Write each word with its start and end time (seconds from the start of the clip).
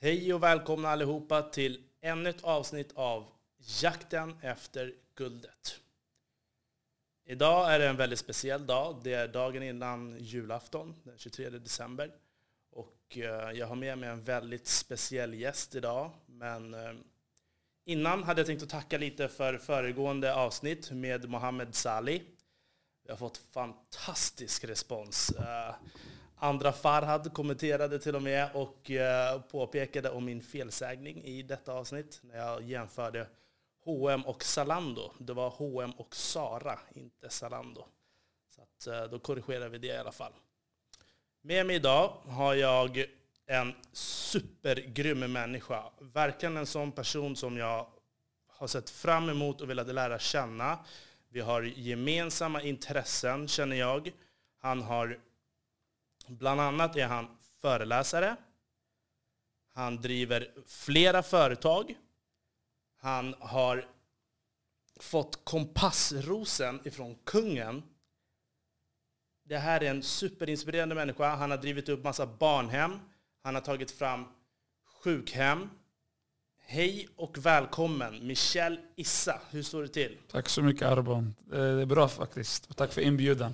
Hej 0.00 0.34
och 0.34 0.42
välkomna 0.42 0.88
allihopa 0.88 1.42
till 1.42 1.84
ännu 2.00 2.30
ett 2.30 2.44
avsnitt 2.44 2.92
av 2.94 3.26
Jakten 3.82 4.34
efter 4.42 4.94
guldet. 5.14 5.80
Idag 7.24 7.74
är 7.74 7.78
det 7.78 7.88
en 7.88 7.96
väldigt 7.96 8.18
speciell 8.18 8.66
dag. 8.66 9.00
Det 9.04 9.12
är 9.12 9.28
dagen 9.28 9.62
innan 9.62 10.16
julafton, 10.18 10.94
den 11.02 11.18
23 11.18 11.50
december. 11.50 12.12
Och 12.70 13.18
eh, 13.18 13.50
jag 13.50 13.66
har 13.66 13.76
med 13.76 13.98
mig 13.98 14.08
en 14.08 14.24
väldigt 14.24 14.66
speciell 14.66 15.34
gäst 15.34 15.74
idag. 15.74 16.10
Men 16.26 16.74
eh, 16.74 16.92
innan 17.84 18.22
hade 18.22 18.40
jag 18.40 18.46
tänkt 18.46 18.62
att 18.62 18.68
tacka 18.68 18.98
lite 18.98 19.28
för 19.28 19.58
föregående 19.58 20.34
avsnitt 20.34 20.90
med 20.90 21.28
Mohammed 21.28 21.74
Sali. 21.74 22.22
Vi 23.04 23.10
har 23.10 23.16
fått 23.16 23.36
fantastisk 23.36 24.64
respons. 24.64 25.30
Eh, 25.30 25.74
Andra 26.40 26.72
Farhad 26.72 27.32
kommenterade 27.32 27.98
till 27.98 28.16
och 28.16 28.22
med 28.22 28.50
och 28.54 28.90
eh, 28.90 29.40
påpekade 29.40 30.10
om 30.10 30.24
min 30.24 30.42
felsägning 30.42 31.24
i 31.24 31.42
detta 31.42 31.72
avsnitt 31.72 32.20
när 32.22 32.36
jag 32.36 32.62
jämförde 32.62 33.26
H&M 33.84 34.22
och 34.26 34.44
Zalando. 34.44 35.12
Det 35.18 35.32
var 35.32 35.50
H&M 35.50 35.92
och 35.96 36.16
Sara, 36.16 36.78
inte 36.94 37.28
Zalando. 37.28 37.84
Så 38.54 38.62
att, 38.62 38.86
eh, 38.86 39.10
då 39.10 39.18
korrigerar 39.18 39.68
vi 39.68 39.78
det 39.78 39.86
i 39.86 39.96
alla 39.96 40.12
fall. 40.12 40.32
Med 41.42 41.66
mig 41.66 41.76
idag 41.76 42.12
har 42.26 42.54
jag 42.54 43.04
en 43.46 43.74
supergrym 43.92 45.32
människa. 45.32 45.84
Verkligen 46.00 46.56
en 46.56 46.66
sån 46.66 46.92
person 46.92 47.36
som 47.36 47.56
jag 47.56 47.86
har 48.46 48.66
sett 48.66 48.90
fram 48.90 49.28
emot 49.28 49.60
och 49.60 49.70
velat 49.70 49.94
lära 49.94 50.18
känna. 50.18 50.78
Vi 51.28 51.40
har 51.40 51.62
gemensamma 51.62 52.62
intressen, 52.62 53.48
känner 53.48 53.76
jag. 53.76 54.12
Han 54.60 54.82
har, 54.82 55.18
bland 56.28 56.60
annat 56.60 56.96
är 56.96 57.06
han 57.06 57.38
föreläsare. 57.60 58.36
Han 59.74 59.96
driver 59.96 60.54
flera 60.66 61.22
företag. 61.22 61.94
Han 63.00 63.34
har 63.40 63.84
fått 65.00 65.44
kompassrosen 65.44 66.80
ifrån 66.84 67.18
kungen 67.24 67.82
det 69.48 69.58
här 69.58 69.80
är 69.80 69.90
en 69.90 70.02
superinspirerande 70.02 70.94
människa. 70.94 71.36
Han 71.36 71.50
har 71.50 71.58
drivit 71.58 71.88
upp 71.88 72.04
massa 72.04 72.26
barnhem. 72.26 73.00
Han 73.42 73.54
har 73.54 73.62
tagit 73.62 73.90
fram 73.90 74.24
sjukhem. 75.04 75.70
Hej 76.70 77.08
och 77.16 77.38
välkommen 77.38 78.26
Michel 78.26 78.78
Issa. 78.96 79.40
Hur 79.50 79.62
står 79.62 79.82
det 79.82 79.88
till? 79.88 80.16
Tack 80.30 80.48
så 80.48 80.62
mycket 80.62 80.82
Arbon. 80.82 81.34
Det 81.44 81.58
är 81.58 81.86
bra 81.86 82.08
faktiskt. 82.08 82.76
tack 82.76 82.92
för 82.92 83.00
inbjudan. 83.00 83.52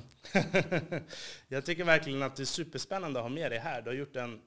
Jag 1.48 1.64
tycker 1.64 1.84
verkligen 1.84 2.22
att 2.22 2.36
det 2.36 2.42
är 2.42 2.44
superspännande 2.44 3.18
att 3.18 3.24
ha 3.24 3.30
med 3.30 3.50
dig 3.50 3.58
här. 3.58 3.82
Du 3.82 3.90
har 3.90 3.94
gjort 3.94 4.16
en 4.16 4.40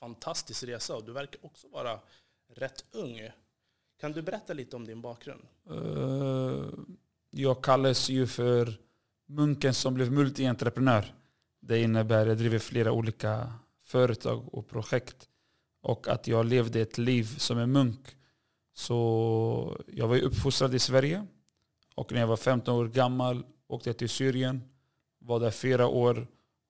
fantastisk 0.00 0.64
resa 0.64 0.96
och 0.96 1.04
du 1.04 1.12
verkar 1.12 1.46
också 1.46 1.68
vara 1.68 2.00
rätt 2.54 2.84
ung. 2.92 3.30
Kan 4.00 4.12
du 4.12 4.22
berätta 4.22 4.52
lite 4.52 4.76
om 4.76 4.86
din 4.86 5.00
bakgrund? 5.00 5.42
Uh, 5.70 6.68
jag 7.30 7.64
kallas 7.64 8.08
ju 8.08 8.26
för 8.26 8.78
munken 9.26 9.74
som 9.74 9.94
blev 9.94 10.12
multientreprenör. 10.12 11.14
Det 11.60 11.82
innebär 11.82 12.22
att 12.22 12.28
jag 12.28 12.38
driver 12.38 12.58
flera 12.58 12.92
olika 12.92 13.52
företag 13.84 14.54
och 14.54 14.68
projekt. 14.68 15.28
Och 15.84 16.08
att 16.08 16.26
jag 16.26 16.46
levde 16.46 16.80
ett 16.80 16.98
liv 16.98 17.24
som 17.24 17.58
en 17.58 17.72
munk. 17.72 18.16
Så 18.74 19.82
jag 19.86 20.08
var 20.08 20.18
uppfostrad 20.18 20.74
i 20.74 20.78
Sverige. 20.78 21.26
Och 21.94 22.12
när 22.12 22.20
jag 22.20 22.26
var 22.26 22.36
15 22.36 22.74
år 22.74 22.88
gammal 22.88 23.44
åkte 23.68 23.88
jag 23.88 23.98
till 23.98 24.08
Syrien. 24.08 24.62
Var 25.18 25.40
där 25.40 25.50
fyra 25.50 25.86
år. 25.86 26.26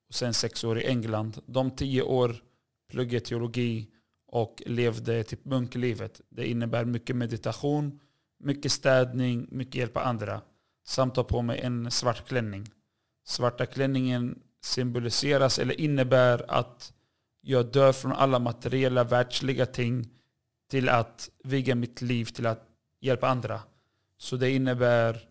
Och 0.09 0.15
sen 0.15 0.35
sex 0.35 0.65
år 0.65 0.79
i 0.79 0.87
England. 0.87 1.43
De 1.47 1.71
tio 1.71 2.03
år 2.03 2.37
pluggade 2.91 3.25
teologi 3.25 3.91
och 4.27 4.63
levde 4.67 5.25
typ 5.25 5.45
munklivet. 5.45 6.21
Det 6.29 6.47
innebär 6.49 6.85
mycket 6.85 7.17
meditation, 7.17 8.01
mycket 8.39 8.73
städning, 8.73 9.49
mycket 9.51 9.75
hjälpa 9.75 10.03
andra 10.03 10.41
samt 10.87 11.15
ta 11.15 11.25
på 11.25 11.43
mig 11.43 11.61
en 11.61 11.91
svart 11.91 12.29
klänning. 12.29 12.71
Svarta 13.27 13.67
klänningen 13.67 14.39
symboliseras 14.63 15.59
eller 15.59 15.81
innebär 15.81 16.51
att 16.51 16.93
jag 17.45 17.73
dör 17.73 17.93
från 17.93 18.13
alla 18.13 18.39
materiella 18.39 19.05
världsliga 19.05 19.67
ting 19.67 20.11
till 20.71 20.89
att 20.89 21.31
viga 21.45 21.75
mitt 21.75 22.03
liv 22.03 22.25
till 22.25 22.47
att 22.47 22.69
hjälpa 23.01 23.29
andra. 23.29 23.61
Så 24.19 24.37
det 24.37 24.51
innebär, 24.51 25.29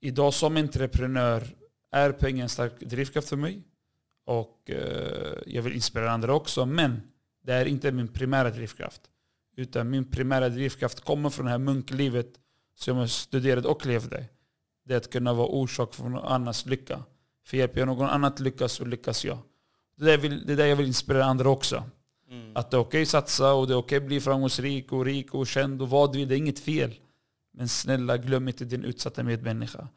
idag 0.00 0.34
som 0.34 0.56
entreprenör 0.56 1.56
är 1.92 2.12
pengar 2.12 2.42
en 2.42 2.48
stark 2.48 2.80
drivkraft 2.80 3.28
för 3.28 3.36
mig. 3.36 3.62
Och 4.24 4.70
eh, 4.70 5.38
jag 5.46 5.62
vill 5.62 5.72
inspirera 5.72 6.10
andra 6.10 6.34
också. 6.34 6.66
Men 6.66 7.02
det 7.42 7.52
är 7.52 7.64
inte 7.64 7.92
min 7.92 8.08
primära 8.08 8.50
drivkraft. 8.50 9.02
Utan 9.56 9.90
min 9.90 10.10
primära 10.10 10.48
drivkraft 10.48 11.00
kommer 11.00 11.30
från 11.30 11.44
det 11.44 11.50
här 11.50 11.58
munklivet 11.58 12.32
som 12.74 12.96
jag 12.96 13.10
studerade 13.10 13.68
och 13.68 13.86
levde 13.86 14.28
det 14.84 14.94
är 14.94 14.98
att 14.98 15.10
kunna 15.10 15.32
vara 15.32 15.46
orsak 15.46 15.94
för 15.94 16.04
någon 16.04 16.24
annans 16.24 16.66
lycka. 16.66 17.04
För 17.46 17.56
hjälper 17.56 17.78
jag 17.78 17.86
någon 17.86 18.08
annan 18.08 18.32
att 18.32 18.40
lyckas 18.40 18.72
så 18.72 18.84
lyckas 18.84 19.24
jag. 19.24 19.38
Det 20.00 20.12
är, 20.12 20.18
vill, 20.18 20.46
det 20.46 20.52
är 20.52 20.56
där 20.56 20.66
jag 20.66 20.76
vill 20.76 20.86
inspirera 20.86 21.24
andra 21.24 21.48
också. 21.48 21.84
Mm. 22.30 22.52
Att 22.54 22.70
det 22.70 22.76
är 22.76 22.80
okej 22.80 22.88
okay 22.88 23.02
att 23.02 23.08
satsa 23.08 23.52
och 23.52 23.66
det 23.66 23.72
är 23.72 23.76
okej 23.76 23.96
okay 23.96 24.04
att 24.04 24.08
bli 24.08 24.20
framgångsrik 24.20 24.92
och 24.92 25.04
rik 25.04 25.34
och 25.34 25.46
känd 25.46 25.82
och 25.82 25.90
vad 25.90 26.12
du 26.12 26.18
vill. 26.18 26.28
Det 26.28 26.34
är 26.34 26.38
inget 26.38 26.58
fel. 26.58 26.94
Men 27.52 27.68
snälla 27.68 28.16
glöm 28.16 28.48
inte 28.48 28.64
din 28.64 28.84
utsatta 28.84 29.22
medmänniska. 29.22 29.88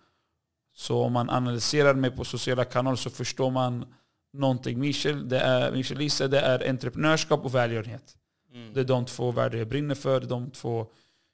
Så 0.76 1.04
om 1.04 1.14
man 1.14 1.30
analyserar 1.30 1.94
mig 1.94 2.12
på 2.12 2.24
sociala 2.24 2.66
kanaler 2.66 2.96
så 2.96 3.10
förstår 3.10 3.52
man 3.52 3.86
någonting. 4.34 4.80
Michel, 4.80 5.30
det 5.30 5.40
är, 5.40 5.72
Michel 5.72 5.98
Lisa, 5.98 6.28
det 6.28 6.40
är 6.40 6.70
entreprenörskap 6.70 7.46
och 7.46 7.56
välgörenhet. 7.56 8.18
Mm. 8.54 8.74
Det 8.74 8.80
är 8.80 8.86
de 8.86 9.06
två 9.06 9.32
världar 9.32 9.58
jag 9.58 9.68
brinner 9.68 9.96
för. 9.96 10.22
De 10.22 10.52
två 10.52 10.88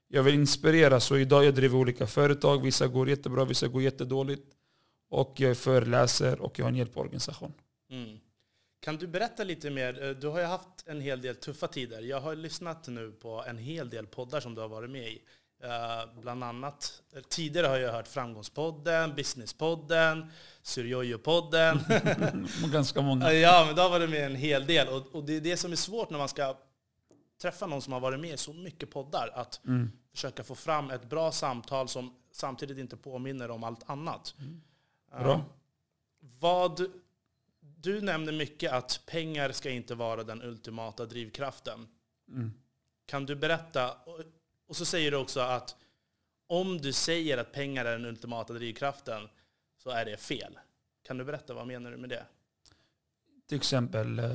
jag 0.08 0.24
vill 0.24 0.36
inspirera. 0.36 1.00
Så 1.00 1.18
idag 1.18 1.46
jag 1.46 1.56
driver 1.56 1.78
olika 1.78 2.08
företag. 2.08 2.64
Vissa 2.64 2.88
går 2.88 3.10
jättebra, 3.10 3.46
vissa 3.46 3.68
går 3.68 3.82
jättedåligt. 3.82 4.56
Och 5.10 5.34
jag 5.38 5.58
föreläser 5.58 6.42
och 6.42 6.60
jag 6.60 6.66
har 6.66 6.70
en 6.70 6.76
hjälporganisation. 6.76 7.54
Mm. 7.92 8.20
Kan 8.80 8.98
du 8.98 9.08
berätta 9.08 9.44
lite 9.44 9.70
mer? 9.70 10.04
Eh, 10.04 10.10
du 10.10 10.28
har 10.28 10.40
ju 10.40 10.46
haft 10.46 10.68
en 10.86 11.02
hel 11.02 11.22
del 11.22 11.36
tuffa 11.36 11.68
tider. 11.68 12.02
Jag 12.02 12.22
har 12.22 12.36
lyssnat 12.36 12.88
nu 12.88 13.12
på 13.12 13.44
en 13.48 13.58
hel 13.58 13.90
del 13.90 14.08
poddar 14.08 14.40
som 14.40 14.56
du 14.56 14.62
har 14.62 14.68
varit 14.68 14.90
med 14.90 15.08
i. 15.08 15.22
Uh, 15.64 16.22
bland 16.22 16.44
annat, 16.44 17.02
eh, 17.14 17.22
tidigare 17.22 17.68
har 17.68 17.78
jag 17.78 17.92
hört 17.92 18.08
Framgångspodden, 18.08 19.16
Businesspodden, 19.16 20.32
Syrjojo-podden. 20.64 21.80
Ganska 22.72 23.02
många. 23.02 23.34
ja, 23.34 23.64
men 23.68 23.76
då 23.76 23.82
har 23.82 23.90
varit 23.90 24.10
med 24.10 24.26
en 24.26 24.36
hel 24.36 24.66
del. 24.66 24.88
Och, 24.88 25.16
och, 25.16 25.24
det 25.24 25.36
är 25.36 25.42
det 25.42 25.58
som 25.58 25.72
är 25.72 25.76
svårt 25.76 26.10
när 26.10 26.18
man 26.18 26.30
ska 26.30 26.58
träffa 27.42 27.68
någon 27.68 27.82
som 27.82 27.94
har 27.94 28.00
varit 28.00 28.20
med 28.20 28.34
i 28.34 28.38
så 28.38 28.54
mycket 28.54 28.92
poddar, 28.92 29.32
att 29.34 29.66
mm. 29.66 29.92
försöka 30.12 30.44
få 30.44 30.56
fram 30.56 30.92
ett 30.92 31.10
bra 31.10 31.32
samtal 31.32 31.88
som 31.88 32.16
samtidigt 32.32 32.78
inte 32.78 32.98
påminner 32.98 33.52
om 33.52 33.64
allt 33.64 33.90
annat. 33.90 34.36
Mm. 34.40 34.62
Bra. 35.24 35.34
Uh, 35.34 35.42
vad, 36.40 36.82
du 37.82 38.02
nämner 38.02 38.32
mycket 38.32 38.72
att 38.72 39.02
pengar 39.06 39.52
ska 39.52 39.70
inte 39.70 39.96
vara 39.96 40.24
den 40.24 40.42
ultimata 40.42 41.06
drivkraften. 41.06 41.88
Mm. 42.32 42.54
Kan 43.06 43.26
du 43.26 43.36
berätta, 43.36 43.98
och 44.68 44.76
så 44.76 44.86
säger 44.86 45.12
du 45.12 45.18
också 45.18 45.40
att 45.40 45.76
om 46.48 46.78
du 46.78 46.94
säger 46.94 47.38
att 47.38 47.52
pengar 47.52 47.86
är 47.86 47.92
den 47.92 48.06
ultimata 48.06 48.54
drivkraften 48.54 49.28
så 49.84 49.90
är 49.90 50.06
det 50.06 50.18
fel. 50.18 50.60
Kan 51.08 51.18
du 51.18 51.24
berätta, 51.24 51.54
vad 51.54 51.68
menar 51.68 51.92
du 51.92 51.98
med 51.98 52.10
det? 52.10 52.26
Till 53.48 53.58
exempel, 53.58 54.20
eh, 54.20 54.26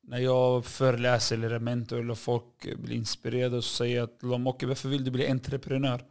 när 0.00 0.18
jag 0.18 0.64
föreläser 0.64 1.36
eller 1.36 1.50
är 1.50 1.58
mentor 1.58 2.00
eller 2.00 2.14
folk 2.14 2.76
blir 2.76 2.96
inspirerade 2.96 3.56
och 3.56 3.64
säger 3.64 4.02
att 4.02 4.24
okay, 4.24 4.68
varför 4.68 4.88
vill 4.88 5.04
du 5.04 5.10
bli 5.10 5.28
entreprenör? 5.28 6.04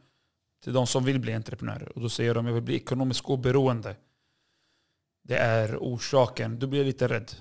Till 0.64 0.74
de 0.74 0.88
som 0.88 1.06
vill 1.06 1.20
bli 1.20 1.34
entreprenörer. 1.34 1.90
Och 1.96 2.02
då 2.02 2.10
säger 2.10 2.34
de 2.34 2.46
att 2.46 2.50
jag 2.50 2.54
vill 2.54 2.64
bli 2.64 2.76
ekonomiskt 2.76 3.26
oberoende. 3.26 3.96
Det 5.28 5.38
är 5.38 5.78
orsaken. 5.78 6.60
Då 6.60 6.68
blir 6.68 6.80
jag 6.80 6.86
lite 6.86 7.08
rädd. 7.08 7.32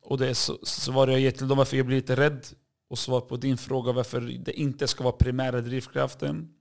Och 0.00 0.18
det 0.18 0.28
är 0.28 0.64
svar 0.66 1.08
jag 1.08 1.20
ger 1.20 1.30
till 1.30 1.48
dem 1.48 1.58
varför 1.58 1.76
jag 1.76 1.86
blir 1.86 1.96
lite 1.96 2.16
rädd. 2.16 2.46
Och 2.88 2.98
svar 2.98 3.20
på 3.20 3.36
din 3.36 3.56
fråga 3.56 3.92
varför 3.92 4.20
det 4.20 4.52
inte 4.52 4.88
ska 4.88 5.04
vara 5.04 5.16
primära 5.16 5.60
drivkraften. 5.60 6.54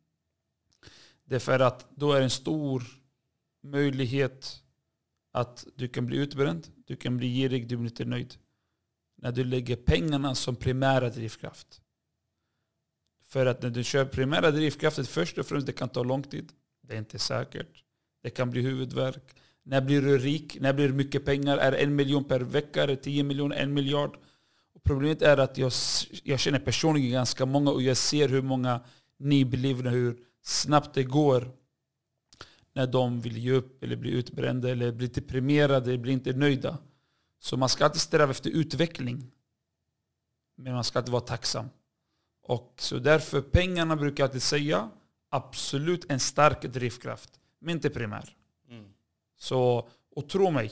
Det 1.26 1.36
är 1.36 1.40
för 1.40 1.60
att 1.60 1.88
då 1.96 2.12
är 2.12 2.18
det 2.18 2.24
en 2.24 2.30
stor 2.30 2.84
möjlighet 3.64 4.62
att 5.32 5.66
du 5.76 5.88
kan 5.88 6.06
bli 6.06 6.18
utbränd, 6.18 6.68
du 6.86 6.96
kan 6.96 7.18
bli 7.18 7.28
girig, 7.28 7.68
du 7.68 7.78
blir 7.78 7.90
inte 7.90 8.06
nöjd 8.06 8.36
när 9.16 9.32
du 9.32 9.44
lägger 9.44 9.76
pengarna 9.76 10.36
som 10.36 10.56
primära 10.56 11.10
drivkraft. 11.10 11.82
För 13.24 13.46
att 13.46 13.62
när 13.62 13.70
du 13.70 13.84
kör 13.84 14.06
primära 14.06 14.52
drivkraften, 14.52 15.06
först 15.06 15.38
och 15.38 15.46
främst 15.46 15.68
det 15.68 15.74
kan 15.74 15.90
ta 15.90 16.04
lång 16.04 16.24
tid. 16.24 16.52
Det 16.82 16.94
är 16.94 16.98
inte 16.98 17.20
säkert. 17.20 17.84
Det 18.22 18.30
kan 18.30 18.50
bli 18.50 18.62
huvudvärk. 18.62 19.36
När 19.64 19.82
blir 19.82 20.02
du 20.02 20.18
rik? 20.18 20.58
När 20.60 20.74
blir 20.74 20.88
det 20.88 20.94
mycket 20.94 21.26
pengar? 21.26 21.58
Är 21.58 21.72
det 21.72 21.78
en 21.78 21.96
miljon 21.96 22.24
per 22.24 22.40
vecka? 22.40 22.84
Är 22.84 22.88
det 22.88 22.96
tio 22.96 23.24
miljoner? 23.24 23.56
En 23.56 23.74
miljard? 23.74 24.18
Och 24.76 24.84
problemet 24.84 25.22
är 25.22 25.38
att 25.38 25.58
jag, 25.58 25.72
jag 26.24 26.40
känner 26.40 26.60
personligen 26.60 27.12
ganska 27.12 27.46
många 27.46 27.72
och 27.72 27.82
jag 27.82 27.98
ser 27.98 28.30
hur 28.30 28.42
många 28.42 28.82
nyblivna, 29.18 29.90
hur 29.90 30.20
snabbt 30.42 30.94
det 30.94 31.04
går 31.04 31.52
när 32.74 32.88
de 32.88 33.22
vill 33.22 33.38
ge 33.38 33.52
upp 33.52 33.84
eller 33.84 33.96
bli 33.96 34.12
utbrända 34.12 34.70
eller 34.70 34.92
bli 34.92 35.08
deprimerade 35.08 35.90
eller 35.90 35.98
blir 35.98 36.14
inte 36.14 36.34
nöjda. 36.34 36.78
Så 37.40 37.58
man 37.58 37.70
ska 37.70 37.86
alltid 37.86 38.02
sträva 38.02 38.32
efter 38.32 38.50
utveckling. 38.50 39.32
Men 40.58 40.74
man 40.74 40.84
ska 40.84 41.00
alltid 41.00 41.12
vara 41.12 41.22
tacksam. 41.22 41.70
Och 42.44 42.74
så 42.78 43.00
därför 43.00 43.42
pengarna 43.42 43.96
brukar 43.96 44.24
jag 44.24 44.28
alltid 44.28 44.42
säga 44.42 44.90
absolut 45.30 46.12
en 46.12 46.20
stark 46.20 46.62
drivkraft. 46.62 47.40
Men 47.60 47.76
inte 47.76 47.90
primär. 47.90 48.36
Så, 49.44 49.90
och 50.16 50.30
tro 50.30 50.52
mig, 50.52 50.72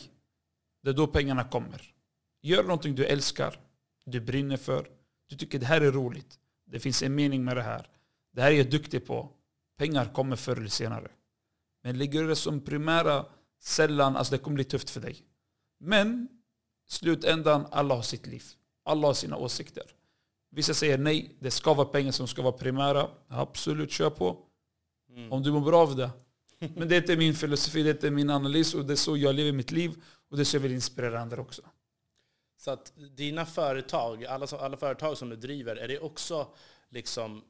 det 0.84 0.90
är 0.90 0.94
då 0.94 1.08
pengarna 1.08 1.44
kommer. 1.44 1.94
Gör 2.42 2.64
någonting 2.64 2.96
du 2.96 3.06
älskar, 3.06 3.60
du 4.06 4.20
brinner 4.20 4.58
för, 4.58 4.90
du 5.30 5.36
tycker 5.36 5.60
det 5.60 5.66
här 5.66 5.82
är 5.82 5.92
roligt. 5.92 6.40
Det 6.66 6.80
finns 6.80 7.04
en 7.04 7.16
mening 7.16 7.44
med 7.44 7.58
det 7.58 7.64
här. 7.64 7.90
Det 8.34 8.42
här 8.42 8.52
är 8.52 8.56
jag 8.56 8.72
duktig 8.72 9.06
på. 9.06 9.30
Pengar 9.78 10.14
kommer 10.14 10.36
förr 10.36 10.58
eller 10.58 10.68
senare. 10.68 11.12
Men 11.84 11.98
ligger 11.98 12.24
det 12.24 12.36
som 12.36 12.62
primära, 12.62 13.26
sällan, 13.60 14.16
alltså 14.16 14.32
det 14.32 14.44
kommer 14.44 14.56
bli 14.56 14.64
tufft 14.64 14.90
för 14.90 15.02
dig. 15.02 15.16
Men 15.80 16.28
slutändan, 16.88 17.68
alla 17.72 17.96
har 17.96 18.02
sitt 18.02 18.28
liv. 18.28 18.44
Alla 18.84 19.08
har 19.08 19.14
sina 19.14 19.38
åsikter. 19.38 19.86
Vissa 20.52 20.74
säger 20.74 20.98
nej, 20.98 21.36
det 21.40 21.52
ska 21.52 21.74
vara 21.74 21.88
pengar 21.88 22.12
som 22.12 22.28
ska 22.28 22.42
vara 22.42 22.58
primära. 22.58 23.10
Absolut, 23.28 23.92
kör 23.92 24.10
på. 24.10 24.38
Mm. 25.10 25.32
Om 25.32 25.44
du 25.44 25.52
mår 25.52 25.62
bra 25.62 25.82
av 25.82 25.96
det. 25.96 26.10
Men 26.76 26.88
det 26.88 27.10
är 27.10 27.18
min 27.18 27.34
filosofi, 27.34 27.84
det 27.84 28.04
är 28.04 28.12
min 28.12 28.30
analys 28.30 28.74
och 28.74 28.86
det 28.86 28.94
är 28.94 28.96
så 28.98 29.18
jag 29.18 29.36
lever 29.36 29.52
mitt 29.52 29.72
liv. 29.72 29.92
Och 30.30 30.38
det 30.38 30.44
är 30.44 30.46
så 30.46 30.56
jag 30.56 30.62
vill 30.62 30.72
inspirera 30.72 31.20
andra 31.22 31.42
också. 31.42 31.62
Så 32.58 32.72
att 32.72 32.94
dina 33.16 33.46
företag, 33.46 34.26
alla, 34.26 34.46
alla 34.60 34.78
företag 34.78 35.18
som 35.18 35.30
du 35.30 35.36
driver, 35.36 35.76
är 35.76 35.88
det 35.88 36.00
också 36.00 36.48
liksom 36.90 37.44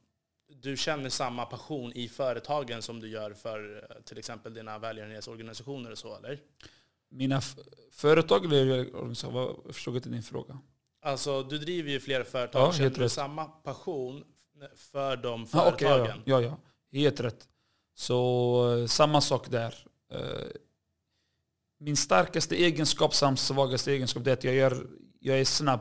du 0.62 0.78
känner 0.78 1.10
samma 1.10 1.46
passion 1.46 1.94
i 1.94 2.08
företagen 2.10 2.82
som 2.82 3.00
du 3.00 3.08
gör 3.10 3.34
för 3.34 3.88
eh, 3.90 4.02
till 4.04 4.18
exempel 4.18 4.54
dina 4.54 4.80
välgörenhetsorganisationer 4.80 5.92
och 5.92 5.98
så, 5.98 6.18
eller? 6.18 6.40
Mina 7.10 7.42
företag 7.92 8.46
eller 8.46 8.96
organisationer, 8.96 9.40
vad- 9.46 9.56
jag 9.66 9.76
förstod 9.76 9.96
inte 9.96 10.10
din 10.10 10.24
fråga. 10.24 10.60
Alltså, 11.02 11.44
du 11.44 11.58
driver 11.58 11.92
ju 11.92 12.00
flera 12.00 12.24
företag. 12.24 12.62
Ja, 12.68 12.74
Känner 12.74 12.90
du 12.90 13.02
rätt. 13.02 13.12
samma 13.12 13.46
passion 13.46 14.24
för 14.76 15.18
de 15.18 15.48
Ah, 15.54 15.72
okej, 15.74 15.88
ja, 15.88 15.96
företagen? 15.98 16.22
ja, 16.26 16.42
ja, 16.42 16.58
ja. 16.92 16.98
Helt 17.00 17.20
rätt. 17.20 17.48
Så 18.02 18.78
eh, 18.78 18.86
samma 18.86 19.22
sak 19.22 19.50
där. 19.50 19.76
Eh, 20.12 20.48
min 21.80 21.98
starkaste 21.98 22.56
egenskap 22.56 23.16
samt 23.16 23.40
svagaste 23.40 23.92
egenskap 23.92 24.24
det 24.24 24.32
är 24.32 24.34
att 24.34 24.44
jag, 24.44 24.56
gör, 24.56 24.88
jag 25.20 25.40
är 25.40 25.46
snabb. 25.46 25.80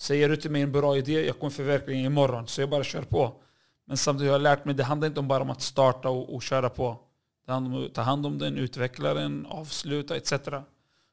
Säger 0.00 0.28
du 0.28 0.36
till 0.36 0.50
mig 0.50 0.62
en 0.62 0.72
bra 0.72 0.96
idé, 0.96 1.26
jag 1.26 1.38
kommer 1.38 1.50
förverkliga 1.50 1.96
den 1.96 2.06
imorgon. 2.06 2.48
Så 2.48 2.60
jag 2.60 2.70
bara 2.70 2.84
kör 2.84 3.02
på. 3.02 3.42
Men 3.86 3.96
samtidigt 3.96 4.30
har 4.30 4.34
jag 4.34 4.42
lärt 4.42 4.64
mig, 4.64 4.74
det 4.74 4.84
handlar 4.84 5.08
inte 5.08 5.22
bara 5.22 5.42
om 5.42 5.50
att 5.50 5.62
starta 5.62 6.08
och, 6.08 6.34
och 6.34 6.42
köra 6.42 6.70
på. 6.70 7.00
Det 7.46 7.52
handlar 7.52 7.78
om 7.78 7.86
att 7.86 7.94
ta 7.94 8.02
hand 8.02 8.26
om 8.26 8.38
den, 8.38 8.58
utveckla 8.58 9.14
den, 9.14 9.46
avsluta 9.46 10.16
etc. 10.16 10.32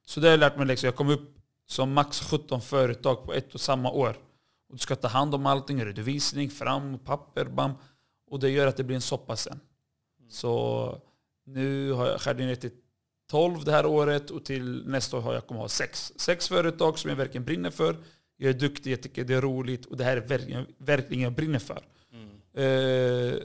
Så 0.06 0.20
det 0.20 0.28
har 0.28 0.32
jag 0.32 0.40
lärt 0.40 0.58
mig. 0.58 0.68
Liksom. 0.68 0.88
Jag 0.88 0.96
kom 0.96 1.10
upp 1.10 1.38
som 1.68 1.94
max 1.94 2.20
17 2.22 2.62
företag 2.62 3.24
på 3.26 3.34
ett 3.34 3.54
och 3.54 3.62
samma 3.62 3.92
år. 3.92 4.18
Och 4.70 4.76
du 4.76 4.78
ska 4.78 4.96
ta 4.96 5.08
hand 5.08 5.36
om 5.36 5.46
allting, 5.46 5.86
redovisning, 5.86 6.50
fram, 6.50 7.00
papper, 7.00 7.46
bam. 7.46 7.72
Och 8.32 8.40
det 8.40 8.50
gör 8.50 8.68
att 8.68 8.78
det 8.78 8.84
blir 8.84 8.96
en 8.96 9.02
soppa 9.02 9.36
sen. 9.36 9.60
Så 10.30 11.02
nu 11.46 11.92
har 11.92 12.08
jag 12.08 12.22
skärt 12.22 12.38
ner 12.38 12.56
till 12.56 12.72
12 13.30 13.64
det 13.64 13.72
här 13.72 13.86
året 13.86 14.32
och 14.32 14.46
till 14.46 14.88
nästa 14.88 15.18
år 15.18 15.22
har 15.22 15.34
jag 15.34 15.48
kommer 15.48 15.62
ha 15.62 15.70
sex. 15.70 16.14
Sex 16.16 16.48
företag 16.48 17.00
som 17.00 17.10
jag 17.10 17.18
verkligen 17.18 17.46
brinner 17.46 17.70
för. 17.70 17.98
Jag 18.38 18.50
är 18.50 18.60
duktig, 18.60 18.92
jag 18.92 19.02
tycker 19.02 19.24
det 19.24 19.34
är 19.34 19.42
roligt 19.42 19.86
och 19.86 19.98
det 19.98 20.04
här 20.04 20.18
är 20.18 20.22
verkligen, 20.22 20.66
verkligen 20.78 21.24
jag 21.24 21.34
brinner 21.34 21.60
för. 21.60 21.84
Mm. 22.12 22.30
Eh, 22.54 23.40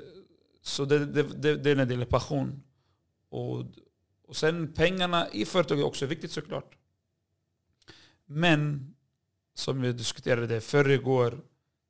så 0.63 0.85
det, 0.85 1.07
det, 1.07 1.23
det, 1.23 1.57
det 1.57 1.71
är 1.71 1.77
en 1.77 1.89
del 1.89 2.03
av 2.03 2.07
passion. 2.07 2.63
Och, 3.29 3.65
och 4.27 4.37
sen 4.37 4.73
pengarna 4.73 5.29
i 5.33 5.45
företaget 5.45 5.83
är 5.83 5.87
också 5.87 6.07
viktigt 6.07 6.31
såklart. 6.31 6.77
Men 8.27 8.95
som 9.55 9.83
vi 9.83 9.93
diskuterade 9.93 10.47
det 10.47 10.61
förrgår, 10.61 11.41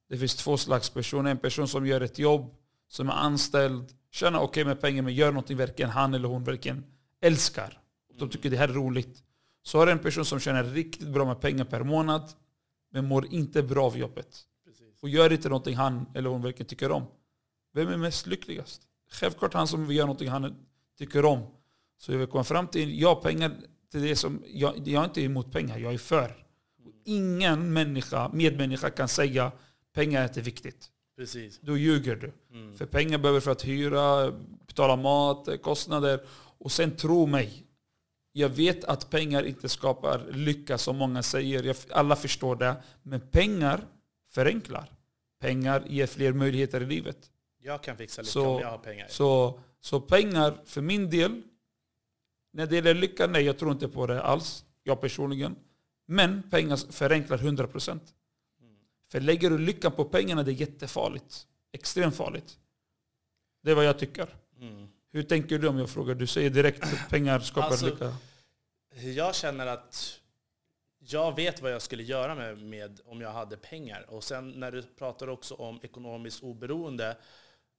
det 0.08 0.19
finns 0.19 0.35
två 0.35 0.56
slags 0.56 0.90
personer. 0.90 1.31
En 1.31 1.38
person 1.38 1.69
som 1.69 1.87
gör 1.87 2.00
ett 2.00 2.19
jobb, 2.19 2.55
som 2.88 3.08
är 3.08 3.12
anställd, 3.12 3.93
tjänar 4.14 4.40
okej 4.40 4.64
med 4.64 4.81
pengar 4.81 5.02
men 5.02 5.14
gör 5.14 5.32
någonting 5.32 5.56
verkligen 5.56 5.90
han 5.90 6.14
eller 6.14 6.28
hon 6.28 6.44
verkligen 6.44 6.84
älskar. 7.20 7.81
De 8.19 8.28
tycker 8.28 8.50
det 8.50 8.56
här 8.56 8.69
är 8.69 8.72
roligt. 8.72 9.22
Så 9.62 9.78
har 9.78 9.87
du 9.87 9.93
en 9.93 9.99
person 9.99 10.25
som 10.25 10.40
tjänar 10.40 10.64
riktigt 10.64 11.08
bra 11.08 11.25
med 11.25 11.40
pengar 11.40 11.64
per 11.64 11.82
månad 11.82 12.32
men 12.90 13.05
mår 13.05 13.26
inte 13.26 13.62
bra 13.62 13.87
av 13.87 13.99
jobbet. 13.99 14.40
Precis. 14.64 15.02
Och 15.02 15.08
gör 15.08 15.32
inte 15.32 15.49
någonting 15.49 15.76
han 15.76 16.06
eller 16.14 16.31
hon 16.31 16.43
verkligen 16.43 16.66
tycker 16.66 16.90
om. 16.90 17.06
Vem 17.72 17.88
är 17.88 17.96
mest 17.96 18.26
lyckligast? 18.26 18.82
Självklart 19.11 19.55
han 19.55 19.69
som 19.69 19.87
vill 19.87 19.96
göra 19.96 20.06
någonting 20.06 20.28
han 20.28 20.56
tycker 20.99 21.25
om. 21.25 21.46
Så 21.99 22.12
jag 22.12 22.19
vill 22.19 22.28
komma 22.28 22.44
fram 22.44 22.66
till, 22.66 23.00
ja 23.00 23.14
pengar, 23.14 23.56
till 23.90 24.02
det 24.02 24.16
som, 24.16 24.43
jag, 24.46 24.88
jag 24.88 25.02
är 25.02 25.05
inte 25.05 25.22
emot 25.22 25.52
pengar, 25.52 25.78
jag 25.78 25.94
är 25.94 25.99
för. 25.99 26.46
Ingen 27.05 27.72
människa, 27.72 28.31
medmänniska 28.32 28.90
kan 28.90 29.08
säga 29.08 29.52
pengar 29.93 30.20
är 30.20 30.28
inte 30.28 30.40
viktigt. 30.40 30.90
Precis. 31.16 31.58
Då 31.62 31.76
ljuger 31.76 32.16
du. 32.16 32.32
Mm. 32.58 32.76
För 32.76 32.87
pengar 32.87 33.19
behöver 33.19 33.40
för 33.40 33.50
att 33.50 33.64
hyra, 33.64 34.31
betala 34.66 34.96
mat, 34.96 35.49
kostnader. 35.62 36.20
Och 36.58 36.72
sen 36.72 36.96
tro 36.96 37.26
mig, 37.26 37.66
jag 38.32 38.49
vet 38.49 38.84
att 38.84 39.11
pengar 39.11 39.43
inte 39.43 39.69
skapar 39.69 40.26
lycka 40.32 40.78
som 40.78 40.96
många 40.96 41.22
säger. 41.22 41.76
Alla 41.90 42.16
förstår 42.16 42.56
det. 42.56 42.76
Men 43.02 43.20
pengar 43.20 43.87
förenklar. 44.32 44.90
Pengar 45.40 45.84
ger 45.87 46.06
fler 46.06 46.32
möjligheter 46.32 46.81
i 46.81 46.87
livet. 46.87 47.31
Jag 47.62 47.82
kan 47.82 47.96
fixa 47.96 48.22
lycka 48.22 48.31
Så- 48.32 48.55
om 48.55 48.61
jag 48.61 48.70
har 48.70 48.78
pengar. 48.78 49.06
Så, 49.11 49.61
så 49.81 50.00
pengar, 50.00 50.58
för 50.64 50.81
min 50.81 51.11
del, 51.11 51.43
när 52.52 52.66
det 52.66 52.75
gäller 52.75 52.94
lycka, 52.94 53.26
nej 53.26 53.43
jag 53.43 53.58
tror 53.58 53.72
inte 53.72 53.88
på 53.88 54.06
det 54.06 54.22
alls. 54.22 54.64
Jag 54.82 55.00
personligen. 55.00 55.56
Men 56.06 56.43
pengar 56.50 56.93
förenklar 56.93 57.38
100%. 57.38 58.00
För 59.12 59.20
lägger 59.20 59.50
du 59.50 59.58
lyckan 59.58 59.92
på 59.92 60.04
pengarna, 60.04 60.42
det 60.42 60.50
är 60.50 60.54
jättefarligt. 60.54 61.46
Extremt 61.72 62.16
farligt. 62.16 62.58
Det 63.62 63.70
är 63.70 63.74
vad 63.74 63.84
jag 63.84 63.98
tycker. 63.98 64.28
Mm. 64.60 64.88
Hur 65.12 65.22
tänker 65.22 65.58
du 65.58 65.68
om 65.68 65.78
jag 65.78 65.90
frågar? 65.90 66.14
Du 66.14 66.26
säger 66.26 66.50
direkt 66.50 66.82
att 66.82 67.08
pengar 67.10 67.38
skapar 67.40 67.68
Alltså, 67.68 67.86
lycka. 67.86 68.16
Jag 69.02 69.34
känner 69.34 69.66
att 69.66 70.20
jag 70.98 71.36
vet 71.36 71.62
vad 71.62 71.72
jag 71.72 71.82
skulle 71.82 72.02
göra 72.02 72.34
med, 72.34 72.58
med 72.58 73.00
om 73.04 73.20
jag 73.20 73.32
hade 73.32 73.56
pengar. 73.56 74.06
Och 74.08 74.24
sen 74.24 74.50
när 74.50 74.72
du 74.72 74.82
pratar 74.82 75.28
också 75.28 75.54
om 75.54 75.80
ekonomiskt 75.82 76.42
oberoende, 76.42 77.16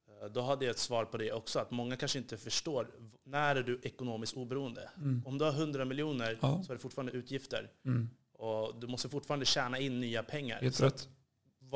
eh, 0.08 0.28
då 0.28 0.40
hade 0.40 0.64
jag 0.64 0.70
ett 0.70 0.78
svar 0.78 1.04
på 1.04 1.16
det 1.16 1.32
också. 1.32 1.58
Att 1.58 1.70
många 1.70 1.96
kanske 1.96 2.18
inte 2.18 2.36
förstår, 2.36 2.90
när 3.24 3.56
är 3.56 3.62
du 3.62 3.80
ekonomiskt 3.82 4.36
oberoende? 4.36 4.90
Mm. 4.96 5.22
Om 5.26 5.38
du 5.38 5.44
har 5.44 5.52
100 5.52 5.84
miljoner 5.84 6.38
Ja. 6.42 6.62
så 6.66 6.72
är 6.72 6.76
det 6.76 6.82
fortfarande 6.82 7.12
utgifter. 7.12 7.70
Mm. 7.84 8.10
Och 8.32 8.80
du 8.80 8.86
måste 8.86 9.08
fortfarande 9.08 9.46
tjäna 9.46 9.78
in 9.78 10.00
nya 10.00 10.22
pengar. 10.22 10.60
Helt 10.60 10.80
rätt. 10.80 11.08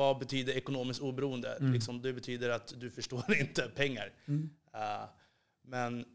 Vad 0.01 0.17
betyder 0.17 0.53
ekonomiskt 0.53 1.01
oberoende? 1.01 1.53
Mm. 1.55 1.73
Liksom, 1.73 2.01
det 2.01 2.13
betyder 2.13 2.49
att 2.49 2.73
du 2.79 2.91
förstår 2.91 3.35
inte 3.39 3.69
pengar. 3.75 4.13
Mm. 4.25 4.49
Uh, 4.75 5.09
men 5.61 6.05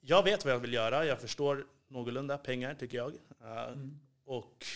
jag 0.00 0.22
vet 0.22 0.44
vad 0.44 0.54
jag 0.54 0.58
vill 0.58 0.72
göra. 0.72 1.04
Jag 1.04 1.20
förstår 1.20 1.66
någorlunda 1.88 2.38
pengar, 2.38 2.74
tycker 2.74 2.98
jag. 2.98 3.12
Uh, 3.12 3.72
Mm. 3.72 4.00
Och 4.24 4.66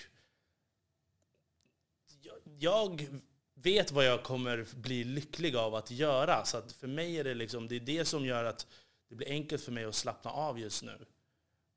jag, 2.22 2.36
jag 2.58 3.06
vet 3.54 3.92
vad 3.92 4.04
jag 4.04 4.22
kommer 4.22 4.66
bli 4.76 5.04
lycklig 5.04 5.56
av 5.56 5.74
att 5.74 5.90
göra. 5.90 6.44
Så 6.44 6.56
att 6.58 6.72
för 6.72 6.86
mig 6.86 7.18
är 7.18 7.24
det 7.24 7.34
liksom, 7.34 7.68
det 7.68 7.76
är 7.76 7.80
det 7.80 8.04
som 8.04 8.26
gör 8.26 8.44
att 8.44 8.66
det 9.08 9.14
blir 9.14 9.28
enkelt 9.28 9.62
för 9.62 9.72
mig 9.72 9.84
att 9.84 9.94
slappna 9.94 10.30
av 10.30 10.58
just 10.58 10.82
nu. 10.82 11.06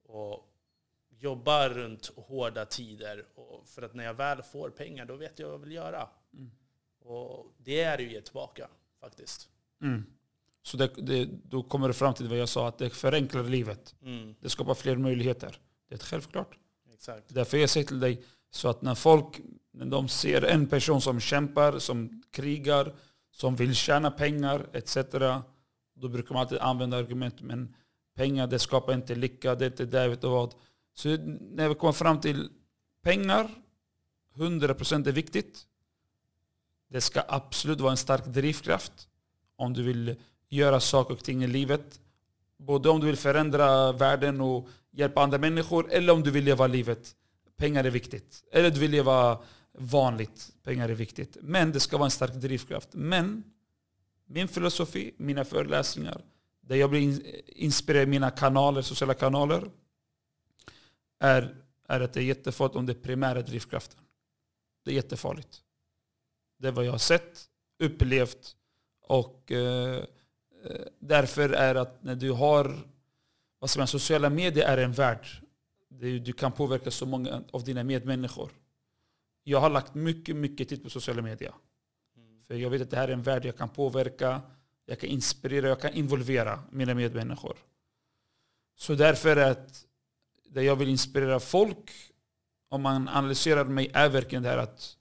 Och 0.04 0.53
jobba 1.24 1.70
runt 1.70 2.12
hårda 2.16 2.66
tider. 2.66 3.26
För 3.66 3.82
att 3.82 3.94
när 3.94 4.04
jag 4.04 4.14
väl 4.14 4.42
får 4.42 4.70
pengar, 4.70 5.06
då 5.06 5.16
vet 5.16 5.40
jag 5.40 5.46
vad 5.46 5.54
jag 5.54 5.60
vill 5.60 5.72
göra. 5.72 6.10
Mm. 6.34 6.52
Och 7.00 7.52
det 7.58 7.82
är 7.82 8.00
ju 8.00 8.12
ge 8.12 8.22
tillbaka, 8.22 8.68
faktiskt. 9.00 9.50
Mm. 9.82 10.06
Så 10.64 10.78
det, 10.78 10.88
det, 10.98 11.26
då 11.26 11.64
kommer 11.64 11.88
det 11.88 11.94
fram 11.94 12.14
till 12.14 12.28
vad 12.28 12.38
jag 12.38 12.50
sa, 12.50 12.68
att 12.68 12.78
det 12.78 12.90
förenklar 12.90 13.44
livet. 13.44 13.96
Mm, 14.02 14.36
Det 14.40 14.50
skapar 14.50 14.74
fler 14.74 14.96
möjligheter. 14.96 15.60
Det 15.90 15.96
är 15.96 16.00
självklart. 16.00 16.58
exakt. 16.94 17.34
Därför 17.34 17.58
jag 17.58 17.70
säger 17.70 17.88
till 17.88 18.00
dig, 18.00 18.24
så 18.52 18.70
att 18.70 18.82
när 18.82 18.96
folk 18.96 19.42
när 19.72 19.86
de 19.86 20.08
ser 20.08 20.42
en 20.42 20.68
person 20.68 21.02
som 21.02 21.20
kämpar, 21.20 21.80
som 21.80 22.24
krigar, 22.32 22.96
som 23.32 23.56
vill 23.56 23.76
tjäna 23.76 24.12
pengar 24.12 24.68
etc. 24.74 24.98
Då 25.96 26.08
brukar 26.08 26.34
man 26.34 26.42
alltid 26.42 26.58
använda 26.58 26.98
argument, 26.98 27.42
men 27.42 27.76
pengar 28.16 28.48
det 28.48 28.60
skapar 28.60 28.94
inte 28.94 29.16
lycka, 29.16 29.56
det 29.56 29.66
är 29.66 29.70
inte 29.70 29.86
det, 29.86 30.08
vet 30.08 30.22
du 30.22 30.28
vad. 30.28 30.54
Så 30.94 31.18
när 31.40 31.70
vi 31.70 31.76
kommer 31.76 31.94
fram 31.94 32.22
till 32.22 32.50
pengar, 33.04 33.50
100% 34.36 35.08
är 35.08 35.12
viktigt. 35.12 35.66
Det 36.90 37.02
ska 37.02 37.24
absolut 37.28 37.82
vara 37.82 37.92
en 37.92 37.98
stark 37.98 38.26
drivkraft 38.26 39.10
om 39.56 39.74
du 39.74 39.84
vill 39.84 40.16
göra 40.50 40.80
saker 40.80 41.14
och 41.14 41.24
ting 41.24 41.44
i 41.44 41.48
livet. 41.48 42.00
Både 42.58 42.90
om 42.90 43.00
du 43.00 43.06
vill 43.06 43.18
förändra 43.18 43.92
världen 43.92 44.42
och 44.42 44.70
hjälpa 44.92 45.22
andra 45.22 45.38
människor 45.38 45.92
eller 45.92 46.14
om 46.14 46.24
du 46.24 46.32
vill 46.32 46.44
leva 46.44 46.68
livet. 46.68 47.16
Pengar 47.56 47.84
är 47.84 47.90
viktigt. 47.90 48.44
Eller 48.52 48.72
du 48.72 48.80
vill 48.80 48.92
leva 48.92 49.40
vanligt. 49.78 50.52
Pengar 50.64 50.90
är 50.90 50.94
viktigt. 50.94 51.38
Men 51.42 51.72
det 51.72 51.80
ska 51.80 51.98
vara 51.98 52.06
en 52.06 52.12
stark 52.12 52.34
drivkraft. 52.34 52.90
Men 52.92 53.44
min 54.26 54.48
filosofi, 54.48 55.14
mina 55.18 55.46
föreläsningar, 55.46 56.22
där 56.62 56.76
jag 56.76 56.90
blir 56.90 57.22
inspirerad 57.48 58.04
i 58.04 58.12
mina 58.12 58.32
kanaler, 58.32 58.82
sociala 58.82 59.14
kanaler, 59.14 59.70
är, 61.24 61.56
är 61.88 62.00
att 62.00 62.14
det 62.14 62.20
är 62.20 62.24
jättefarligt 62.24 62.76
om 62.76 62.86
det 62.86 62.94
är 62.94 63.02
primära 63.02 63.42
drivkraften. 63.42 64.00
Det 64.86 64.92
är 64.92 64.96
jättefarligt. 64.96 65.62
Det 66.58 66.68
är 66.68 66.72
vad 66.72 66.86
jag 66.86 66.92
har 66.92 66.98
sett, 66.98 67.50
upplevt 67.80 68.56
och 69.02 69.52
eh, 69.52 69.98
eh 70.64 70.86
därför 71.00 71.50
är 71.50 71.76
att 71.76 72.04
när 72.04 72.16
du 72.16 72.32
har 72.32 72.94
vad 73.60 73.70
ska 73.70 73.80
man, 73.80 73.88
sociala 73.88 74.30
medier 74.30 74.66
är 74.68 74.78
en 74.78 74.92
värld. 74.92 75.28
Du 76.22 76.34
kan 76.34 76.52
påverka 76.52 76.92
så 76.92 77.06
många 77.06 77.44
av 77.52 77.64
dina 77.64 77.84
medmänniskor. 77.84 78.52
Jag 79.44 79.60
har 79.60 79.70
lagt 79.70 79.94
mycket, 79.94 80.36
mycket 80.36 80.70
tid 80.70 80.84
på 80.84 80.90
sociala 80.90 81.22
medier. 81.22 81.54
Mm. 82.18 82.44
För 82.44 82.56
jag 82.56 82.70
vet 82.70 82.82
att 82.82 82.90
det 82.90 82.98
här 82.98 83.08
är 83.08 83.14
en 83.14 83.22
värld 83.22 83.46
jag 83.46 83.58
kan 83.58 83.70
påverka, 83.70 84.42
jag 84.86 85.00
kan 85.00 85.10
inspirera, 85.10 85.68
jag 85.68 85.82
kan 85.82 85.94
involvera 85.94 86.64
mina 86.72 86.94
medmänniskor. 86.94 87.58
Så 88.76 88.96
därför 88.96 89.36
är 89.36 89.52
att 89.52 89.86
det 90.54 90.64
jag 90.64 90.76
vill 90.76 90.90
inspirera 90.90 91.40
folk, 91.40 91.92
om 92.70 92.82
man 92.82 93.10
analyserar 93.10 93.66
mig, 93.66 93.92
är 93.94 94.10
verkligen 94.10 94.44
det 94.44 94.50
här 94.50 94.58
att 94.58 94.98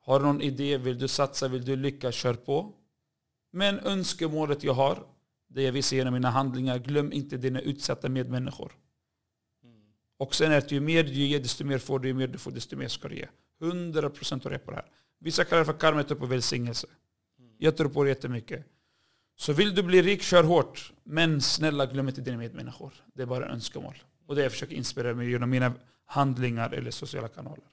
har 0.00 0.20
du 0.20 0.26
någon 0.26 0.42
idé, 0.42 0.78
vill 0.78 0.98
du 0.98 1.08
satsa, 1.08 1.48
vill 1.48 1.64
du 1.64 1.76
lyckas, 1.76 2.14
kör 2.14 2.34
på. 2.34 2.74
Men 3.52 3.78
önskemålet 3.78 4.64
jag 4.64 4.72
har, 4.72 5.06
det 5.48 5.62
jag 5.62 5.72
visar 5.72 5.96
genom 5.96 6.14
mina 6.14 6.30
handlingar, 6.30 6.78
glöm 6.78 7.12
inte 7.12 7.36
dina 7.36 7.60
utsatta 7.60 8.08
medmänniskor. 8.08 8.72
Mm. 9.64 9.80
Och 10.18 10.34
sen 10.34 10.52
är 10.52 10.60
det 10.60 10.72
ju 10.72 10.80
mer 10.80 11.04
du 11.04 11.12
ger, 11.12 11.40
desto 11.40 11.64
mer 11.64 11.78
får 11.78 11.98
du, 11.98 12.08
ju 12.08 12.14
mer 12.14 12.28
du 12.28 12.38
får, 12.38 12.50
desto 12.50 12.76
mer 12.76 12.88
ska 12.88 13.08
du 13.08 13.16
ge. 13.16 13.28
100% 13.60 14.44
har 14.44 14.50
jag 14.50 14.64
på 14.64 14.70
det 14.70 14.76
här. 14.76 14.86
Vissa 15.18 15.44
kallar 15.44 15.60
det 15.60 15.66
för 15.66 15.72
karma, 15.72 15.98
jag 15.98 16.08
tror 16.08 16.18
på 16.18 16.26
välsignelse. 16.26 16.86
Mm. 17.38 17.54
Jag 17.58 17.76
tror 17.76 17.88
på 17.88 18.04
det 18.04 18.08
jättemycket. 18.08 18.66
Så 19.36 19.52
vill 19.52 19.74
du 19.74 19.82
bli 19.82 20.02
rik, 20.02 20.22
kör 20.22 20.44
hårt. 20.44 20.92
Men 21.04 21.40
snälla 21.40 21.86
glöm 21.86 22.08
inte 22.08 22.20
dina 22.20 22.36
medmänniskor. 22.36 22.92
Det 23.14 23.22
är 23.22 23.26
bara 23.26 23.48
önskemål. 23.48 23.94
Och 24.30 24.36
det 24.36 24.42
jag 24.42 24.52
försöker 24.52 24.76
inspirera 24.76 25.14
mig 25.14 25.30
genom 25.30 25.50
mina 25.50 25.72
handlingar 26.04 26.70
eller 26.72 26.90
sociala 26.90 27.28
kanaler. 27.28 27.64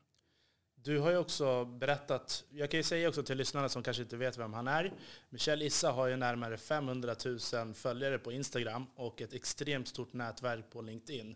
Du 0.76 1.00
har 1.00 1.12
ju 1.12 1.18
också 1.18 1.66
berättat, 1.66 2.44
jag 2.50 2.72
kan 2.72 2.78
ju 2.78 2.84
säga 2.84 3.10
också 3.10 3.24
till 3.24 3.38
lyssnarna 3.38 3.70
som 3.70 3.84
kanske 3.84 4.04
inte 4.04 4.18
vet 4.18 4.38
vem 4.38 4.54
han 4.54 4.68
är. 4.68 4.94
Michel 5.30 5.62
Issa 5.62 5.92
har 5.92 6.08
ju 6.08 6.16
närmare 6.16 6.58
500 6.58 7.16
000 7.54 7.74
följare 7.74 8.20
på 8.20 8.32
Instagram 8.32 8.86
och 8.96 9.22
ett 9.22 9.34
extremt 9.34 9.88
stort 9.88 10.14
nätverk 10.14 10.70
på 10.70 10.82
LinkedIn. 10.82 11.36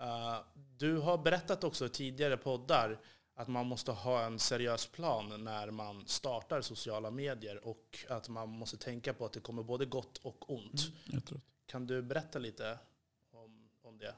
Uh, 0.00 0.40
du 0.76 0.96
har 0.96 1.18
berättat 1.18 1.64
också 1.64 1.86
i 1.86 1.88
tidigare 1.88 2.36
poddar 2.36 3.00
att 3.34 3.48
man 3.48 3.66
måste 3.66 3.92
ha 3.92 4.24
en 4.24 4.38
seriös 4.38 4.86
plan 4.86 5.44
när 5.44 5.70
man 5.70 6.06
startar 6.06 6.60
sociala 6.60 7.10
medier 7.10 7.66
och 7.68 8.04
att 8.08 8.28
man 8.28 8.48
måste 8.48 8.76
tänka 8.76 9.14
på 9.14 9.24
att 9.24 9.32
det 9.32 9.40
kommer 9.40 9.62
både 9.62 9.84
gott 9.84 10.16
och 10.16 10.50
ont. 10.50 10.80
Mm, 11.12 11.22
kan 11.66 11.86
du 11.86 12.02
berätta 12.02 12.38
lite 12.38 12.78
om, 13.32 13.68
om 13.82 13.98
det? 13.98 14.14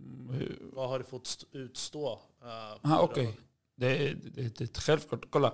Mm, 0.00 0.70
Vad 0.72 0.88
har 0.88 0.98
du 0.98 1.04
fått 1.04 1.44
utstå? 1.52 2.12
Uh, 2.42 2.48
Aha, 2.84 3.02
okay. 3.02 3.28
det, 3.76 4.14
det, 4.34 4.58
det 4.58 4.76
är 4.76 4.80
självklart. 4.80 5.26
Kolla. 5.30 5.52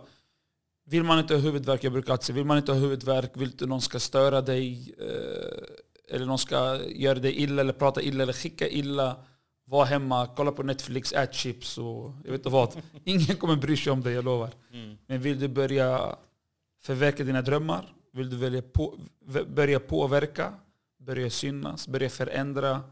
Vill 0.89 1.03
man 1.03 1.19
inte 1.19 1.35
ha 1.35 1.41
huvudvärk, 1.41 1.85
jag 1.85 1.93
brukar 1.93 2.13
alltid 2.13 2.25
säga, 2.25 2.35
vill 2.35 2.45
man 2.45 2.57
inte 2.57 2.73
ha 2.73 2.79
huvudvärk, 2.79 3.31
vill 3.35 3.49
inte 3.49 3.67
någon 3.67 3.81
ska 3.81 4.01
störa 4.01 4.41
dig, 4.41 4.95
eh, 4.99 6.15
eller 6.15 6.27
någon 6.27 6.39
ska 6.39 6.81
göra 6.87 7.19
dig 7.19 7.43
illa, 7.43 7.61
eller 7.61 7.73
prata 7.73 8.03
illa, 8.03 8.23
eller 8.23 8.33
skicka 8.33 8.69
illa, 8.69 9.17
var 9.65 9.85
hemma, 9.85 10.27
kolla 10.37 10.53
på 10.53 10.63
Netflix, 10.63 11.13
ät 11.13 11.35
chips 11.35 11.79
och 11.79 12.13
jag 12.25 12.31
vet 12.31 12.41
inte 12.41 12.49
vad. 12.49 12.83
Ingen 13.05 13.37
kommer 13.37 13.57
bry 13.57 13.77
sig 13.77 13.93
om 13.93 14.03
dig, 14.03 14.15
jag 14.15 14.25
lovar. 14.25 14.51
Mm. 14.73 14.97
Men 15.07 15.21
vill 15.21 15.41
du 15.41 15.49
börja 15.49 16.17
förverka 16.83 17.25
dina 17.25 17.43
drömmar, 17.43 17.95
vill 18.13 18.31
du 18.31 18.37
välja 18.37 18.63
på, 18.63 18.99
börja 19.47 19.81
påverka, 19.81 20.55
börja 20.99 21.31
synas, 21.31 21.89
börja 21.89 22.11
förändra. 22.11 22.83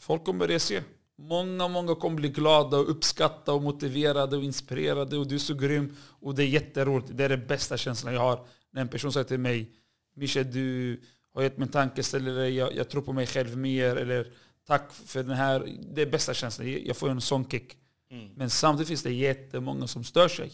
Folk 0.00 0.24
kommer 0.24 0.38
börja 0.38 0.58
se. 0.58 0.82
Många, 1.18 1.68
många 1.68 1.94
kommer 1.94 2.16
bli 2.16 2.28
glada 2.28 2.76
och 2.76 2.90
uppskatta 2.90 3.52
och 3.52 3.62
motiverade 3.62 4.36
och 4.36 4.44
inspirerade 4.44 5.16
och 5.18 5.26
du 5.26 5.34
är 5.34 5.38
så 5.38 5.54
grym. 5.54 5.96
Och 6.20 6.34
det 6.34 6.42
är 6.44 6.46
jätteroligt. 6.46 7.10
Det 7.12 7.24
är 7.24 7.28
den 7.28 7.46
bästa 7.46 7.76
känslan 7.76 8.14
jag 8.14 8.20
har. 8.20 8.46
När 8.72 8.80
en 8.80 8.88
person 8.88 9.12
säger 9.12 9.24
till 9.24 9.38
mig 9.38 9.70
Mischa, 10.16 10.42
du 10.42 11.00
har 11.34 11.42
gett 11.42 11.58
mig 11.58 11.66
en 11.66 11.72
tankeställare, 11.72 12.48
jag, 12.48 12.76
jag 12.76 12.88
tror 12.88 13.02
på 13.02 13.12
mig 13.12 13.26
själv 13.26 13.56
mer. 13.56 13.96
Eller 13.96 14.32
tack 14.66 14.92
för 14.92 15.22
den 15.22 15.36
här, 15.36 15.76
det 15.94 16.02
är 16.02 16.10
bästa 16.10 16.34
känslan. 16.34 16.84
Jag 16.84 16.96
får 16.96 17.10
en 17.10 17.20
sån 17.20 17.48
kick. 17.48 17.76
Mm. 18.10 18.28
Men 18.36 18.50
samtidigt 18.50 18.88
finns 18.88 19.02
det 19.02 19.12
jättemånga 19.12 19.86
som 19.86 20.04
stör 20.04 20.28
sig. 20.28 20.52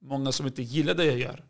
Många 0.00 0.32
som 0.32 0.46
inte 0.46 0.62
gillar 0.62 0.94
det 0.94 1.04
jag 1.04 1.18
gör. 1.18 1.44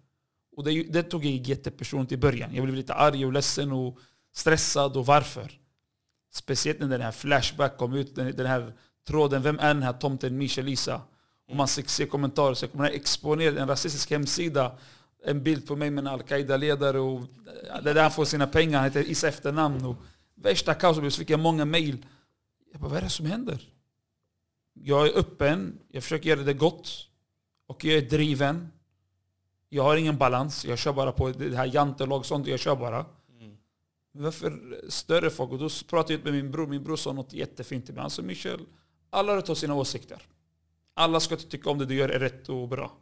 Och 0.56 0.64
det, 0.64 0.82
det 0.82 1.02
tog 1.02 1.24
jag 1.24 1.48
jättepersonligt 1.48 2.12
i 2.12 2.16
början. 2.16 2.54
Jag 2.54 2.64
blev 2.64 2.76
lite 2.76 2.94
arg 2.94 3.26
och 3.26 3.32
ledsen 3.32 3.72
och 3.72 3.98
stressad. 4.32 4.96
Och 4.96 5.06
varför? 5.06 5.60
Speciellt 6.34 6.80
när 6.80 6.88
den 6.88 7.00
här 7.00 7.12
Flashback 7.12 7.76
kom 7.76 7.94
ut, 7.94 8.14
den 8.14 8.46
här 8.46 8.72
tråden, 9.06 9.42
vem 9.42 9.58
är 9.58 9.74
den 9.74 9.82
här 9.82 9.92
tomten 9.92 10.38
Misha 10.38 10.62
Lisa? 10.62 11.00
Och 11.48 11.56
man 11.56 11.68
ser 11.68 12.06
kommentarer, 12.06 12.54
så 12.54 12.68
kommer 12.68 12.90
exponera 12.90 13.60
en 13.60 13.68
rasistisk 13.68 14.10
hemsida, 14.10 14.78
en 15.24 15.42
bild 15.42 15.66
på 15.66 15.76
mig 15.76 15.90
med 15.90 16.02
en 16.02 16.06
al-Qaida-ledare 16.06 16.98
och 16.98 17.20
det 17.82 17.90
är 17.90 17.94
där 17.94 18.02
han 18.02 18.10
får 18.10 18.24
sina 18.24 18.46
pengar, 18.46 18.78
han 18.78 18.84
heter 18.84 19.10
Isa 19.10 19.28
efternamn. 19.28 19.84
Och 19.84 19.96
värsta 20.34 20.74
kaoset, 20.74 21.12
så 21.12 21.18
fick 21.18 21.30
jag 21.30 21.40
många 21.40 21.64
mail. 21.64 22.06
Jag 22.72 22.80
bara, 22.80 22.88
vad 22.88 22.98
är 22.98 23.02
det 23.02 23.10
som 23.10 23.26
händer? 23.26 23.68
Jag 24.72 25.06
är 25.06 25.18
öppen, 25.18 25.78
jag 25.88 26.02
försöker 26.02 26.30
göra 26.30 26.42
det 26.42 26.54
gott. 26.54 27.08
Och 27.66 27.84
jag 27.84 27.96
är 27.96 28.02
driven. 28.02 28.68
Jag 29.68 29.82
har 29.82 29.96
ingen 29.96 30.16
balans, 30.16 30.64
jag 30.64 30.78
kör 30.78 30.92
bara 30.92 31.12
på 31.12 31.28
det 31.28 31.56
här 31.56 31.70
jantelag, 31.74 32.26
sånt 32.26 32.46
jag 32.46 32.60
kör 32.60 32.76
bara. 32.76 33.06
Varför 34.16 34.80
större 34.88 35.30
folk? 35.30 35.52
Och 35.52 35.58
då 35.58 35.68
pratade 35.88 36.14
jag 36.14 36.24
med 36.24 36.32
min 36.32 36.50
bror. 36.50 36.66
Min 36.66 36.84
bror 36.84 36.96
sa 36.96 37.12
något 37.12 37.32
jättefint 37.32 37.84
till 37.84 37.94
mig. 37.94 38.00
Han 38.00 38.10
sa 38.10 38.22
Michel, 38.22 38.60
alla 39.10 39.32
har 39.32 39.36
rätt 39.36 39.48
att 39.48 39.58
sina 39.58 39.74
åsikter. 39.74 40.22
Alla 40.94 41.20
ska 41.20 41.36
tycka 41.36 41.70
om 41.70 41.78
det 41.78 41.86
du 41.86 41.94
gör 41.94 42.08
är 42.08 42.18
rätt 42.18 42.48
och 42.48 42.68
bra. 42.68 42.92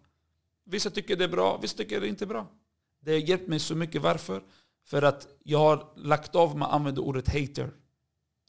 Vissa 0.65 0.91
tycker 0.91 1.17
det 1.17 1.25
är 1.25 1.29
bra, 1.29 1.59
vissa 1.63 1.77
tycker 1.77 2.01
det 2.01 2.07
är 2.07 2.09
inte 2.09 2.27
bra. 2.27 2.47
Det 3.01 3.13
har 3.13 3.19
hjälpt 3.19 3.49
mig 3.49 3.59
så 3.59 3.75
mycket. 3.75 4.03
Varför? 4.03 4.43
För 4.85 5.03
att 5.03 5.29
jag 5.43 5.59
har 5.59 5.93
lagt 5.97 6.35
av 6.35 6.59
med 6.59 6.69
att 6.69 6.75
använda 6.75 7.01
ordet 7.01 7.29
hater. 7.29 7.71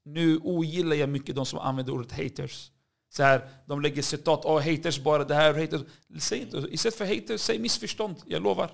Nu 0.04 0.38
ogillar 0.38 0.96
jag 0.96 1.10
mycket 1.10 1.36
de 1.36 1.46
som 1.46 1.60
använder 1.60 1.94
ordet 1.94 2.12
haters. 2.12 2.72
Så 3.10 3.24
här, 3.24 3.50
de 3.66 3.82
lägger 3.82 4.02
citat, 4.02 4.46
oh, 4.46 4.62
haters 4.62 5.00
bara 5.00 5.24
det 5.24 5.36
här, 5.36 5.54
haters. 5.54 5.82
Säg 6.20 6.42
inte, 6.42 6.58
istället 6.58 6.96
för 6.96 7.06
haters, 7.06 7.42
säg 7.42 7.60
missförstånd. 7.60 8.16
Jag 8.26 8.44
lovar. 8.44 8.72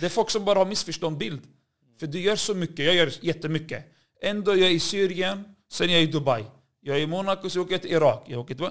Det 0.00 0.06
är 0.06 0.10
folk 0.10 0.30
som 0.30 0.44
bara 0.44 0.58
har 0.58 0.66
missförstånd 0.66 1.18
bild. 1.18 1.42
För 1.98 2.06
du 2.06 2.20
gör 2.20 2.36
så 2.36 2.54
mycket, 2.54 2.86
jag 2.86 2.94
gör 2.94 3.12
jättemycket. 3.20 3.84
Ändå 4.22 4.50
är 4.50 4.56
jag 4.56 4.66
är 4.66 4.72
i 4.72 4.80
Syrien, 4.80 5.44
sen 5.70 5.90
är 5.90 5.92
jag 5.92 6.02
i 6.02 6.06
Dubai. 6.06 6.44
Jag 6.80 6.96
är 6.96 7.00
i 7.00 7.06
Monaco, 7.06 7.50
så 7.50 7.60
åker 7.60 7.72
jag 7.72 7.82
till 7.82 7.92
Irak. 7.92 8.24
Jag 8.26 8.40
åker 8.40 8.54
till, 8.54 8.68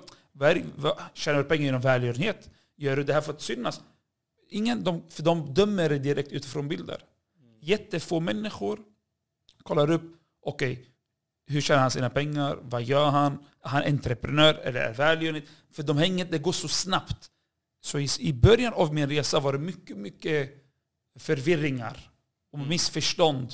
tjänar 1.14 1.38
du 1.38 1.44
pengar 1.44 1.66
genom 1.66 1.82
välgörenhet? 1.82 2.50
Gör 2.78 2.96
du 2.96 3.04
det 3.04 3.14
här 3.14 3.22
för 3.22 3.34
att 3.34 3.42
synas? 3.42 3.82
Ingen, 4.50 4.84
de, 4.84 5.04
för 5.10 5.24
de 5.24 5.54
dömer 5.54 5.90
det 5.90 6.00
direkt 6.00 6.32
utifrån 6.32 6.68
bilder. 6.68 7.04
Jättefå 7.62 8.20
människor 8.20 8.80
kollar 9.64 9.92
upp, 9.92 10.04
okej, 10.42 10.72
okay, 10.72 10.86
hur 11.48 11.62
tjänar 11.62 11.82
han 11.82 11.92
sina 11.92 12.10
pengar? 12.10 12.58
Vad 12.62 12.84
gör 12.84 13.10
han? 13.10 13.34
Är 13.64 13.70
han 13.70 13.84
entreprenör 13.84 14.54
eller 14.54 14.82
är 14.82 14.94
välgörenhet? 14.94 15.46
För 15.72 15.84
de 15.84 15.98
hänger, 15.98 16.26
det 16.26 16.38
går 16.38 16.52
så 16.52 16.68
snabbt. 16.68 17.32
Så 17.82 18.00
i, 18.00 18.08
i 18.20 18.34
början 18.34 18.74
av 18.74 18.94
min 18.94 19.10
resa 19.10 19.40
var 19.40 19.54
det 19.54 19.60
mycket, 19.60 19.98
mycket 19.98 20.50
förvirringar 21.20 22.12
mm. 22.54 22.70
missförstånd. 22.70 23.54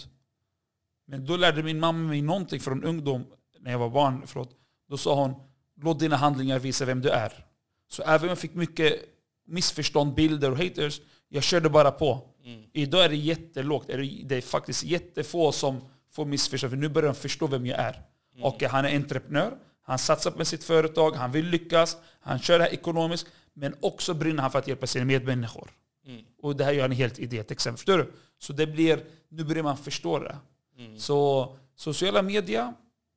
Men 1.07 1.25
då 1.25 1.37
lärde 1.37 1.63
min 1.63 1.79
mamma 1.79 2.07
mig 2.07 2.21
någonting 2.21 2.59
från 2.59 2.83
ungdom, 2.83 3.25
när 3.59 3.71
jag 3.71 3.79
var 3.79 3.89
barn. 3.89 4.23
Förlåt. 4.25 4.51
Då 4.89 4.97
sa 4.97 5.15
hon, 5.15 5.33
låt 5.81 5.99
dina 5.99 6.15
handlingar 6.15 6.59
visa 6.59 6.85
vem 6.85 7.01
du 7.01 7.09
är. 7.09 7.45
Så 7.87 8.03
även 8.03 8.21
om 8.21 8.29
jag 8.29 8.39
fick 8.39 8.53
mycket 8.53 9.01
missförstånd, 9.47 10.13
bilder 10.13 10.51
och 10.51 10.57
haters, 10.57 11.01
jag 11.29 11.43
körde 11.43 11.69
bara 11.69 11.91
på. 11.91 12.29
Mm. 12.45 12.63
Idag 12.73 13.05
är 13.05 13.09
det 13.09 13.15
jättelågt. 13.15 13.87
Det 14.25 14.35
är 14.35 14.41
faktiskt 14.41 14.83
jättefå 14.83 15.51
som 15.51 15.81
får 16.11 16.25
missförstånd, 16.25 16.71
för 16.71 16.77
nu 16.77 16.89
börjar 16.89 17.07
de 17.07 17.15
förstå 17.15 17.47
vem 17.47 17.65
jag 17.65 17.79
är. 17.79 18.01
Mm. 18.33 18.43
Och 18.43 18.63
han 18.63 18.85
är 18.85 18.95
entreprenör, 18.95 19.57
han 19.83 19.99
satsar 19.99 20.31
på 20.31 20.45
sitt 20.45 20.63
företag, 20.63 21.11
han 21.11 21.31
vill 21.31 21.45
lyckas, 21.45 21.97
han 22.19 22.39
kör 22.39 22.59
det 22.59 22.63
här 22.63 22.73
ekonomiskt, 22.73 23.27
men 23.53 23.75
också 23.79 24.13
brinner 24.13 24.41
han 24.41 24.51
för 24.51 24.59
att 24.59 24.67
hjälpa 24.67 24.87
sina 24.87 25.05
medmänniskor. 25.05 25.71
Mm. 26.05 26.21
Och 26.41 26.55
det 26.55 26.63
här 26.63 26.71
gör 26.71 26.81
han 26.81 26.91
helt 26.91 27.19
i 27.19 27.25
det 27.25 27.51
exempel. 27.51 27.77
Förstår 27.77 27.97
du? 27.97 28.11
Så 28.39 28.53
det 28.53 28.67
blir, 28.67 29.05
nu 29.29 29.43
börjar 29.43 29.63
man 29.63 29.77
förstå 29.77 30.19
det. 30.19 30.37
Mm. 30.77 30.99
Så 30.99 31.55
sociala 31.75 32.21
medier, 32.21 32.73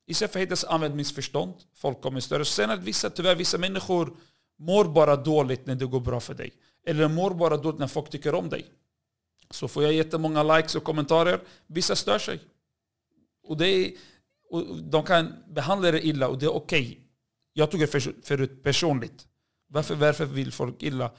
istället 0.07 0.33
för 0.33 0.53
att 0.53 0.63
använd 0.63 0.95
missförstånd, 0.95 1.53
folk 1.73 2.01
kommer 2.01 2.19
större. 2.19 2.45
Sen 2.45 2.69
att 2.69 2.83
vissa, 2.83 3.09
tyvärr, 3.09 3.35
vissa 3.35 3.57
människor 3.57 4.17
mår 4.59 4.85
bara 4.85 5.15
dåligt 5.15 5.65
när 5.65 5.75
det 5.75 5.85
går 5.85 5.99
bra 5.99 6.19
för 6.19 6.33
dig. 6.33 6.53
Eller 6.85 7.07
mår 7.07 7.31
bara 7.31 7.57
dåligt 7.57 7.79
när 7.79 7.87
folk 7.87 8.09
tycker 8.09 8.35
om 8.35 8.49
dig. 8.49 8.65
Så 9.49 9.67
får 9.67 9.83
jag 9.83 9.93
jättemånga 9.93 10.43
likes 10.43 10.75
och 10.75 10.83
kommentarer. 10.83 11.41
Vissa 11.67 11.95
stör 11.95 12.19
sig. 12.19 12.39
Och, 13.43 13.57
det 13.57 13.67
är, 13.67 13.91
och 14.49 14.83
de 14.83 15.03
kan 15.03 15.33
behandla 15.47 15.91
det 15.91 16.05
illa 16.05 16.27
och 16.27 16.37
det 16.39 16.45
är 16.45 16.55
okej. 16.55 16.81
Okay. 16.81 16.97
Jag 17.53 17.71
tog 17.71 17.79
det 17.79 17.87
förut 18.23 18.63
personligt. 18.63 19.27
Varför, 19.67 19.95
varför 19.95 20.25
vill 20.25 20.51
folk 20.51 20.83
illa? 20.83 21.11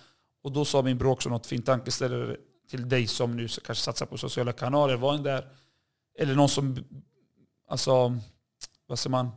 Och 0.49 0.55
då 0.55 0.64
sa 0.64 0.83
min 0.83 0.99
bror 0.99 1.11
också 1.11 1.28
något 1.28 1.47
fint 1.47 1.67
tankeställare 1.67 2.37
till 2.71 2.88
dig 2.88 3.07
som 3.07 3.37
nu 3.37 3.49
kanske 3.49 3.85
satsar 3.85 4.07
på 4.07 4.19
sociala 4.19 4.52
kanaler. 4.52 4.97
Var 4.97 5.14
en 5.14 5.23
där. 5.23 5.49
Eller 6.19 6.35
någon 6.35 6.49
som 6.49 6.85
alltså, 7.69 8.19
vad 8.87 8.99
säger 8.99 9.11
man, 9.11 9.31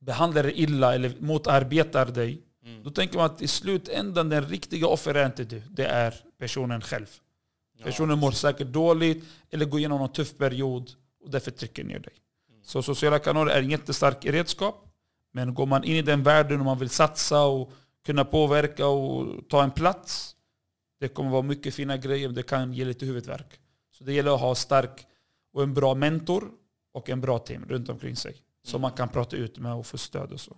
behandlar 0.00 0.42
dig 0.42 0.52
illa 0.52 0.94
eller 0.94 1.14
motarbetar 1.18 2.06
dig. 2.06 2.42
Mm. 2.64 2.82
Då 2.82 2.90
tänker 2.90 3.16
man 3.16 3.26
att 3.26 3.42
i 3.42 3.48
slutändan 3.48 4.28
den 4.28 4.48
riktiga 4.48 4.86
offer 4.86 5.14
är 5.14 5.26
inte 5.26 5.44
du. 5.44 5.62
Det 5.70 5.86
är 5.86 6.14
personen 6.38 6.80
själv. 6.80 7.06
Ja, 7.78 7.84
Personen 7.84 8.18
mår 8.18 8.30
säkert 8.30 8.68
dåligt 8.68 9.24
eller 9.50 9.64
går 9.64 9.80
igenom 9.80 9.98
någon 9.98 10.12
tuff 10.12 10.38
period 10.38 10.90
och 11.24 11.30
därför 11.30 11.50
trycker 11.50 11.84
ner 11.84 11.98
dig. 11.98 12.12
Så 12.62 12.82
sociala 12.82 13.18
kanaler 13.18 13.52
är 13.52 13.62
en 13.62 13.70
jättestark 13.70 14.24
redskap. 14.24 14.88
Men 15.32 15.54
går 15.54 15.66
man 15.66 15.84
in 15.84 15.96
i 15.96 16.02
den 16.02 16.22
världen 16.22 16.58
och 16.58 16.64
man 16.64 16.78
vill 16.78 16.90
satsa 16.90 17.42
och 17.42 17.72
kunna 18.06 18.24
påverka 18.24 18.86
och 18.86 19.48
ta 19.48 19.62
en 19.62 19.70
plats. 19.70 20.33
Det 21.04 21.08
kommer 21.08 21.30
vara 21.30 21.42
mycket 21.42 21.74
fina 21.74 21.96
grejer 21.96 22.28
men 22.28 22.34
det 22.34 22.42
kan 22.42 22.72
ge 22.72 22.84
lite 22.84 23.06
huvudvärk. 23.06 23.60
Så 23.90 24.04
det 24.04 24.12
gäller 24.12 24.34
att 24.34 24.40
ha 24.40 24.54
stark 24.54 25.06
och 25.52 25.62
en 25.62 25.74
bra 25.74 25.94
mentor 25.94 26.50
och 26.92 27.08
en 27.08 27.20
bra 27.20 27.38
team 27.38 27.64
runt 27.68 27.88
omkring 27.88 28.16
sig. 28.16 28.36
Som 28.62 28.80
man 28.80 28.92
kan 28.92 29.08
prata 29.08 29.36
ut 29.36 29.58
med 29.58 29.74
och 29.74 29.86
få 29.86 29.98
stöd 29.98 30.32
och 30.32 30.40
så. 30.40 30.56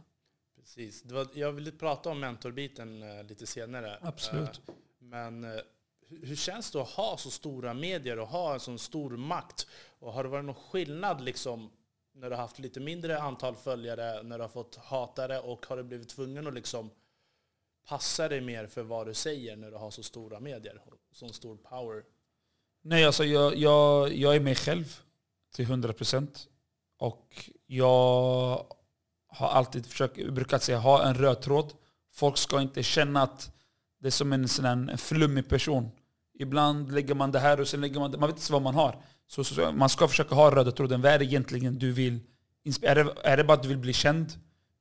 Precis. 0.57 1.05
Var, 1.05 1.27
jag 1.35 1.53
ville 1.53 1.71
prata 1.73 2.11
om 2.11 2.21
mentorbiten 2.21 3.03
eh, 3.03 3.25
lite 3.25 3.47
senare. 3.47 3.99
Absolut. 4.03 4.61
Eh, 4.69 4.75
men 4.99 5.45
eh, 5.45 5.51
hur, 6.09 6.27
hur 6.27 6.37
känns 6.37 6.71
det 6.71 6.81
att 6.81 6.89
ha 6.89 7.17
så 7.17 7.31
stora 7.31 7.75
medier 7.75 8.19
och 8.19 8.29
ha 8.29 8.55
en 8.55 8.61
sån 8.61 8.79
stor 8.79 9.17
makt? 9.17 9.67
Och 9.99 10.13
har 10.13 10.23
det 10.23 10.29
varit 10.29 10.45
någon 10.45 10.55
skillnad 10.55 11.21
liksom, 11.21 11.71
när 12.15 12.31
du 12.31 12.37
har 12.37 12.43
haft 12.43 12.59
lite 12.59 12.81
mindre 12.81 13.19
antal 13.19 13.57
följare, 13.57 14.23
när 14.23 14.39
du 14.39 14.45
har 14.45 14.49
fått 14.49 14.77
hatare 14.77 15.41
och 15.41 15.67
har 15.67 15.77
du 15.77 15.83
blivit 15.83 16.09
tvungen 16.09 16.47
att 16.47 16.55
liksom 16.55 16.91
Passar 17.89 18.29
dig 18.29 18.41
mer 18.41 18.67
för 18.67 18.83
vad 18.83 19.07
du 19.07 19.15
säger 19.15 19.57
när 19.57 19.71
du 19.71 19.77
har 19.77 19.91
så 19.91 20.03
stora 20.03 20.41
medier 20.41 20.81
Så 21.13 21.15
sån 21.15 21.33
stor 21.33 21.57
power? 21.57 22.03
Nej, 22.83 23.05
alltså 23.05 23.25
jag, 23.25 23.57
jag, 23.57 24.13
jag 24.13 24.37
är 24.37 24.41
mig 24.41 24.55
själv 24.55 25.01
till 25.55 25.67
100%. 25.67 26.29
Och 26.99 27.51
jag 27.67 28.67
har 29.29 29.49
alltid 29.49 29.87
försökt, 29.87 30.29
brukat 30.31 30.63
säga, 30.63 30.79
ha 30.79 31.05
en 31.05 31.15
röd 31.15 31.43
tråd. 31.43 31.73
Folk 32.13 32.39
ska 32.39 32.61
inte 32.61 32.83
känna 32.83 33.23
att 33.23 33.51
det 33.99 34.07
är 34.07 34.11
som 34.11 34.33
en, 34.33 34.49
sån 34.49 34.65
här, 34.65 34.73
en 34.73 34.99
flummig 34.99 35.49
person. 35.49 35.91
Ibland 36.39 36.93
lägger 36.93 37.15
man 37.15 37.33
det 37.33 37.39
här 37.39 37.61
och 37.61 37.69
sen 37.69 37.81
lägger 37.81 38.01
man 38.01 38.11
det. 38.11 38.19
Man 38.19 38.29
vet 38.29 38.37
inte 38.37 38.53
vad 38.53 38.63
man 38.63 38.75
har. 38.75 39.03
Så, 39.27 39.45
så, 39.45 39.55
så 39.55 39.73
man 39.73 39.89
ska 39.89 40.09
försöka 40.09 40.35
ha 40.35 40.57
röda 40.57 40.73
tråden. 40.73 41.03
Vad 41.03 41.13
är 41.13 41.19
det 41.19 41.25
egentligen 41.25 41.79
du 41.79 41.93
vill? 41.93 42.21
Är 42.83 42.95
det, 42.95 43.15
är 43.25 43.37
det 43.37 43.45
bara 43.45 43.55
att 43.55 43.63
du 43.63 43.69
vill 43.69 43.79
bli 43.79 43.93
känd? 43.93 44.33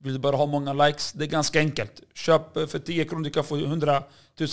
Vill 0.06 0.14
du 0.14 0.20
bara 0.20 0.36
ha 0.36 0.46
många 0.46 0.72
likes? 0.72 1.12
Det 1.12 1.24
är 1.24 1.28
ganska 1.28 1.58
enkelt. 1.58 2.02
Köp 2.14 2.56
eh, 2.56 2.66
för 2.66 2.78
10 2.78 3.04
kronor, 3.04 3.24
du 3.24 3.30
kan 3.30 3.44
få 3.44 3.56
100 3.56 4.02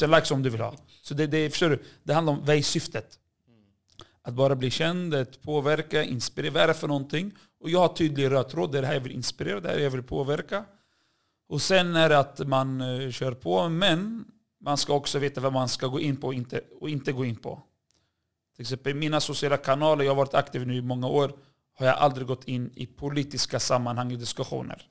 000 0.01 0.11
likes 0.11 0.31
om 0.31 0.43
du 0.43 0.49
vill 0.49 0.61
ha. 0.61 0.75
Så 1.01 1.13
det, 1.13 1.27
det, 1.27 1.49
förstår 1.49 1.69
du? 1.69 1.83
det 2.03 2.13
handlar 2.13 2.33
om 2.33 2.45
vad 2.45 2.55
är 2.55 2.61
syftet? 2.61 3.19
Att 4.21 4.33
bara 4.33 4.55
bli 4.55 4.71
känd, 4.71 5.13
att 5.13 5.41
påverka, 5.41 6.03
inspirera. 6.03 6.53
Vad 6.53 6.63
är 6.63 6.67
det 6.67 6.73
för 6.73 6.87
någonting? 6.87 7.31
Och 7.59 7.69
jag 7.69 7.79
har 7.79 7.87
tydlig 7.87 8.31
röd 8.31 8.49
tråd. 8.49 8.71
Det 8.71 8.77
är 8.77 8.81
det 8.81 8.87
här 8.87 8.93
jag 8.93 9.01
vill 9.01 9.11
inspirera, 9.11 9.59
det 9.59 9.69
här 9.69 9.79
jag 9.79 9.89
vill 9.89 10.03
påverka. 10.03 10.65
Och 11.49 11.61
sen 11.61 11.95
är 11.95 12.09
det 12.09 12.19
att 12.19 12.47
man 12.47 12.81
uh, 12.81 13.11
kör 13.11 13.31
på. 13.31 13.69
Men 13.69 14.25
man 14.61 14.77
ska 14.77 14.93
också 14.93 15.19
veta 15.19 15.41
vad 15.41 15.53
man 15.53 15.69
ska 15.69 15.87
gå 15.87 15.99
in 15.99 16.17
på 16.17 16.27
och 16.27 16.33
inte, 16.33 16.61
och 16.81 16.89
inte 16.89 17.11
gå 17.11 17.25
in 17.25 17.35
på. 17.35 17.61
Till 18.55 18.61
exempel 18.61 18.95
mina 18.95 19.19
sociala 19.19 19.57
kanaler, 19.57 20.03
jag 20.03 20.11
har 20.11 20.17
varit 20.17 20.33
aktiv 20.33 20.67
nu 20.67 20.75
i 20.75 20.81
många 20.81 21.07
år, 21.07 21.33
har 21.73 21.85
jag 21.85 21.97
aldrig 21.97 22.27
gått 22.27 22.43
in 22.43 22.71
i 22.75 22.85
politiska 22.85 23.59
sammanhang 23.59 24.11
och 24.13 24.19
diskussioner. 24.19 24.87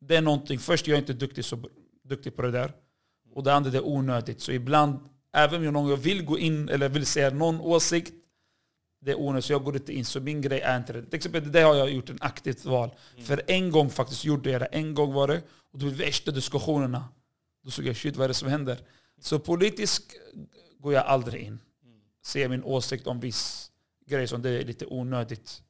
Det 0.00 0.16
är 0.16 0.22
någonting, 0.22 0.58
först 0.58 0.86
jag 0.86 0.94
är 0.94 0.98
inte 0.98 1.12
duktig, 1.12 1.44
så, 1.44 1.68
duktig 2.02 2.36
på 2.36 2.42
det 2.42 2.50
där. 2.50 2.72
Och 3.34 3.42
det 3.42 3.54
andra 3.54 3.70
det 3.70 3.78
är 3.78 3.86
onödigt. 3.86 4.40
Så 4.40 4.52
ibland, 4.52 4.98
även 5.32 5.66
om 5.66 5.72
någon 5.72 6.00
vill 6.00 6.24
gå 6.24 6.38
in 6.38 6.68
eller 6.68 6.88
vill 6.88 7.06
säga 7.06 7.30
någon 7.30 7.60
åsikt, 7.60 8.12
det 9.00 9.10
är 9.10 9.20
onödigt 9.20 9.44
så 9.44 9.52
jag 9.52 9.64
går 9.64 9.76
inte 9.76 9.92
in. 9.92 10.04
Så 10.04 10.20
min 10.20 10.40
grej 10.40 10.60
är 10.60 10.76
inte 10.76 10.92
det. 10.92 11.02
Till 11.02 11.14
exempel 11.14 11.52
det 11.52 11.60
har 11.60 11.74
jag 11.74 11.90
gjort 11.90 12.10
en 12.10 12.18
aktivt 12.20 12.64
val. 12.64 12.90
För 13.18 13.42
en 13.46 13.70
gång 13.70 13.90
faktiskt 13.90 14.24
gjorde 14.24 14.50
jag 14.50 14.60
det. 14.60 14.66
En 14.66 14.94
gång 14.94 15.12
var 15.12 15.28
det. 15.28 15.42
Och 15.72 15.78
det 15.78 15.84
var 15.84 15.92
värsta 15.92 16.30
diskussionerna. 16.30 17.04
Då 17.64 17.70
såg 17.70 17.86
jag 17.86 17.96
shit 17.96 18.16
vad 18.16 18.24
är 18.24 18.28
det 18.28 18.34
som 18.34 18.48
händer? 18.48 18.78
Så 19.20 19.38
politiskt 19.38 20.14
går 20.78 20.92
jag 20.92 21.06
aldrig 21.06 21.42
in. 21.42 21.58
Säger 22.24 22.48
min 22.48 22.62
åsikt 22.62 23.06
om 23.06 23.20
viss 23.20 23.70
grej 24.06 24.28
som 24.28 24.42
det 24.42 24.50
är 24.50 24.64
lite 24.64 24.86
onödigt. 24.86 25.62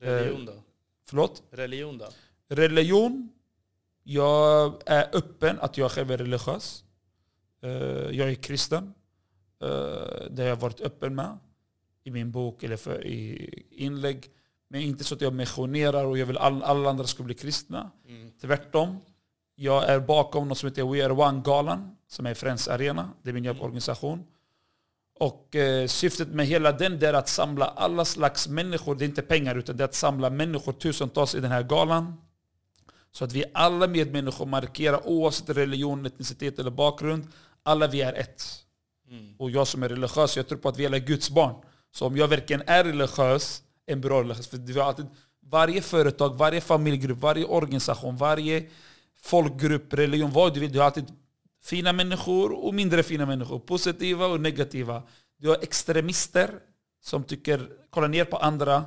Religion 0.00 0.44
då? 0.44 0.62
Förlåt? 1.06 1.42
Religion 1.50 1.98
då? 1.98 2.08
Religion. 2.48 3.28
Jag 4.02 4.82
är 4.86 5.08
öppen 5.16 5.58
att 5.60 5.78
jag 5.78 5.90
själv 5.90 6.10
är 6.10 6.18
religiös. 6.18 6.84
Eh, 7.62 7.70
Jag 8.18 8.30
är 8.30 8.34
kristen. 8.34 8.94
Eh, 9.62 9.68
Det 10.30 10.42
har 10.42 10.48
jag 10.48 10.56
varit 10.56 10.80
öppen 10.80 11.14
med 11.14 11.38
i 12.04 12.10
min 12.10 12.30
bok 12.30 12.62
eller 12.62 12.76
för, 12.76 13.06
i 13.06 13.48
inlägg. 13.70 14.30
Men 14.68 14.80
inte 14.80 15.04
så 15.04 15.14
att 15.14 15.20
jag 15.20 15.32
missionerar 15.34 16.04
och 16.04 16.18
jag 16.18 16.26
vill 16.26 16.36
all, 16.38 16.62
alla 16.62 16.90
andra 16.90 17.04
ska 17.04 17.22
bli 17.22 17.34
kristna. 17.34 17.90
Mm. 18.08 18.30
Tvärtom. 18.40 19.00
Jag 19.54 19.88
är 19.88 20.00
bakom 20.00 20.48
något 20.48 20.58
som 20.58 20.68
heter 20.68 20.84
We 20.84 21.04
Are 21.04 21.12
One-galan 21.12 21.96
som 22.08 22.26
är 22.26 22.34
Friends 22.34 22.68
Arena. 22.68 23.10
Det 23.22 23.30
är 23.30 23.34
min 23.34 23.44
jobborganisation. 23.44 24.24
Och 25.18 25.56
eh, 25.56 25.86
syftet 25.86 26.28
med 26.28 26.46
hela 26.46 26.72
den 26.72 27.02
är 27.02 27.12
att 27.12 27.28
samla 27.28 27.64
alla 27.66 28.04
slags 28.04 28.48
människor. 28.48 28.94
Det 28.94 29.04
är 29.04 29.08
inte 29.08 29.22
pengar 29.22 29.54
utan 29.54 29.76
det 29.76 29.84
är 29.84 29.88
att 29.88 29.94
samla 29.94 30.30
människor 30.30 30.72
tusentals 30.72 31.34
i 31.34 31.40
den 31.40 31.50
här 31.50 31.62
galan. 31.62 32.20
Så 33.12 33.24
att 33.24 33.32
vi 33.32 33.44
alla 33.54 33.86
medmänniskor 33.86 34.46
markerar 34.46 35.08
oavsett 35.08 35.56
religion, 35.56 36.06
etnicitet 36.06 36.58
eller 36.58 36.70
bakgrund. 36.70 37.26
Alla 37.62 37.86
vi 37.86 38.00
är 38.00 38.12
ett. 38.12 38.42
Mm. 39.10 39.34
Och 39.38 39.50
jag 39.50 39.66
som 39.66 39.82
är 39.82 39.88
religiös, 39.88 40.36
jag 40.36 40.48
tror 40.48 40.58
på 40.58 40.68
att 40.68 40.78
vi 40.78 40.86
alla 40.86 40.96
är 40.96 41.00
Guds 41.00 41.30
barn. 41.30 41.54
Så 41.92 42.06
om 42.06 42.16
jag 42.16 42.28
verkligen 42.28 42.62
är 42.66 42.84
religiös, 42.84 43.62
en 43.86 44.00
bra 44.00 44.20
religiös. 44.20 44.46
För 44.48 44.56
vi 44.56 44.78
har 44.78 44.86
alltid, 44.86 45.06
varje 45.46 45.82
företag, 45.82 46.38
varje 46.38 46.60
familjegrupp, 46.60 47.18
varje 47.18 47.44
organisation, 47.44 48.16
varje 48.16 48.66
folkgrupp, 49.22 49.94
religion, 49.94 50.30
vad 50.30 50.54
du 50.54 50.60
vill. 50.60 50.72
Du 50.72 50.78
har 50.78 50.86
alltid 50.86 51.12
fina 51.62 51.92
människor 51.92 52.64
och 52.64 52.74
mindre 52.74 53.02
fina 53.02 53.26
människor. 53.26 53.58
Positiva 53.58 54.26
och 54.26 54.40
negativa. 54.40 55.02
Du 55.38 55.48
har 55.48 55.58
extremister 55.62 56.50
som 57.02 57.24
tycker, 57.24 57.68
kollar 57.90 58.08
ner 58.08 58.24
på 58.24 58.36
andra. 58.36 58.84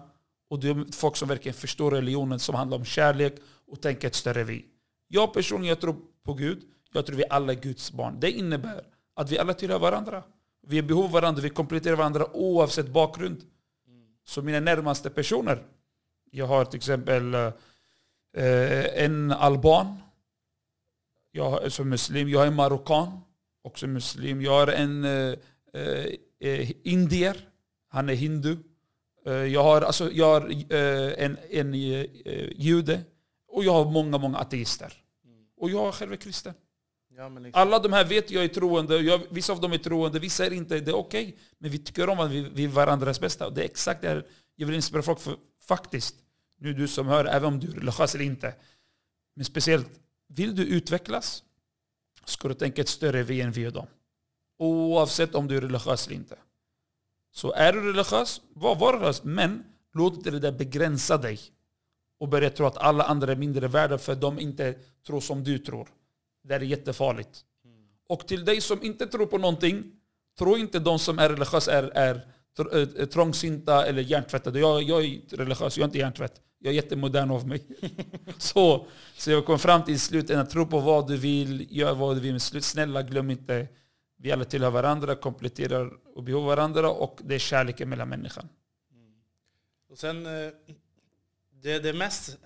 Och 0.49 0.59
du 0.59 0.73
har 0.73 0.85
folk 0.91 1.15
som 1.15 1.27
verkligen 1.27 1.53
förstår 1.53 1.91
religionen 1.91 2.39
som 2.39 2.55
handlar 2.55 2.77
om 2.77 2.85
kärlek 2.85 3.35
och 3.73 3.81
tänka 3.81 4.07
ett 4.07 4.15
större 4.15 4.43
vi. 4.43 4.65
Jag 5.07 5.33
personligen 5.33 5.69
jag 5.69 5.81
tror 5.81 5.95
på 6.23 6.33
Gud. 6.33 6.63
Jag 6.93 7.05
tror 7.05 7.17
vi 7.17 7.23
alla 7.29 7.53
är 7.53 7.57
Guds 7.57 7.91
barn. 7.91 8.19
Det 8.19 8.31
innebär 8.31 8.83
att 9.15 9.31
vi 9.31 9.39
alla 9.39 9.53
tillhör 9.53 9.79
varandra. 9.79 10.23
Vi 10.67 10.77
är 10.77 10.83
behov 10.83 11.03
av 11.03 11.11
varandra, 11.11 11.41
vi 11.41 11.49
kompletterar 11.49 11.95
varandra 11.95 12.27
oavsett 12.33 12.87
bakgrund. 12.87 13.41
Så 14.25 14.41
mina 14.41 14.59
närmaste 14.59 15.09
personer. 15.09 15.63
Jag 16.31 16.47
har 16.47 16.65
till 16.65 16.77
exempel 16.77 17.33
eh, 17.33 19.03
en 19.03 19.31
alban 19.31 19.95
jag 21.31 21.49
har, 21.49 21.69
som 21.69 21.89
muslim. 21.89 22.29
Jag 22.29 22.47
är 22.47 22.51
marockan, 22.51 23.19
också 23.63 23.87
muslim. 23.87 24.41
Jag 24.41 24.51
har 24.51 24.67
en 24.67 25.03
eh, 25.03 25.35
eh, 26.39 26.71
indier, 26.83 27.49
han 27.89 28.09
är 28.09 28.13
hindu. 28.13 28.57
Eh, 29.25 29.33
jag 29.33 29.63
har, 29.63 29.81
alltså, 29.81 30.11
jag 30.11 30.25
har 30.25 30.49
eh, 30.73 31.25
en, 31.25 31.37
en 31.49 31.73
eh, 31.73 32.05
jude. 32.55 33.01
Och 33.53 33.63
jag 33.63 33.73
har 33.73 33.91
många, 33.91 34.17
många 34.17 34.37
ateister. 34.37 34.93
Och 35.57 35.69
jag 35.69 35.93
själv 35.93 36.11
är 36.11 36.17
kristen. 36.17 36.53
Ja, 37.15 37.29
liksom, 37.29 37.61
Alla 37.61 37.79
de 37.79 37.93
här 37.93 38.05
vet 38.05 38.31
jag 38.31 38.43
är 38.43 38.47
troende, 38.47 38.97
jag, 38.97 39.21
vissa 39.29 39.53
av 39.53 39.61
dem 39.61 39.73
är 39.73 39.77
troende, 39.77 40.19
vissa 40.19 40.45
är 40.45 40.53
inte. 40.53 40.79
Det 40.79 40.91
är 40.91 40.95
okej. 40.95 41.37
Men 41.57 41.71
vi 41.71 41.77
tycker 41.77 42.09
om 42.09 42.19
att 42.19 42.31
vi 42.31 42.41
vill 42.41 42.69
varandras 42.69 43.19
bästa. 43.19 43.47
Och 43.47 43.53
det 43.53 43.61
är 43.61 43.65
exakt 43.65 44.01
det 44.01 44.07
här 44.07 44.27
jag 44.55 44.67
vill 44.67 44.75
inspirera 44.75 45.03
folk 45.03 45.19
för. 45.19 45.35
Faktiskt, 45.67 46.15
nu 46.57 46.73
du 46.73 46.87
som 46.87 47.07
hör, 47.07 47.25
även 47.25 47.53
om 47.53 47.59
du 47.59 47.67
är 47.67 47.71
religiös 47.71 48.15
eller 48.15 48.25
inte. 48.25 48.55
Men 49.35 49.45
speciellt, 49.45 49.89
vill 50.27 50.55
du 50.55 50.65
utvecklas 50.65 51.43
ska 52.25 52.47
du 52.47 52.53
tänka 52.53 52.81
ett 52.81 52.89
större 52.89 53.23
vi 53.23 53.41
än 53.41 53.51
vi 53.51 53.67
och 53.67 53.73
dem. 53.73 53.87
Oavsett 54.57 55.35
om 55.35 55.47
du 55.47 55.57
är 55.57 55.61
religiös 55.61 56.07
eller 56.07 56.15
inte. 56.15 56.37
Så 57.31 57.53
är 57.53 57.73
du 57.73 57.79
religiös, 57.91 58.41
var, 58.53 58.75
var 58.75 58.93
religiös. 58.93 59.23
Men 59.23 59.63
låt 59.93 60.13
inte 60.13 60.31
det 60.31 60.39
där 60.39 60.51
begränsa 60.51 61.17
dig. 61.17 61.39
Och 62.23 62.29
börja 62.29 62.49
tro 62.49 62.65
att 62.65 62.77
alla 62.77 63.03
andra 63.03 63.31
är 63.31 63.35
mindre 63.35 63.67
värda 63.67 63.97
för 63.97 64.15
de 64.15 64.39
inte 64.39 64.75
tror 65.07 65.21
som 65.21 65.43
du 65.43 65.57
tror. 65.57 65.87
Det 66.43 66.55
är 66.55 66.59
jättefarligt. 66.59 67.45
Och 68.07 68.27
till 68.27 68.45
dig 68.45 68.61
som 68.61 68.83
inte 68.83 69.07
tror 69.07 69.25
på 69.25 69.37
någonting, 69.37 69.83
tro 70.39 70.57
inte 70.57 70.79
de 70.79 70.99
som 70.99 71.19
är 71.19 71.29
religiösa 71.29 71.71
är, 71.71 71.83
är 71.83 72.27
eh, 72.71 73.01
eh, 73.01 73.05
trångsynta 73.05 73.85
eller 73.85 74.01
hjärntvättade. 74.01 74.59
Jag, 74.59 74.83
jag 74.83 75.05
är 75.05 75.37
religiös, 75.37 75.77
jag 75.77 75.83
är 75.83 75.87
inte 75.87 75.97
hjärntvätt. 75.97 76.41
Jag 76.59 76.71
är 76.71 76.75
jättemodern 76.75 77.31
av 77.31 77.47
mig. 77.47 77.63
så, 78.37 78.87
så 79.17 79.31
jag 79.31 79.45
kom 79.45 79.59
fram 79.59 79.83
till 79.83 79.99
slutändan, 79.99 80.47
tro 80.47 80.65
på 80.65 80.79
vad 80.79 81.07
du 81.07 81.17
vill, 81.17 81.67
gör 81.69 81.95
vad 81.95 82.15
du 82.15 82.19
vill. 82.19 82.31
Men 82.31 82.39
slut, 82.39 82.63
snälla 82.63 83.01
glöm 83.01 83.29
inte, 83.29 83.67
vi 84.17 84.31
alla 84.31 84.45
tillhör 84.45 84.71
varandra, 84.71 85.15
kompletterar 85.15 85.91
och 86.15 86.23
behöver 86.23 86.45
varandra 86.45 86.89
och 86.89 87.19
det 87.23 87.35
är 87.35 87.39
kärleken 87.39 87.89
mellan 87.89 88.09
människan. 88.09 88.49
Och 89.89 89.97
sen, 89.99 90.25
eh, 90.25 90.51
det, 91.63 91.79
det 91.79 91.93
mest 91.93 92.37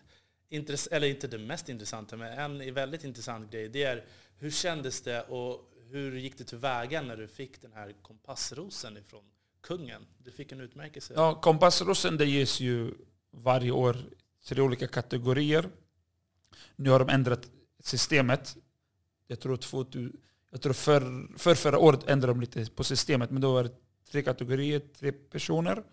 intressanta, 0.50 0.96
eller 0.96 1.08
inte 1.08 1.28
det 1.28 1.38
mest 1.38 1.70
intressanta, 1.70 2.18
men 2.18 2.62
en 2.62 2.74
väldigt 2.74 3.04
intressant 3.04 3.52
grej, 3.52 3.70
det 3.70 3.84
är 3.84 4.06
hur 4.38 4.52
kändes 4.52 5.02
det 5.02 5.22
och 5.22 5.74
hur 5.90 6.18
gick 6.18 6.38
det 6.38 6.44
tillväga 6.44 7.02
när 7.02 7.18
du 7.18 7.28
fick 7.28 7.62
den 7.62 7.74
här 7.74 7.94
kompassrosen 8.02 8.98
ifrån 8.98 9.24
kungen? 9.62 10.08
Du 10.18 10.32
fick 10.32 10.52
en 10.52 10.62
utmärkelse. 10.62 11.14
Ja, 11.16 11.42
Kompassrosen 11.42 12.18
det 12.18 12.26
ges 12.26 12.60
ju 12.60 12.94
varje 13.32 13.72
år 13.72 13.98
tre 14.46 14.62
olika 14.62 14.88
kategorier. 14.88 15.70
Nu 16.76 16.90
har 16.90 17.00
de 17.00 17.10
ändrat 17.10 17.50
systemet. 17.80 18.58
Jag 19.28 19.40
tror 19.40 19.58
2000, 19.58 20.20
Jag 20.52 20.62
tror 20.62 20.74
för, 20.74 21.28
för 21.38 21.56
förra 21.56 21.80
året 21.80 22.10
ändrade 22.10 22.34
de 22.34 22.42
lite 22.42 22.72
på 22.72 22.84
systemet, 22.84 23.32
men 23.32 23.42
då 23.42 23.54
var 23.54 23.64
det 23.64 23.72
tre 24.12 24.22
kategorier, 24.22 24.80
tre 24.80 25.12
personer. 25.12 25.84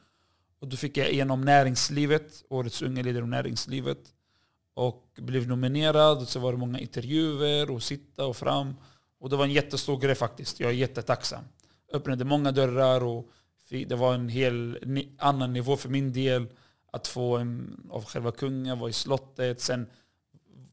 Och 0.65 0.71
då 0.71 0.77
fick 0.77 0.97
jag 0.97 1.11
igenom 1.11 1.41
näringslivet, 1.41 2.45
årets 2.49 2.83
unga 2.83 3.03
ledare 3.03 3.23
om 3.23 3.31
näringslivet. 3.31 3.99
Och 4.75 5.05
blev 5.17 5.49
nominerad, 5.49 6.19
och 6.19 6.29
så 6.29 6.39
var 6.39 6.53
det 6.53 6.59
många 6.59 6.79
intervjuer 6.79 7.71
och 7.71 7.83
sitta 7.83 8.27
och 8.27 8.37
fram. 8.37 8.75
Och 9.21 9.31
det 9.31 9.37
var 9.37 9.45
en 9.45 9.53
jättestor 9.53 9.99
grej 9.99 10.15
faktiskt. 10.15 10.61
Jag 10.61 10.71
är 10.71 10.75
jättetacksam. 10.75 11.45
Öppnade 11.93 12.25
många 12.25 12.53
dörrar 12.53 13.05
och 13.05 13.31
det 13.69 13.95
var 13.95 14.15
en 14.15 14.29
hel 14.29 14.79
annan 15.19 15.53
nivå 15.53 15.77
för 15.77 15.89
min 15.89 16.13
del. 16.13 16.47
Att 16.93 17.07
få 17.07 17.37
en, 17.37 17.81
av 17.91 18.05
själva 18.05 18.33
kungen, 18.33 18.79
vara 18.79 18.91
i 18.91 18.93
slottet, 18.93 19.61
sen 19.61 19.87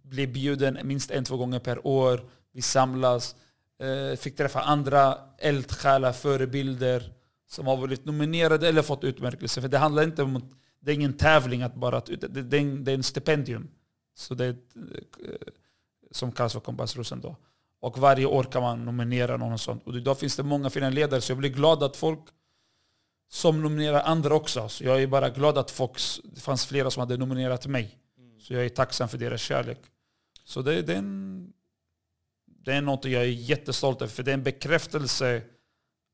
bli 0.02 0.28
bjuden 0.28 0.80
minst 0.84 1.12
en, 1.12 1.24
två 1.24 1.38
gånger 1.38 1.60
per 1.60 1.88
år. 1.88 2.30
Vi 2.52 2.62
samlas. 2.62 3.36
Eh, 3.80 4.18
fick 4.18 4.36
träffa 4.36 4.62
andra 4.62 5.18
eldsjälar, 5.38 6.12
förebilder 6.12 7.21
som 7.52 7.68
har 7.68 7.78
varit 7.78 8.06
nominerade 8.06 8.68
eller 8.68 8.82
fått 8.82 9.04
utmärkelse. 9.04 9.62
För 9.62 9.68
det 9.68 9.78
handlar 9.78 10.04
inte 10.04 10.24
om, 10.24 10.56
det 10.80 10.92
är 10.92 10.96
ingen 10.96 11.14
tävling, 11.14 11.62
att 11.62 11.76
bara, 11.76 12.00
det, 12.00 12.58
är 12.58 12.62
en, 12.62 12.84
det 12.84 12.92
är 12.92 12.96
en 12.96 13.04
stipendium. 13.04 13.68
Så 14.16 14.34
det 14.34 14.46
är, 14.46 14.50
eh, 14.50 14.56
som 16.12 16.32
kallas 16.32 16.54
för 16.54 16.60
Kompassrosen 16.60 17.22
då. 17.22 17.36
Och 17.80 17.98
varje 17.98 18.26
år 18.26 18.44
kan 18.44 18.62
man 18.62 18.86
nominera 18.86 19.38
någon 19.38 19.60
sånt. 19.60 19.84
Och 19.88 19.96
idag 19.96 20.20
finns 20.20 20.36
det 20.36 20.44
många 20.44 20.70
fina 20.70 20.90
ledare, 20.90 21.22
så 21.22 21.32
jag 21.32 21.38
blir 21.38 21.50
glad 21.50 21.84
att 21.84 21.96
folk 21.96 22.20
som 23.30 23.62
nominerar 23.62 24.02
andra 24.02 24.36
också. 24.36 24.70
Så 24.70 24.84
jag 24.84 25.02
är 25.02 25.08
bara 25.08 25.30
glad 25.30 25.58
att 25.58 25.72
folk, 25.72 26.00
det 26.24 26.42
fanns 26.42 26.66
flera 26.66 26.92
som 26.92 27.00
hade 27.00 27.18
nominerat 27.18 27.68
mig. 27.68 27.98
Så 28.40 28.54
jag 28.54 28.66
är 28.66 28.70
tacksam 28.70 29.10
för 29.10 29.18
deras 29.18 29.42
kärlek. 29.42 29.80
Så 30.44 30.62
det, 30.62 30.82
det, 30.82 30.94
är, 30.94 30.98
en, 30.98 31.54
det 32.46 32.74
är 32.74 32.82
något 32.82 33.06
jag 33.06 33.24
är 33.24 33.28
jättestolt 33.28 34.02
över, 34.02 34.14
för 34.14 34.24
det 34.24 34.32
är 34.32 34.34
en 34.34 34.44
bekräftelse 34.44 35.42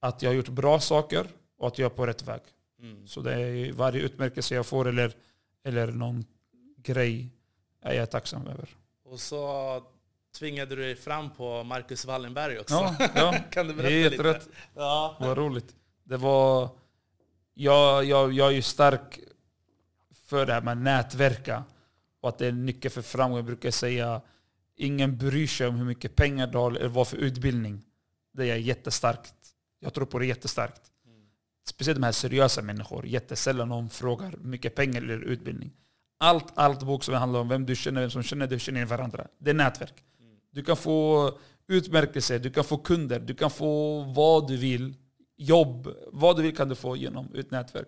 att 0.08 0.22
jag 0.22 0.30
har 0.30 0.36
gjort 0.36 0.50
bra 0.50 0.80
saker 0.80 1.28
och 1.58 1.68
att 1.68 1.80
jag 1.80 1.92
är 1.92 1.96
på 1.96 2.08
rätt 2.08 2.28
väg. 2.28 2.42
Mm. 2.82 3.08
Så 3.08 3.22
det 3.22 3.34
är 3.34 3.72
varje 3.72 4.02
utmärkelse 4.02 4.56
jag 4.56 4.66
får 4.66 4.88
eller, 4.88 5.14
eller 5.64 5.88
någon 5.88 6.26
grej 6.78 7.30
är 7.82 7.94
jag 7.94 8.12
tacksam 8.12 8.48
över. 8.48 8.70
Och 9.06 9.20
så 9.20 9.84
tvingade 10.40 10.76
du 10.76 10.82
dig 10.82 10.96
fram 10.96 11.30
på 11.30 11.64
Marcus 11.64 12.06
Wallenberg 12.06 12.60
också. 12.60 12.74
Ja, 12.74 12.96
ja. 13.16 13.36
kan 13.52 13.68
du 13.68 13.74
berätta 13.74 13.94
Helt 13.94 14.12
lite? 14.12 14.24
Rätt. 14.24 14.50
Ja. 14.76 15.18
Vad 15.20 15.38
roligt. 15.38 15.76
Det 16.04 16.18
var, 16.18 16.70
jag, 17.54 18.06
jag, 18.06 18.34
jag 18.34 18.48
är 18.48 18.56
ju 18.56 18.62
stark 18.62 19.20
för 20.26 20.46
det 20.46 20.54
här 20.54 20.62
med 20.62 20.78
nätverka 20.78 21.64
och 22.22 22.30
att 22.30 22.38
det 22.38 22.46
är 22.46 22.50
en 22.50 22.66
nyckel 22.66 22.92
för 22.92 23.02
framgång. 23.02 23.38
Jag 23.38 23.46
brukar 23.46 23.72
säga 23.72 24.22
ingen 24.76 25.18
bryr 25.18 25.48
sig 25.48 25.68
om 25.68 25.76
hur 25.76 25.86
mycket 25.86 26.16
pengar 26.16 26.48
du 26.48 26.58
har 26.58 26.72
eller 26.72 26.88
vad 26.88 27.08
för 27.08 27.18
utbildning. 27.18 27.84
Det 28.34 28.50
är 28.50 28.56
jättestarkt. 28.56 29.34
Jag 29.80 29.94
tror 29.94 30.06
på 30.06 30.20
det 30.20 30.26
jättestarkt. 30.26 30.82
Mm. 31.06 31.22
Speciellt 31.68 32.00
de 32.00 32.06
här 32.06 32.12
seriösa 32.12 32.62
människor. 32.62 33.06
Jättesällan 33.06 33.70
någon 33.70 33.90
frågar 33.90 34.32
hur 34.32 34.38
mycket 34.38 34.76
pengar 34.76 35.02
eller 35.02 35.22
utbildning. 35.22 35.72
Allt, 36.20 36.46
allt 36.56 36.84
bok 36.84 37.04
som 37.04 37.14
handlar 37.14 37.40
om 37.40 37.50
vem 37.50 37.66
du 37.66 37.76
känner, 37.76 38.02
vem 38.02 38.12
som 38.12 38.24
känner 38.24 38.48
dig, 38.48 38.60
känner 38.60 38.86
varandra. 38.86 39.28
Det 39.38 39.50
är 39.50 39.54
nätverk. 39.54 40.04
Mm. 40.20 40.38
Du 40.52 40.64
kan 40.64 40.78
få 40.78 41.32
utmärkelse, 41.68 42.40
du 42.40 42.52
kan 42.52 42.64
få 42.64 42.78
kunder, 42.78 43.20
du 43.20 43.36
kan 43.36 43.52
få 43.52 44.02
vad 44.04 44.48
du 44.48 44.58
vill. 44.58 44.96
Jobb, 45.38 45.94
vad 46.12 46.38
du 46.38 46.42
vill 46.42 46.56
kan 46.56 46.70
du 46.70 46.76
få 46.76 46.96
genom 46.96 47.36
ett 47.36 47.52
nätverk. 47.52 47.88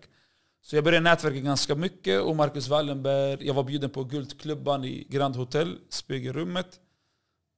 Så 0.62 0.75
jag 0.75 0.84
började 0.84 1.04
nätverka 1.04 1.39
ganska 1.39 1.75
mycket 1.75 2.21
och 2.21 2.36
Marcus 2.36 2.67
Wallenberg, 2.67 3.47
jag 3.47 3.54
var 3.54 3.63
bjuden 3.63 3.89
på 3.89 4.04
Guldklubban 4.04 4.86
i 4.86 5.08
Grand 5.10 5.36
Hotel, 5.36 5.78
Spegelrummet. 5.89 6.80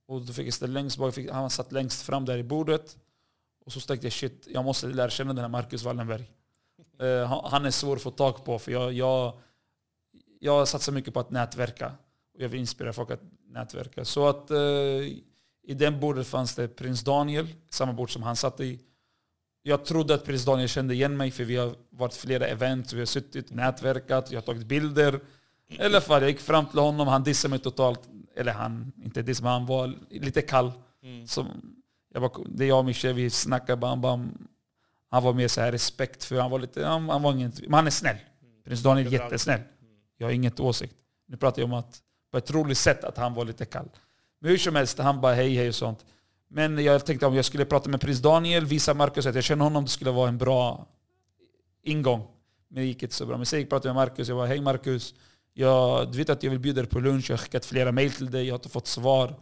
Och 0.07 0.21
då 0.21 0.33
fick 0.33 0.47
jag 0.47 0.53
ställa 0.53 0.73
längst 0.73 0.97
bak, 0.97 1.17
han 1.31 1.49
satt 1.49 1.71
längst 1.71 2.01
fram 2.01 2.25
där 2.25 2.37
i 2.37 2.43
bordet. 2.43 2.97
Och 3.75 3.81
så 3.81 3.87
tänkte 3.87 4.05
jag 4.07 4.13
shit, 4.13 4.47
jag 4.47 4.65
måste 4.65 4.87
lära 4.87 5.09
känna 5.09 5.33
den 5.33 5.41
här 5.41 5.49
Marcus 5.49 5.83
Wallenberg. 5.83 6.31
Uh, 7.01 7.43
han 7.45 7.65
är 7.65 7.71
svår 7.71 7.95
att 7.95 8.01
få 8.01 8.11
tag 8.11 8.45
på 8.45 8.59
för 8.59 8.71
jag, 8.71 8.93
jag, 8.93 9.33
jag 10.39 10.67
satsar 10.67 10.91
mycket 10.91 11.13
på 11.13 11.19
att 11.19 11.31
nätverka. 11.31 11.91
Och 12.33 12.41
jag 12.41 12.49
vill 12.49 12.59
inspirera 12.59 12.93
folk 12.93 13.11
att 13.11 13.21
nätverka. 13.47 14.05
Så 14.05 14.27
att 14.27 14.51
uh, 14.51 14.57
i 15.63 15.73
den 15.73 15.99
bordet 15.99 16.27
fanns 16.27 16.55
det 16.55 16.67
prins 16.67 17.03
Daniel, 17.03 17.47
samma 17.69 17.93
bord 17.93 18.13
som 18.13 18.23
han 18.23 18.35
satt 18.35 18.59
i. 18.59 18.79
Jag 19.63 19.85
trodde 19.85 20.13
att 20.13 20.25
prins 20.25 20.45
Daniel 20.45 20.69
kände 20.69 20.93
igen 20.93 21.17
mig 21.17 21.31
för 21.31 21.43
vi 21.43 21.55
har 21.55 21.75
varit 21.89 22.13
flera 22.13 22.47
event, 22.47 22.93
vi 22.93 22.99
har 22.99 23.05
suttit, 23.05 23.51
nätverkat, 23.51 24.31
jag 24.31 24.37
har 24.37 24.45
tagit 24.45 24.65
bilder. 24.65 25.19
I 25.67 25.81
alla 25.81 26.01
fall, 26.01 26.21
jag 26.21 26.31
gick 26.31 26.39
fram 26.39 26.65
till 26.65 26.79
honom, 26.79 27.07
han 27.07 27.23
dissade 27.23 27.49
mig 27.49 27.59
totalt. 27.59 28.01
Eller 28.35 28.51
han, 28.51 28.91
inte 29.03 29.21
dissade 29.21 29.43
men 29.43 29.53
han 29.53 29.65
var 29.65 29.93
lite 30.09 30.41
kall. 30.41 30.71
Mm. 31.03 31.27
Som, 31.27 31.75
jag 32.13 32.21
bara, 32.21 32.43
det 32.45 32.63
är 32.63 32.67
jag 32.67 32.79
och 32.79 32.85
Michel, 32.85 33.13
vi 33.13 33.29
snackade 33.29 33.77
bam 33.77 34.01
bam. 34.01 34.47
Han 35.09 35.23
var 35.23 35.33
mer 35.33 35.47
så 35.47 35.61
här 35.61 35.71
respekt 35.71 36.23
för 36.23 36.39
han 36.39 36.51
var 36.51 36.59
lite, 36.59 36.85
han, 36.85 37.09
han 37.09 37.21
var 37.21 37.31
ingen, 37.31 37.51
men 37.61 37.73
han 37.73 37.87
är 37.87 37.91
snäll. 37.91 38.15
Mm. 38.15 38.63
Prins 38.65 38.83
Daniel 38.83 39.07
är 39.07 39.11
jättesnäll. 39.11 39.61
Jag 40.17 40.27
har 40.27 40.31
inget 40.31 40.59
åsikt. 40.59 40.95
Nu 41.27 41.37
pratar 41.37 41.61
jag 41.61 41.71
om 41.71 41.73
att, 41.73 42.01
på 42.31 42.37
ett 42.37 42.51
roligt 42.51 42.77
sätt 42.77 43.03
att 43.03 43.17
han 43.17 43.33
var 43.33 43.45
lite 43.45 43.65
kall. 43.65 43.89
Men 44.39 44.49
hur 44.49 44.57
som 44.57 44.75
helst, 44.75 44.97
han 44.97 45.21
bara 45.21 45.33
hej 45.33 45.55
hej 45.55 45.67
och 45.67 45.75
sånt. 45.75 46.05
Men 46.47 46.83
jag 46.83 47.05
tänkte 47.05 47.25
om 47.25 47.35
jag 47.35 47.45
skulle 47.45 47.65
prata 47.65 47.89
med 47.89 48.01
prins 48.01 48.19
Daniel, 48.19 48.65
visa 48.65 48.93
Marcus 48.93 49.25
att 49.25 49.35
jag 49.35 49.43
känner 49.43 49.63
honom, 49.63 49.83
det 49.83 49.89
skulle 49.89 50.11
vara 50.11 50.29
en 50.29 50.37
bra 50.37 50.87
ingång. 51.83 52.27
Men 52.67 52.75
det 52.75 52.87
gick 52.87 53.03
inte 53.03 53.15
så 53.15 53.25
bra. 53.25 53.37
Men 53.37 53.45
sen 53.45 53.67
pratade 53.67 53.89
jag 53.89 53.95
med 53.95 54.07
Marcus, 54.07 54.27
jag 54.27 54.37
bara 54.37 54.47
hej 54.47 54.61
Marcus, 54.61 55.15
jag, 55.53 56.11
du 56.11 56.17
vet 56.17 56.29
att 56.29 56.43
jag 56.43 56.51
vill 56.51 56.59
bjuda 56.59 56.81
dig 56.81 56.89
på 56.89 56.99
lunch, 56.99 57.29
jag 57.29 57.37
har 57.37 57.43
skickat 57.43 57.65
flera 57.65 57.91
mail 57.91 58.11
till 58.11 58.31
dig, 58.31 58.47
jag 58.47 58.53
har 58.53 58.57
inte 58.59 58.69
fått 58.69 58.87
svar. 58.87 59.35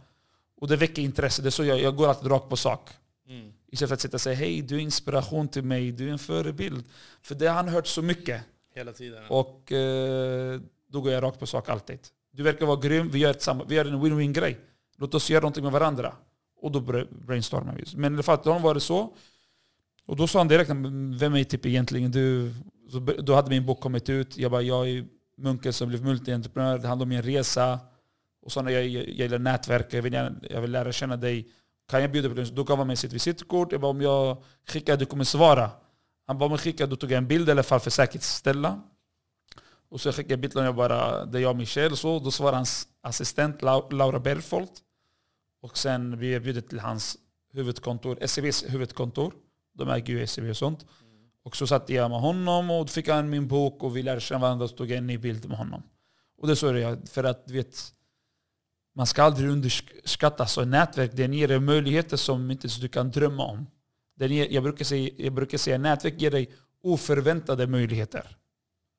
Och 0.60 0.68
det 0.68 0.76
väcker 0.76 1.02
intresse, 1.02 1.42
det 1.42 1.48
är 1.48 1.50
så 1.50 1.64
jag, 1.64 1.80
jag 1.80 1.96
går 1.96 2.08
alltid 2.08 2.30
rakt 2.30 2.48
på 2.48 2.56
sak. 2.56 2.90
Mm. 3.28 3.52
Istället 3.72 3.88
för 3.88 3.94
att 3.94 4.00
sitta 4.00 4.16
och 4.16 4.20
säga 4.20 4.36
hej, 4.36 4.62
du 4.62 4.76
är 4.76 4.80
inspiration 4.80 5.48
till 5.48 5.62
mig, 5.62 5.92
du 5.92 6.08
är 6.08 6.12
en 6.12 6.18
förebild. 6.18 6.84
För 7.22 7.34
det 7.34 7.46
har 7.46 7.54
han 7.54 7.68
hört 7.68 7.86
så 7.86 8.02
mycket. 8.02 8.42
Hela 8.74 8.92
tiden. 8.92 9.22
Och 9.28 9.72
eh, 9.72 10.60
då 10.88 11.00
går 11.00 11.12
jag 11.12 11.22
rakt 11.22 11.38
på 11.38 11.46
sak 11.46 11.68
alltid. 11.68 11.98
Du 12.32 12.42
verkar 12.42 12.66
vara 12.66 12.80
grym, 12.80 13.10
vi 13.10 13.18
gör, 13.18 13.30
ett 13.30 13.48
vi 13.68 13.74
gör 13.74 13.84
en 13.84 14.02
win-win 14.02 14.32
grej. 14.32 14.58
Låt 14.96 15.14
oss 15.14 15.30
göra 15.30 15.40
någonting 15.40 15.64
med 15.64 15.72
varandra. 15.72 16.14
Och 16.60 16.72
då 16.72 16.80
brainstormar 17.10 17.74
vi. 17.74 17.84
Men 17.96 18.12
i 18.12 18.16
alla 18.16 18.22
fall, 18.22 18.38
då 18.44 18.58
var 18.58 18.74
det 18.74 18.80
så. 18.80 19.16
Och 20.06 20.16
då 20.16 20.26
sa 20.26 20.38
han 20.38 20.48
direkt, 20.48 20.70
vem 21.20 21.34
är 21.34 21.44
typ 21.44 21.66
egentligen 21.66 22.10
du? 22.10 22.54
Så 22.90 22.98
då 22.98 23.34
hade 23.34 23.50
min 23.50 23.66
bok 23.66 23.80
kommit 23.80 24.08
ut. 24.08 24.36
Jag 24.36 24.50
bara, 24.50 24.62
jag 24.62 24.88
är 24.88 25.04
munken 25.36 25.72
som 25.72 25.88
blev 25.88 26.04
multientreprenör. 26.04 26.78
Det 26.78 26.88
handlar 26.88 27.04
om 27.04 27.08
min 27.08 27.22
resa. 27.22 27.78
Och 28.42 28.52
så 28.52 28.62
när 28.62 28.70
jag, 28.70 28.86
gillar 28.86 29.38
nätverk, 29.38 29.94
jag 29.94 30.02
vill, 30.02 30.12
jag 30.50 30.60
vill 30.60 30.70
lära 30.70 30.92
känna 30.92 31.16
dig. 31.16 31.48
Kan 31.88 32.00
jag 32.00 32.12
bjuda 32.12 32.28
på 32.28 32.34
något? 32.34 32.56
Du 32.56 32.64
kan 32.64 32.66
vara 32.66 32.76
med 32.76 32.86
mig 32.86 32.96
sitt 32.96 33.12
visitkort. 33.12 33.72
Jag 33.72 33.80
bara, 33.80 33.90
om 33.90 34.00
jag 34.00 34.42
skickar, 34.68 34.96
du 34.96 35.06
kommer 35.06 35.24
svara. 35.24 35.70
Han 36.26 36.38
bara, 36.38 36.44
om 36.44 36.50
jag 36.50 36.60
skickar, 36.60 36.86
då 36.86 36.96
tog 36.96 37.10
jag 37.10 37.18
en 37.18 37.28
bild 37.28 37.48
i 37.48 37.52
alla 37.52 37.62
fall 37.62 37.80
för 37.80 37.90
säkerhetsställa. 37.90 38.80
Och 39.88 40.00
så 40.00 40.12
skickade 40.12 40.32
jag 40.32 40.40
bilden, 40.40 40.64
jag 40.64 40.74
bara, 40.74 41.24
det 41.24 41.38
är 41.38 41.42
jag 41.42 41.50
och 41.50 41.56
Michel. 41.56 41.96
Så, 41.96 42.18
då 42.18 42.30
svarade 42.30 42.56
hans 42.56 42.88
assistent 43.02 43.62
Laura 43.62 44.20
Berfolt. 44.20 44.72
Och 45.62 45.78
sen 45.78 46.18
blev 46.18 46.32
jag 46.32 46.42
bjuden 46.42 46.62
till 46.62 46.80
hans 46.80 47.18
huvudkontor, 47.52 48.26
SEBs 48.26 48.64
huvudkontor. 48.68 49.34
De 49.74 49.88
äger 49.88 50.14
ju 50.14 50.26
SEB 50.26 50.50
och 50.50 50.56
sånt. 50.56 50.82
Mm. 50.82 51.30
Och 51.44 51.56
så 51.56 51.66
satt 51.66 51.88
jag 51.90 52.10
med 52.10 52.20
honom 52.20 52.70
och 52.70 52.86
då 52.86 52.92
fick 52.92 53.08
han 53.08 53.30
min 53.30 53.48
bok 53.48 53.82
och 53.82 53.96
vi 53.96 54.02
lärde 54.02 54.20
känna 54.20 54.40
varandra 54.40 54.64
och 54.64 54.76
tog 54.76 54.90
en 54.90 55.06
ny 55.06 55.18
bild 55.18 55.48
med 55.48 55.58
honom. 55.58 55.82
Och 56.38 56.48
det 56.48 56.56
så 56.56 56.66
är 56.66 56.74
det 56.74 57.10
för 57.10 57.24
att 57.24 57.46
du 57.46 57.54
vet, 57.54 57.92
man 58.94 59.06
ska 59.06 59.22
aldrig 59.22 59.50
underskatta 59.50 60.46
så 60.46 60.64
nätverk. 60.64 61.10
Den 61.14 61.32
ger 61.32 61.48
dig 61.48 61.60
möjligheter 61.60 62.16
som 62.16 62.50
inte 62.50 62.68
du 62.80 62.88
kan 62.88 63.10
drömma 63.10 63.44
om. 63.44 63.66
Den 64.16 64.32
ger, 64.32 64.48
jag, 64.50 64.62
brukar 64.62 64.84
säga, 64.84 65.10
jag 65.16 65.32
brukar 65.32 65.58
säga 65.58 65.78
nätverk 65.78 66.20
ger 66.20 66.30
dig 66.30 66.50
oförväntade 66.82 67.66
möjligheter. 67.66 68.36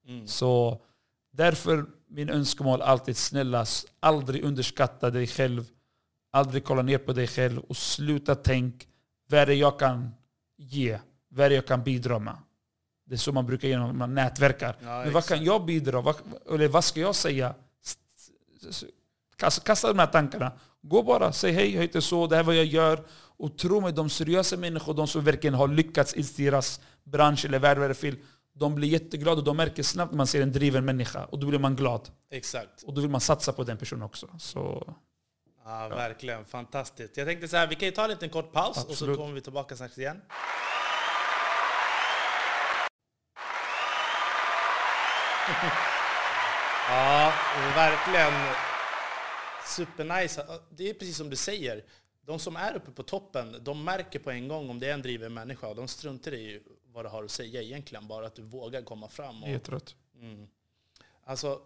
Mm. 0.08 0.27
Så 0.27 0.82
därför 1.32 1.86
min 2.08 2.30
önskemål 2.30 2.82
alltid 2.82 3.17
snälla, 3.17 3.65
aldrig 3.99 4.43
underskatta 4.43 5.10
dig 5.10 5.27
själv 5.27 5.65
Aldrig 6.34 6.63
kolla 6.63 6.82
ner 6.82 6.97
på 6.97 7.13
dig 7.13 7.27
själv 7.27 7.60
och 7.60 7.77
sluta 7.77 8.36
tänk 8.36 8.88
vad 9.30 9.39
är 9.39 9.45
det 9.45 9.54
jag 9.54 9.80
kan 9.80 10.12
ge? 10.58 10.99
Vad 11.30 11.45
är 11.45 11.49
det 11.49 11.56
jag 11.56 11.67
kan 11.67 11.84
bidra 11.84 12.19
med? 12.19 12.38
Det 13.06 13.15
är 13.15 13.17
så 13.17 13.32
man 13.32 13.45
brukar 13.45 13.67
göra 13.67 13.86
när 13.86 13.93
man 13.93 14.13
nätverkar. 14.13 14.75
Ja, 14.84 15.04
Men 15.04 15.13
vad 15.13 15.25
kan 15.25 15.43
jag 15.43 15.65
bidra? 15.65 16.01
Vad, 16.01 16.15
eller 16.49 16.67
vad 16.67 16.84
ska 16.84 16.99
jag 16.99 17.15
säga? 17.15 17.56
Kasta, 19.41 19.63
kasta 19.63 19.88
de 19.88 19.99
här 19.99 20.08
tankarna. 20.08 20.51
Gå 20.82 21.04
bara, 21.04 21.32
säg 21.34 21.51
hej, 21.51 21.73
jag 21.73 21.82
heter 21.82 21.99
så, 21.99 22.27
det 22.27 22.36
här 22.36 22.43
är 22.43 22.45
vad 22.45 22.56
jag 22.56 22.65
gör. 22.65 23.04
Och 23.38 23.58
tro 23.58 23.82
mig, 23.82 23.93
de 23.93 24.10
seriösa 24.10 24.58
människor, 24.58 24.93
de 24.93 25.08
som 25.08 25.23
verkligen 25.23 25.54
har 25.54 25.67
lyckats 25.67 26.13
i 26.13 26.21
deras 26.21 26.82
bransch 27.04 27.45
eller 27.45 27.60
värld, 27.60 27.77
eller 27.77 27.93
fel, 27.93 28.15
de 28.54 28.75
blir 28.75 28.88
jätteglada 28.88 29.38
och 29.38 29.43
de 29.43 29.58
märker 29.58 29.84
snabbt 29.84 30.12
när 30.12 30.17
man 30.17 30.27
ser 30.27 30.41
en 30.41 30.51
driven 30.51 30.86
människa. 30.86 31.25
Och 31.25 31.39
då 31.39 31.47
blir 31.47 31.60
man 31.60 31.75
glad. 31.75 32.10
Exakt. 32.32 32.84
Och 32.84 32.93
då 32.93 33.01
vill 33.01 33.10
man 33.10 33.21
satsa 33.21 33.54
på 33.54 33.63
den 33.63 33.77
personen 33.77 34.04
också. 34.04 34.27
Så 34.39 34.93
Ja, 35.65 35.88
verkligen. 35.88 36.45
Fantastiskt. 36.45 37.17
Jag 37.17 37.27
tänkte 37.27 37.47
så 37.47 37.58
här, 37.58 37.67
vi 37.67 37.75
kan 37.75 37.86
ju 37.86 37.91
ta 37.91 38.04
en 38.04 38.10
liten 38.10 38.30
kort 38.30 38.51
paus 38.51 38.77
Absolut. 38.77 38.91
och 38.91 38.97
så 38.97 39.15
kommer 39.15 39.34
vi 39.34 39.41
tillbaka 39.41 39.75
strax 39.75 39.97
igen. 39.97 40.21
ja, 46.89 47.34
verkligen 47.75 48.34
supernice. 49.71 50.45
Det 50.69 50.89
är 50.89 50.93
precis 50.93 51.17
som 51.17 51.29
du 51.29 51.36
säger. 51.36 51.84
de 52.25 52.39
som 52.39 52.55
är 52.55 52.75
uppe 52.75 52.91
på 52.91 53.03
toppen, 53.03 53.57
de 53.63 53.84
märker 53.84 54.19
på 54.19 54.31
en 54.31 54.47
gång 54.47 54.69
om 54.69 54.79
det 54.79 54.88
är 54.89 54.93
en 54.93 55.01
driven 55.01 55.34
människa. 55.34 55.73
De 55.73 55.88
struntar 55.88 56.34
i 56.34 56.62
vad 56.93 57.05
du 57.05 57.10
har 57.10 57.23
att 57.23 57.31
säga 57.31 57.62
egentligen, 57.62 58.07
bara 58.07 58.27
att 58.27 58.36
du 58.36 58.41
vågar 58.41 58.81
komma 58.81 59.07
fram. 59.10 59.43
Och, 59.43 59.49
Helt 59.49 59.69
rätt. 59.69 59.95
mm. 60.15 60.47
Alltså, 61.23 61.62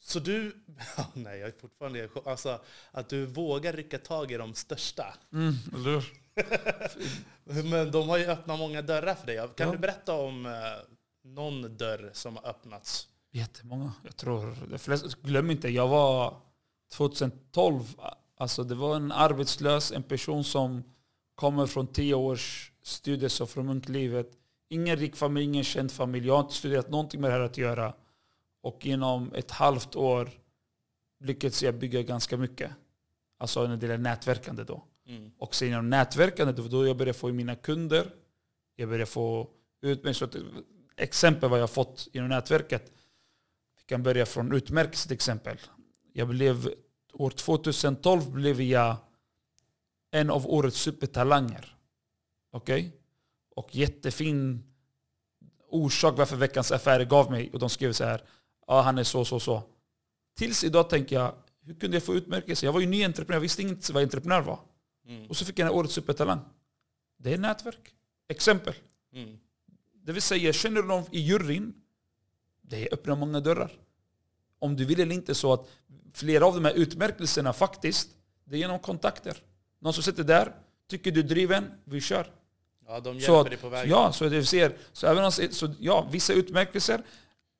så 0.00 0.18
du... 0.18 0.56
nej, 1.14 1.38
jag 1.38 1.48
är 1.48 1.54
fortfarande... 1.60 2.08
Alltså, 2.26 2.60
att 2.90 3.08
du 3.08 3.26
vågar 3.26 3.72
rycka 3.72 3.98
tag 3.98 4.32
i 4.32 4.36
de 4.36 4.54
största. 4.54 5.14
Mm, 5.32 5.54
eller? 5.74 6.04
Men 7.70 7.90
de 7.90 8.08
har 8.08 8.18
ju 8.18 8.26
öppnat 8.26 8.58
många 8.58 8.82
dörrar 8.82 9.14
för 9.14 9.26
dig. 9.26 9.36
Kan 9.36 9.66
Ja. 9.66 9.72
du 9.72 9.78
berätta 9.78 10.14
om 10.14 10.46
eh, 10.46 10.52
någon 11.24 11.76
dörr 11.76 12.10
som 12.12 12.36
har 12.36 12.46
öppnats? 12.46 13.08
Jättemånga. 13.30 13.92
Jag 14.04 14.16
tror 14.16 14.78
flesta, 14.78 15.08
glöm 15.22 15.50
inte, 15.50 15.68
jag 15.68 15.88
var 15.88 16.40
2012, 16.92 17.82
alltså 18.36 18.64
det 18.64 18.74
var 18.74 18.96
en 18.96 19.12
arbetslös, 19.12 19.92
en 19.92 20.02
person 20.02 20.44
som 20.44 20.82
kommer 21.34 21.66
från 21.66 21.86
10 21.86 22.14
års 22.14 22.72
studier 22.82 23.28
så 23.28 23.46
från 23.46 23.66
munklivet. 23.66 24.30
Ingen 24.68 24.96
rik 24.96 25.16
familj, 25.16 25.44
ingen 25.44 25.64
känd 25.64 25.92
familj. 25.92 26.26
Jag 26.26 26.34
har 26.34 26.40
inte 26.40 26.54
studerat 26.54 26.90
någonting 26.90 27.20
med 27.20 27.30
det 27.30 27.34
här 27.34 27.40
att 27.40 27.58
göra. 27.58 27.94
Och 28.62 28.86
inom 28.86 29.32
ett 29.34 29.50
halvt 29.50 29.96
år 29.96 30.30
lyckades 31.20 31.62
jag 31.62 31.74
bygga 31.74 32.02
ganska 32.02 32.36
mycket. 32.36 32.70
Alltså 33.38 33.66
när 33.66 33.76
det 33.76 33.86
gäller 33.86 33.98
nätverkande 33.98 34.64
då. 34.64 34.84
Mm. 35.06 35.30
Och 35.38 35.54
sen 35.54 35.68
genom 35.68 35.90
nätverkandet, 35.90 36.56
det 36.56 36.62
var 36.62 36.68
då 36.68 36.86
jag 36.86 36.96
började 36.96 37.18
få 37.18 37.28
in 37.28 37.36
mina 37.36 37.54
kunder. 37.54 38.14
Jag 38.76 38.88
började 38.88 39.06
få 39.06 39.48
ut 39.82 40.04
mig. 40.04 40.14
Så 40.14 40.24
att, 40.24 40.36
exempel 40.96 41.50
vad 41.50 41.60
jag 41.60 41.70
fått 41.70 42.08
genom 42.12 42.28
nätverket. 42.28 42.92
Vi 43.76 43.82
kan 43.86 44.02
börja 44.02 44.26
från 44.26 44.54
utmärkelse 44.54 45.08
till 45.08 45.14
exempel. 45.14 45.58
Jag 46.18 46.28
blev, 46.28 46.74
år 47.12 47.30
2012 47.30 48.30
blev 48.30 48.60
jag 48.60 48.96
en 50.10 50.30
av 50.30 50.46
årets 50.46 50.80
supertalanger. 50.80 51.76
Okej? 52.50 52.96
Och 53.56 53.74
jättefin 53.74 54.62
orsak 55.68 56.18
varför 56.18 56.36
Veckans 56.36 56.72
Affärer 56.72 57.04
gav 57.04 57.30
mig. 57.30 57.50
Och 57.52 57.58
de 57.58 57.70
skrev 57.70 57.92
så 57.92 58.04
här. 58.04 58.22
Ja, 58.66 58.80
han 58.80 58.98
är 58.98 59.04
så, 59.04 59.24
så, 59.24 59.40
så. 59.40 59.62
Tills 60.36 60.64
idag 60.64 60.90
tänker 60.90 61.16
jag, 61.16 61.34
hur 61.60 61.74
kunde 61.74 61.96
jag 61.96 62.04
få 62.04 62.14
utmärkelse? 62.14 62.66
Jag 62.66 62.72
var 62.72 62.80
ju 62.80 62.86
ny 62.86 63.04
entreprenör, 63.04 63.36
jag 63.36 63.40
visste 63.40 63.62
inte 63.62 63.92
vad 63.92 64.02
entreprenör 64.02 64.40
var. 64.40 64.60
Mm. 65.06 65.26
Och 65.26 65.36
så 65.36 65.44
fick 65.44 65.58
jag 65.58 65.66
den 65.66 65.72
här 65.74 65.78
årets 65.80 65.94
supertalang. 65.94 66.40
Det 67.16 67.32
är 67.32 67.38
nätverk. 67.38 67.94
Exempel. 68.28 68.74
Mm. 69.12 69.38
Det 69.92 70.12
vill 70.12 70.22
säga, 70.22 70.52
känner 70.52 70.82
du 70.82 70.88
någon 70.88 71.04
i 71.10 71.20
juryn, 71.20 71.74
det 72.62 72.88
öppnar 72.92 73.16
många 73.16 73.40
dörrar. 73.40 73.72
Om 74.58 74.76
du 74.76 74.84
vill 74.84 75.00
eller 75.00 75.14
inte 75.14 75.34
så 75.34 75.52
att 75.52 75.68
flera 76.14 76.46
av 76.46 76.54
de 76.54 76.64
här 76.64 76.74
utmärkelserna 76.74 77.52
faktiskt, 77.52 78.08
det 78.44 78.56
är 78.56 78.58
genom 78.58 78.78
kontakter. 78.78 79.36
Någon 79.80 79.92
som 79.92 80.02
sitter 80.02 80.24
där, 80.24 80.52
tycker 80.90 81.10
du 81.12 81.20
är 81.20 81.24
driven, 81.24 81.70
vi 81.84 82.00
kör. 82.00 82.30
Ja, 82.86 83.00
de 83.00 83.14
Så 83.14 83.18
hjälper 83.20 83.40
att- 83.40 83.46
dig 83.46 83.56
på 83.56 83.68
vägen. 83.68 83.90
Ja, 83.90 84.12
så 84.12 84.28
det 84.28 84.44
ser. 84.44 84.76
Så 84.92 85.06
även 85.06 85.32
så 85.32 85.74
ja, 85.78 86.08
vissa 86.12 86.32
utmärkelser, 86.32 87.02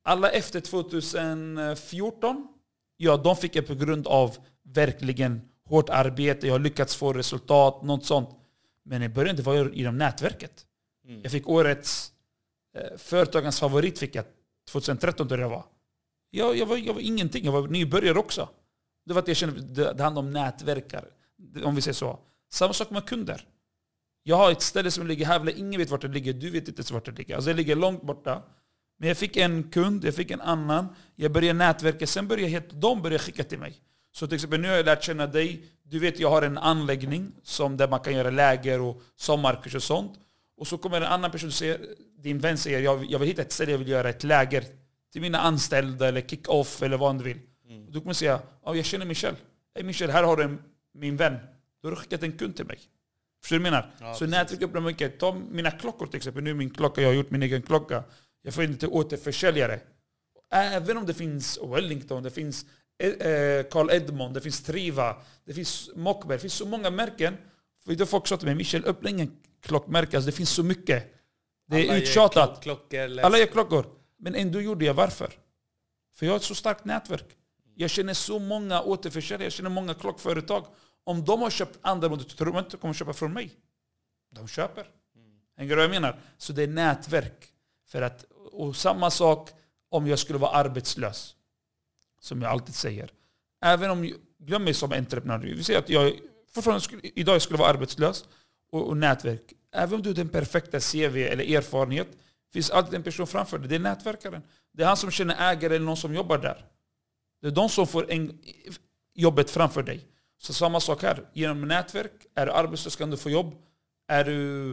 alla 0.02 0.30
efter 0.30 0.60
2014, 0.60 2.48
ja 2.96 3.16
de 3.16 3.36
fick 3.36 3.56
jag 3.56 3.66
på 3.66 3.74
grund 3.74 4.06
av 4.06 4.36
verkligen 4.62 5.40
hårt 5.64 5.88
arbete, 5.88 6.46
jag 6.46 6.54
har 6.54 6.58
lyckats 6.58 6.96
få 6.96 7.12
resultat, 7.12 7.82
något 7.82 8.06
sånt. 8.06 8.28
Men 8.82 9.02
i 9.02 9.08
början 9.08 9.36
det 9.36 9.42
var 9.42 9.54
jag 9.54 9.74
inom 9.74 9.98
nätverket. 9.98 10.66
Mm. 11.04 11.20
Jag 11.22 11.32
fick 11.32 11.48
årets 11.48 12.12
eh, 12.76 12.96
företagens 12.98 13.60
favorit 13.60 13.98
fick 13.98 14.14
jag 14.14 14.24
2013 14.70 15.28
tror 15.28 15.40
jag 15.40 15.50
det 15.50 15.54
var. 15.54 15.64
Jag, 16.30 16.56
jag, 16.56 16.66
var. 16.66 16.76
jag 16.76 16.94
var 16.94 17.00
ingenting, 17.00 17.44
jag 17.44 17.52
var 17.52 17.68
nybörjare 17.68 18.18
också. 18.18 18.48
Det 19.06 19.14
var 19.14 19.22
att 19.22 19.28
jag 19.28 19.36
kände 19.36 19.60
det, 19.60 19.92
det 19.92 20.02
handlade 20.02 20.26
om 20.26 20.30
nätverkare, 20.30 21.04
om 21.64 21.74
vi 21.74 21.82
säger 21.82 21.94
så. 21.94 22.18
Samma 22.50 22.72
sak 22.72 22.90
med 22.90 23.06
kunder. 23.06 23.44
Jag 24.22 24.36
har 24.36 24.52
ett 24.52 24.62
ställe 24.62 24.90
som 24.90 25.06
ligger 25.06 25.26
här, 25.26 25.58
ingen 25.58 25.80
vet 25.80 25.90
vart 25.90 26.00
det 26.00 26.08
ligger, 26.08 26.32
du 26.32 26.50
vet 26.50 26.68
inte 26.68 26.78
ens 26.78 26.90
vart 26.90 27.04
det 27.04 27.12
ligger. 27.12 27.34
Alltså 27.34 27.50
det 27.50 27.56
ligger 27.56 27.76
långt 27.76 28.02
borta. 28.02 28.42
Men 28.98 29.08
jag 29.08 29.18
fick 29.18 29.36
en 29.36 29.70
kund, 29.70 30.04
jag 30.04 30.14
fick 30.14 30.30
en 30.30 30.40
annan, 30.40 30.88
jag 31.16 31.32
började 31.32 31.58
nätverka, 31.58 32.06
sen 32.06 32.28
började 32.28 32.62
de 32.72 33.02
började 33.02 33.24
skicka 33.24 33.44
till 33.44 33.58
mig. 33.58 33.80
Så 34.12 34.26
till 34.26 34.34
exempel 34.34 34.60
nu 34.60 34.68
har 34.68 34.76
jag 34.76 34.86
lärt 34.86 35.04
känna 35.04 35.26
dig, 35.26 35.64
du 35.82 35.98
vet 35.98 36.20
jag 36.20 36.30
har 36.30 36.42
en 36.42 36.58
anläggning 36.58 37.32
som 37.42 37.76
där 37.76 37.88
man 37.88 38.00
kan 38.00 38.14
göra 38.14 38.30
läger 38.30 38.80
och 38.80 39.02
sommarkurs 39.16 39.74
och 39.74 39.82
sånt. 39.82 40.12
Och 40.56 40.66
så 40.66 40.78
kommer 40.78 40.96
en 40.96 41.06
annan 41.06 41.30
person 41.30 41.52
säger, 41.52 41.80
din 42.18 42.38
vän 42.38 42.58
säger 42.58 42.80
jag, 42.80 43.04
jag 43.04 43.18
vill 43.18 43.28
hitta 43.28 43.42
ett 43.42 43.52
ställe, 43.52 43.70
jag 43.70 43.78
vill 43.78 43.88
göra 43.88 44.08
ett 44.08 44.24
läger 44.24 44.64
till 45.12 45.20
mina 45.20 45.38
anställda 45.38 46.08
eller 46.08 46.20
kick-off 46.20 46.82
eller 46.82 46.96
vad 46.96 47.18
du 47.18 47.24
vill. 47.24 47.40
Mm. 47.68 47.90
Då 47.92 48.00
kommer 48.00 48.14
säga, 48.14 48.40
ja, 48.64 48.74
jag 48.74 48.84
känner 48.84 49.06
Michel. 49.06 49.34
Hej 49.74 49.84
Michel, 49.84 50.10
här 50.10 50.22
har 50.22 50.36
du 50.36 50.42
en, 50.42 50.62
min 50.94 51.16
vän. 51.16 51.36
Då 51.82 51.88
har 51.88 51.90
du 51.90 51.96
skickat 51.96 52.22
en 52.22 52.32
kund 52.32 52.56
till 52.56 52.66
mig. 52.66 52.78
Förstår 53.42 53.56
du 53.56 53.62
vad 53.62 53.66
jag 53.66 53.72
menar? 53.72 53.90
Ja, 54.00 54.14
så 54.14 54.26
nätverk 54.26 54.62
öppnar 54.62 54.80
mycket. 54.80 55.18
Ta 55.18 55.34
mina 55.50 55.70
klockor 55.70 56.06
till 56.06 56.16
exempel. 56.16 56.42
Nu 56.44 56.50
är 56.50 56.54
min 56.54 56.70
klocka, 56.70 57.00
jag 57.02 57.08
har 57.08 57.14
gjort 57.14 57.30
min 57.30 57.42
egen 57.42 57.62
klocka. 57.62 58.04
Jag 58.42 58.54
får 58.54 58.64
in 58.64 58.72
det 58.72 58.78
till 58.78 58.88
återförsäljare. 58.88 59.80
Även 60.52 60.96
om 60.96 61.06
det 61.06 61.14
finns 61.14 61.58
Wellington, 61.62 62.22
det 62.22 62.30
finns 62.30 62.66
eh, 63.02 63.08
eh, 63.32 63.62
Carl 63.70 63.90
Edmond, 63.90 64.34
det 64.34 64.40
finns 64.40 64.62
Triva, 64.62 65.16
det 65.44 65.54
finns 65.54 65.90
Mockberg, 65.96 66.36
det 66.36 66.40
finns 66.40 66.54
så 66.54 66.66
många 66.66 66.90
märken. 66.90 67.36
För 67.84 67.94
då 67.94 68.06
folk 68.06 68.26
sa 68.26 68.36
till 68.36 68.46
mig, 68.46 68.54
Michel 68.54 68.84
öppna 68.84 69.10
ingen 69.10 69.36
klockmärke, 69.62 70.16
alltså 70.16 70.30
det 70.30 70.36
finns 70.36 70.50
så 70.50 70.62
mycket. 70.62 71.14
Det 71.70 71.76
är 71.76 71.88
Alla 71.90 71.98
uttjatat. 71.98 72.62
klock- 72.64 72.88
Klockor, 72.88 73.20
Alla 73.20 73.38
gör 73.38 73.46
klockor. 73.46 73.86
Men 74.18 74.34
ändå 74.34 74.60
gjorde 74.60 74.84
jag 74.84 74.94
varför? 74.94 75.32
För 76.14 76.26
jag 76.26 76.32
har 76.32 76.36
ett 76.36 76.42
så 76.42 76.54
starkt 76.54 76.84
nätverk. 76.84 77.36
Jag 77.74 77.90
känner 77.90 78.14
så 78.14 78.38
många 78.38 78.82
återförsäljare, 78.82 79.44
jag 79.44 79.52
känner 79.52 79.70
många 79.70 79.94
klockföretag. 79.94 80.66
Om 81.04 81.24
de 81.24 81.42
har 81.42 81.50
köpt 81.50 81.78
andra 81.80 82.08
modeller, 82.08 82.30
tror 82.30 82.52
de 82.52 82.58
inte 82.58 82.70
de 82.70 82.76
kommer 82.76 82.94
köpa 82.94 83.12
från 83.12 83.32
mig? 83.32 83.50
De 84.30 84.48
köper. 84.48 84.90
Hänger 85.56 85.70
du 85.70 85.76
vad 85.76 85.84
jag 85.84 85.90
menar? 85.90 86.20
Så 86.38 86.52
det 86.52 86.62
är 86.62 86.68
nätverk. 86.68 87.52
För 87.86 88.02
att, 88.02 88.24
och 88.52 88.76
samma 88.76 89.10
sak 89.10 89.50
om 89.88 90.06
jag 90.06 90.18
skulle 90.18 90.38
vara 90.38 90.50
arbetslös. 90.50 91.34
Som 92.20 92.42
jag 92.42 92.50
alltid 92.50 92.74
säger. 92.74 93.12
Även 93.64 93.90
om, 93.90 94.12
glöm 94.38 94.64
mig 94.64 94.74
som 94.74 94.92
entreprenör. 94.92 95.38
Vi 95.38 95.64
säger 95.64 95.78
att 95.78 95.88
jag 95.88 96.12
fortfarande 96.52 96.80
skulle, 96.80 97.02
idag 97.02 97.42
skulle 97.42 97.58
vara 97.58 97.70
arbetslös 97.70 98.24
och, 98.70 98.88
och 98.88 98.96
nätverk. 98.96 99.52
Även 99.72 99.94
om 99.94 100.02
du 100.02 100.08
har 100.08 100.14
den 100.14 100.28
perfekta 100.28 100.80
CV 100.80 101.16
eller 101.16 101.56
erfarenhet 101.56 102.08
finns 102.52 102.70
alltid 102.70 102.94
en 102.94 103.02
person 103.02 103.26
framför 103.26 103.58
dig. 103.58 103.68
Det 103.68 103.74
är 103.74 103.78
nätverkaren. 103.78 104.42
Det 104.72 104.82
är 104.82 104.86
han 104.86 104.96
som 104.96 105.10
känner 105.10 105.52
ägare 105.52 105.76
eller 105.76 105.86
någon 105.86 105.96
som 105.96 106.14
jobbar 106.14 106.38
där. 106.38 106.64
Det 107.40 107.46
är 107.46 107.50
de 107.50 107.68
som 107.68 107.86
får 107.86 108.10
en, 108.10 108.38
jobbet 109.14 109.50
framför 109.50 109.82
dig. 109.82 110.06
Så 110.38 110.52
samma 110.52 110.80
sak 110.80 111.02
här. 111.02 111.24
Genom 111.32 111.68
nätverk, 111.68 112.12
är 112.34 112.46
du 112.46 112.52
arbetslös 112.52 112.96
kan 112.96 113.10
du 113.10 113.16
få 113.16 113.30
jobb. 113.30 113.54
Är 114.08 114.24
du 114.24 114.70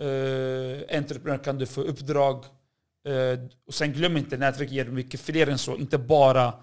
eh, 0.00 0.96
entreprenör 0.98 1.38
kan 1.38 1.58
du 1.58 1.66
få 1.66 1.80
uppdrag. 1.80 2.44
Eh, 3.08 3.40
och 3.66 3.74
sen 3.74 3.92
glöm 3.92 4.16
inte, 4.16 4.36
nätverk 4.36 4.70
ger 4.70 4.84
mycket 4.84 5.20
fler 5.20 5.46
än 5.46 5.58
så. 5.58 5.76
Inte 5.76 5.98
bara 5.98 6.54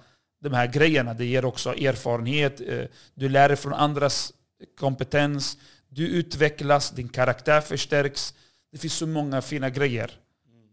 de 0.41 0.53
här 0.53 0.67
grejerna. 0.67 1.13
Det 1.13 1.25
ger 1.25 1.45
också 1.45 1.73
erfarenhet. 1.73 2.61
Eh, 2.61 2.85
du 3.13 3.29
lär 3.29 3.47
dig 3.47 3.57
från 3.57 3.73
andras 3.73 4.33
kompetens. 4.79 5.57
Du 5.87 6.07
utvecklas, 6.07 6.91
din 6.91 7.09
karaktär 7.09 7.61
förstärks. 7.61 8.33
Det 8.71 8.77
finns 8.77 8.93
så 8.93 9.07
många 9.07 9.41
fina 9.41 9.69
grejer. 9.69 10.11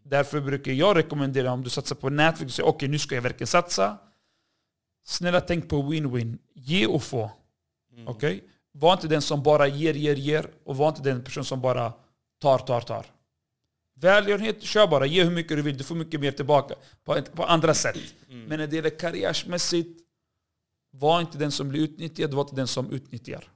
Därför 0.02 0.40
brukar 0.40 0.72
jag 0.72 0.96
rekommendera 0.96 1.52
om 1.52 1.62
du 1.62 1.70
satsar 1.70 1.96
på 1.96 2.10
nätverk, 2.10 2.46
och 2.46 2.52
säger 2.52 2.68
okej 2.68 2.88
nu 2.88 2.98
ska 2.98 3.14
jag 3.14 3.22
verkligen 3.22 3.46
satsa. 3.46 3.98
Snälla 5.04 5.40
tänk 5.40 5.68
på 5.68 5.82
win-win. 5.82 6.38
Ge 6.54 6.86
och 6.86 7.02
få. 7.02 7.30
Mm. 7.92 8.08
Okej? 8.08 8.44
Var 8.72 8.92
inte 8.92 9.08
den 9.08 9.22
som 9.22 9.42
bara 9.42 9.66
ger, 9.66 9.94
ger, 9.94 10.16
ger. 10.16 10.50
Och 10.64 10.76
var 10.76 10.88
inte 10.88 11.02
den 11.02 11.24
person 11.24 11.44
som 11.44 11.60
bara 11.60 11.92
tar, 12.40 12.58
tar, 12.58 12.80
tar. 12.80 13.06
Välgörenhet, 13.94 14.62
kör 14.62 14.86
bara. 14.86 15.06
Ge 15.06 15.24
hur 15.24 15.30
mycket 15.30 15.56
du 15.56 15.62
vill. 15.62 15.78
Du 15.78 15.84
får 15.84 15.94
mycket 15.94 16.20
mer 16.20 16.32
tillbaka 16.32 16.74
på, 17.04 17.22
på 17.22 17.44
andra 17.44 17.74
sätt. 17.74 17.98
Mm. 18.28 18.44
Men 18.44 18.58
när 18.58 18.66
det 18.66 18.76
gäller 18.76 18.98
karriärsmässigt, 18.98 19.98
var 20.90 21.20
inte 21.20 21.38
den 21.38 21.52
som 21.52 21.68
blir 21.68 21.80
utnyttjad, 21.80 22.34
var 22.34 22.42
inte 22.42 22.56
den 22.56 22.66
som 22.66 22.90
utnyttjar. 22.90 23.48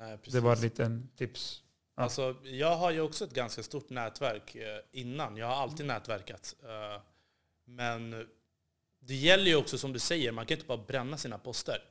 Nej. 0.00 0.18
Det 0.24 0.40
var 0.40 0.52
en 0.52 0.60
liten 0.60 1.08
tips. 1.16 1.62
Alltså, 1.98 2.34
jag 2.44 2.76
har 2.76 2.90
ju 2.90 3.00
också 3.00 3.24
ett 3.24 3.34
ganska 3.34 3.62
stort 3.62 3.90
nätverk 3.90 4.54
eh, 4.54 4.80
innan. 4.92 5.36
Jag 5.36 5.46
har 5.46 5.54
alltid 5.54 5.86
nätverkat. 5.86 6.56
Eh, 6.62 7.02
Men 7.64 8.28
det 9.00 9.14
gäller 9.14 9.44
ju 9.44 9.56
också 9.56 9.78
som 9.78 9.92
du 9.92 9.98
säger, 9.98 10.32
man 10.32 10.46
kan 10.46 10.56
inte 10.56 10.66
bara 10.66 10.78
bränna 10.78 11.16
sina 11.16 11.38
poster. 11.38 11.84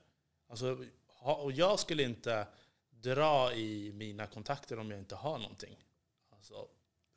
Alltså, 0.50 0.86
och 1.22 1.52
jag 1.52 1.80
skulle 1.80 2.04
inte 2.04 2.48
dra 2.90 3.54
i 3.54 3.92
mina 3.94 4.28
kontakter 4.28 4.80
om 4.80 4.92
jag 4.92 5.00
inte 5.00 5.16
har 5.16 5.38
någonting. 5.38 5.76
Alltså 6.32 6.68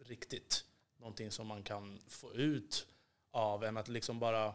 riktigt. 0.05 0.65
Någonting 0.99 1.31
som 1.31 1.47
man 1.47 1.63
kan 1.63 2.01
få 2.09 2.35
ut 2.35 2.87
av 3.31 3.65
än 3.65 3.77
att 3.77 3.89
liksom 3.89 4.19
bara... 4.19 4.55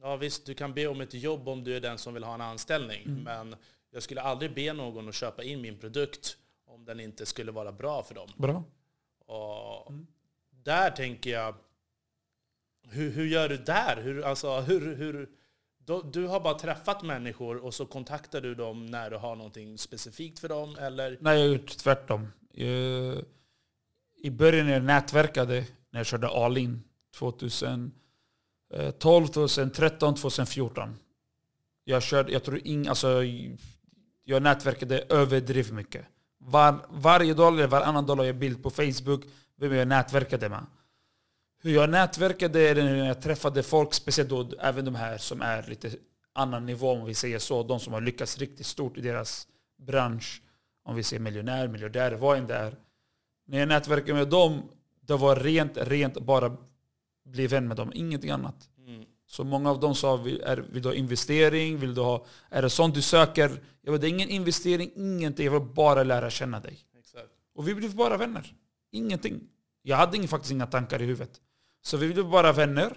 Ja 0.00 0.16
visst, 0.16 0.46
du 0.46 0.54
kan 0.54 0.74
be 0.74 0.86
om 0.86 1.00
ett 1.00 1.14
jobb 1.14 1.48
om 1.48 1.64
du 1.64 1.76
är 1.76 1.80
den 1.80 1.98
som 1.98 2.14
vill 2.14 2.24
ha 2.24 2.34
en 2.34 2.40
anställning. 2.40 3.02
Mm. 3.02 3.22
Men 3.22 3.56
jag 3.90 4.02
skulle 4.02 4.20
aldrig 4.20 4.54
be 4.54 4.72
någon 4.72 5.08
att 5.08 5.14
köpa 5.14 5.42
in 5.42 5.60
min 5.60 5.78
produkt 5.78 6.38
om 6.76 6.84
den 6.84 7.00
inte 7.00 7.26
skulle 7.26 7.52
vara 7.52 7.72
bra 7.72 8.02
för 8.02 8.14
dem. 8.14 8.28
Bra. 8.36 8.64
Och 9.26 9.90
Mm. 9.90 10.06
där 10.50 10.90
tänker 10.90 11.30
jag, 11.30 11.54
hur, 12.88 13.10
hur 13.10 13.26
gör 13.26 13.48
du 13.48 13.56
där? 13.56 14.02
Hur, 14.02 14.22
alltså, 14.24 14.60
hur, 14.60 14.96
hur 14.96 15.28
då, 15.78 16.02
du 16.02 16.26
har 16.26 16.40
bara 16.40 16.54
träffat 16.58 17.02
människor 17.02 17.56
och 17.56 17.74
så 17.74 17.86
kontaktar 17.86 18.40
du 18.40 18.54
dem 18.54 18.86
när 18.86 19.10
du 19.10 19.16
har 19.16 19.36
någonting 19.36 19.78
specifikt 19.78 20.38
för 20.38 20.48
dem? 20.48 20.76
Eller? 20.80 21.18
Nej, 21.20 21.38
jag 21.40 21.46
har 21.48 21.52
gjort 21.54 21.76
tvärtom. 21.76 22.28
Jag, 22.52 23.24
I 24.22 24.30
början 24.30 24.66
när 24.66 24.72
jag 24.72 24.84
nätverkade, 24.84 25.64
när 25.90 26.00
jag 26.00 26.06
körde 26.06 26.28
all-in 26.28 26.82
2012, 27.18 27.90
2013, 29.26 30.14
2014. 30.14 30.98
Jag, 31.84 32.02
körde, 32.02 32.32
jag 32.32 32.44
tror 32.44 32.60
ing, 32.66 32.86
alltså, 32.88 33.22
jag 34.24 34.42
nätverkade 34.42 35.04
överdrivet 35.08 35.72
mycket. 35.72 36.06
Var, 36.48 36.86
varje 36.90 37.34
dag 37.34 37.54
eller 37.54 37.66
varannan 37.66 38.06
dag 38.06 38.16
la 38.16 38.26
jag 38.26 38.36
bild 38.36 38.62
på 38.62 38.70
Facebook 38.70 39.24
vem 39.56 39.72
jag 39.72 39.88
nätverkade 39.88 40.48
med. 40.48 40.66
Hur 41.62 41.70
jag 41.74 41.90
nätverkade 41.90 42.68
eller 42.68 42.82
hur 42.82 43.04
jag 43.04 43.22
träffade 43.22 43.62
folk, 43.62 43.94
speciellt 43.94 44.30
då 44.30 44.48
även 44.60 44.84
de 44.84 44.94
här 44.94 45.18
som 45.18 45.42
är 45.42 45.62
lite 45.62 45.90
annan 46.32 46.66
nivå 46.66 46.90
om 46.90 47.04
vi 47.04 47.14
säger 47.14 47.38
så. 47.38 47.62
De 47.62 47.80
som 47.80 47.92
har 47.92 48.00
lyckats 48.00 48.38
riktigt 48.38 48.66
stort 48.66 48.98
i 48.98 49.00
deras 49.00 49.48
bransch. 49.78 50.42
Om 50.84 50.96
vi 50.96 51.02
säger 51.02 51.20
miljonär, 51.20 51.68
miljardär, 51.68 52.12
vad 52.12 52.38
än 52.38 52.46
det 52.46 52.54
är. 52.54 52.76
När 53.46 53.58
jag 53.58 53.68
nätverkade 53.68 54.14
med 54.14 54.28
dem, 54.28 54.62
det 55.00 55.16
var 55.16 55.36
rent, 55.36 55.76
rent 55.76 56.18
bara 56.20 56.56
bli 57.24 57.46
vän 57.46 57.68
med 57.68 57.76
dem, 57.76 57.92
ingenting 57.94 58.30
annat. 58.30 58.68
Så 59.26 59.44
många 59.44 59.70
av 59.70 59.80
dem 59.80 59.94
sa, 59.94 60.14
är, 60.18 60.56
vill 60.56 60.82
du 60.82 60.88
ha 60.88 60.94
investering? 60.94 61.78
Vill 61.78 61.94
du 61.94 62.00
ha, 62.00 62.26
är 62.50 62.62
det 62.62 62.70
sånt 62.70 62.94
du 62.94 63.02
söker? 63.02 63.60
Jag 63.82 63.92
bara, 63.92 63.98
det 63.98 64.06
är 64.06 64.08
ingen 64.08 64.28
investering, 64.28 64.90
ingenting. 64.96 65.44
Jag 65.44 65.52
vill 65.52 65.74
bara 65.74 66.02
lära 66.02 66.30
känna 66.30 66.60
dig. 66.60 66.78
Exakt. 66.98 67.30
Och 67.54 67.68
vi 67.68 67.74
blev 67.74 67.94
bara 67.94 68.16
vänner. 68.16 68.54
Ingenting. 68.92 69.40
Jag 69.82 69.96
hade 69.96 70.28
faktiskt 70.28 70.52
inga 70.52 70.66
tankar 70.66 71.02
i 71.02 71.04
huvudet. 71.04 71.40
Så 71.82 71.96
vi 71.96 72.12
blev 72.12 72.28
bara 72.28 72.52
vänner. 72.52 72.96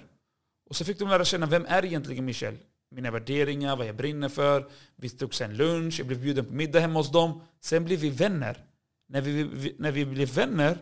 Och 0.70 0.76
så 0.76 0.86
fick 0.86 1.00
de 1.00 1.10
lära 1.10 1.26
känna, 1.26 1.46
vem 1.46 1.65
är 1.65 1.86
egentligen 1.86 2.26
Michel? 2.26 2.58
Mina 2.92 3.12
värderingar, 3.12 3.76
vad 3.76 3.88
jag 3.88 3.96
brinner 3.96 4.30
för. 4.30 4.70
Vi 4.96 5.10
tog 5.10 5.36
sen 5.36 5.58
lunch, 5.58 6.00
jag 6.00 6.08
blev 6.08 6.22
bjuden 6.22 6.46
på 6.46 6.54
middag 6.54 6.80
hemma 6.80 7.00
hos 7.00 7.12
dem. 7.12 7.42
Sen 7.62 7.86
blev 7.86 8.00
vi 8.00 8.10
vänner. 8.10 8.65
När 9.08 9.22
vi, 9.22 9.44
vi 9.44 9.76
när 9.78 9.92
vi 9.92 10.06
blev 10.06 10.30
vänner, 10.34 10.78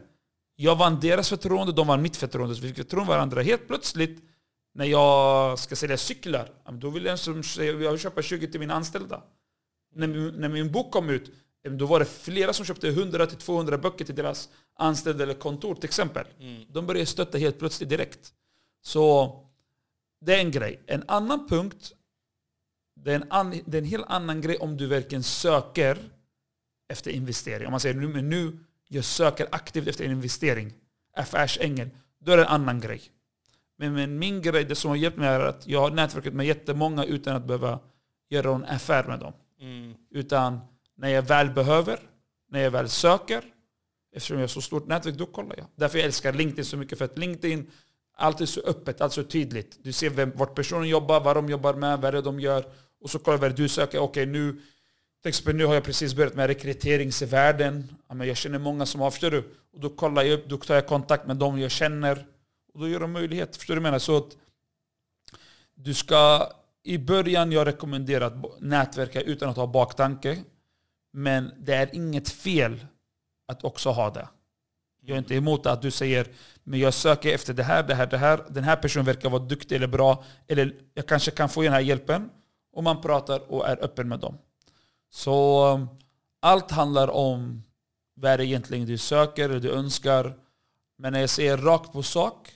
jag 0.56 0.76
vann 0.76 1.00
deras 1.00 1.30
förtroende, 1.30 1.74
de 1.74 1.88
vann 1.88 2.02
mitt 2.02 2.18
förtroende. 2.18 2.56
Så 2.56 2.62
vi 2.62 2.68
fick 2.68 2.78
förtroende 2.78 3.10
varandra. 3.10 3.42
Helt 3.42 3.68
plötsligt, 3.68 4.24
när 4.78 4.86
jag 4.86 5.60
ska 5.60 5.76
sälja 5.76 5.98
cyklar, 5.98 6.50
då 6.72 6.90
vill 6.90 7.06
jag, 7.06 7.20
som, 7.20 7.44
jag 7.58 7.74
vill 7.74 8.00
köpa 8.00 8.22
20 8.22 8.52
till 8.52 8.60
mina 8.60 8.74
anställda. 8.74 9.24
När, 9.96 10.08
när 10.32 10.50
min 10.50 10.72
bok 10.72 10.92
kom 10.92 11.10
ut, 11.10 11.32
då 11.64 11.86
var 11.86 12.00
det 12.00 12.06
flera 12.06 12.54
som 12.54 12.66
köpte 12.66 12.92
100-200 12.92 13.82
böcker 13.82 14.06
till 14.06 14.16
deras 14.16 14.50
anställda 14.76 15.24
eller 15.24 15.34
kontor 15.34 15.76
till 15.76 15.86
exempel. 15.86 16.28
Mm. 16.40 16.66
De 16.70 16.86
började 16.86 17.06
stötta 17.06 17.38
helt 17.38 17.60
plötsligt 17.60 17.90
direkt. 17.90 18.34
Så 18.82 19.34
det 20.22 20.36
är 20.36 20.40
en 20.40 20.52
grej. 20.52 20.84
En 20.88 21.04
annan 21.08 21.48
punkt, 21.48 21.94
det 22.96 23.12
är 23.12 23.16
en, 23.16 23.32
an, 23.32 23.62
det 23.66 23.78
är 23.78 23.82
en 23.82 23.88
helt 23.88 24.08
annan 24.08 24.42
grej 24.42 24.58
om 24.58 24.78
du 24.78 24.88
verkligen 24.88 25.24
söker 25.24 25.98
efter 26.90 27.12
investering. 27.12 27.68
Om 27.68 27.72
man 27.72 27.80
säger 27.80 27.96
nu, 27.96 28.08
men 28.08 28.30
nu 28.30 28.60
jag 28.88 29.06
söker 29.06 29.48
aktivt 29.52 29.88
efter 29.88 30.06
en 30.06 30.12
investering, 30.12 30.74
affärsängel, 31.16 31.90
då 32.20 32.32
är 32.32 32.38
det 32.38 32.44
en 32.44 32.50
annan 32.50 32.80
grej. 32.80 33.12
Men, 33.78 33.94
men 33.94 34.20
min 34.20 34.42
grej, 34.42 34.64
det 34.64 34.76
som 34.76 34.90
har 34.90 34.96
hjälpt 34.96 35.18
mig 35.18 35.28
är 35.28 35.40
att 35.40 35.68
jag 35.68 35.80
har 35.80 35.92
nätverkat 35.92 36.34
med 36.34 36.46
jättemånga 36.46 37.04
utan 37.04 37.36
att 37.36 37.46
behöva 37.46 37.80
göra 38.30 38.56
en 38.56 38.66
affär 38.66 39.04
med 39.04 39.20
dem. 39.20 39.34
Mm. 39.60 39.94
Utan 40.12 40.60
när 40.98 41.10
jag 41.10 41.22
väl 41.22 41.50
behöver, 41.50 42.00
när 42.50 42.60
jag 42.60 42.72
väl 42.72 42.90
söker, 42.90 43.44
eftersom 44.16 44.38
jag 44.38 44.44
har 44.44 44.48
så 44.48 44.62
stort 44.62 44.88
nätverk, 44.88 45.16
då 45.16 45.26
kollar 45.26 45.56
jag. 45.58 45.68
Därför 45.76 45.98
jag 45.98 46.06
älskar 46.06 46.34
LinkedIn 46.34 46.66
så 46.66 46.78
mycket, 46.78 46.98
för 46.98 47.06
att 47.06 47.18
LinkedIn 47.18 47.72
allt 48.18 48.42
är 48.42 48.46
så 48.46 48.62
öppet, 48.62 49.02
allt 49.02 49.14
så 49.14 49.24
tydligt. 49.24 49.80
Du 49.84 49.92
ser 49.92 50.10
vem, 50.10 50.32
vart 50.36 50.56
personen 50.56 50.90
jobbar, 50.90 51.20
vad 51.20 51.36
de 51.36 51.50
jobbar 51.50 51.74
med, 51.74 52.02
vad 52.02 52.14
det 52.14 52.18
är 52.18 52.22
de 52.22 52.40
gör. 52.40 52.66
Och 53.02 53.10
så 53.10 53.20
kollar 53.20 53.38
du 53.38 53.42
vad 53.42 53.56
du 53.56 53.70
söker. 53.70 54.00
Okej, 54.00 54.26
nu, 54.26 54.54
till 55.22 55.30
exempel, 55.30 55.56
nu 55.56 55.66
har 55.66 55.74
jag 55.74 55.84
precis 55.84 56.16
börjat 56.16 56.36
med 56.36 56.48
rekryteringsvärlden. 56.48 57.96
Jag 58.24 58.38
känner 58.38 58.60
många 58.60 58.86
som 58.86 59.02
har, 59.02 59.12
förstår 59.12 59.32
du? 59.32 59.44
Och 59.74 59.80
då 59.80 59.90
kollar 59.90 60.24
jag 60.24 60.34
upp, 60.34 60.50
då 60.50 60.58
tar 60.58 60.76
jag 60.76 60.88
kontakt 60.88 61.28
med 61.28 61.38
dem 61.38 61.60
jag 61.60 61.72
känner. 61.72 62.26
Och 62.78 62.84
då 62.84 62.90
ger 62.90 63.00
de 63.00 63.12
möjlighet. 63.12 63.58
Förstår 63.58 63.76
du 63.76 63.82
vad 63.82 63.86
jag 63.86 63.92
menar? 63.92 64.00
Så 64.00 64.18
att 64.18 64.38
du 65.76 65.94
ska, 65.94 66.52
i 66.84 66.98
början 66.98 67.52
jag 67.52 67.68
rekommenderar 67.68 68.28
att 68.28 68.62
nätverka 68.62 69.22
utan 69.22 69.50
att 69.50 69.56
ha 69.56 69.68
baktanke. 69.68 70.44
Men 71.14 71.52
det 71.60 71.74
är 71.74 71.96
inget 71.96 72.30
fel 72.30 72.86
att 73.48 73.64
också 73.64 73.90
ha 73.90 74.10
det. 74.10 74.28
Jag 75.02 75.14
är 75.14 75.18
inte 75.18 75.36
emot 75.36 75.66
att 75.66 75.82
du 75.82 75.92
säger 75.92 76.28
men 76.64 76.80
jag 76.80 76.94
söker 76.94 77.34
efter 77.34 77.54
det 77.54 77.64
här, 77.64 77.84
det 77.84 77.96
här, 77.96 78.08
det 78.08 78.18
här. 78.18 78.46
Den 78.50 78.64
här 78.64 78.76
personen 78.76 79.06
verkar 79.06 79.30
vara 79.30 79.44
duktig 79.44 79.76
eller 79.76 79.88
bra. 79.88 80.24
Eller 80.48 80.76
jag 80.94 81.08
kanske 81.08 81.32
kan 81.32 81.50
få 81.50 81.62
den 81.62 81.74
här 81.74 81.80
hjälpen. 81.80 82.30
Och 82.74 82.84
man 82.84 83.02
pratar 83.02 83.52
och 83.52 83.68
är 83.68 83.84
öppen 83.84 84.08
med 84.08 84.20
dem. 84.20 84.38
Så 85.10 85.68
um, 85.74 85.88
allt 86.40 86.72
handlar 86.72 87.08
om 87.08 87.64
vad 88.14 88.40
det 88.40 88.46
egentligen 88.46 88.88
du 88.88 88.98
söker 88.98 89.50
eller 89.50 89.60
du 89.60 89.72
önskar. 89.72 90.38
Men 90.98 91.14
när 91.14 91.20
jag 91.20 91.30
säger 91.30 91.58
rakt 91.58 91.92
på 91.92 92.04
sak, 92.04 92.54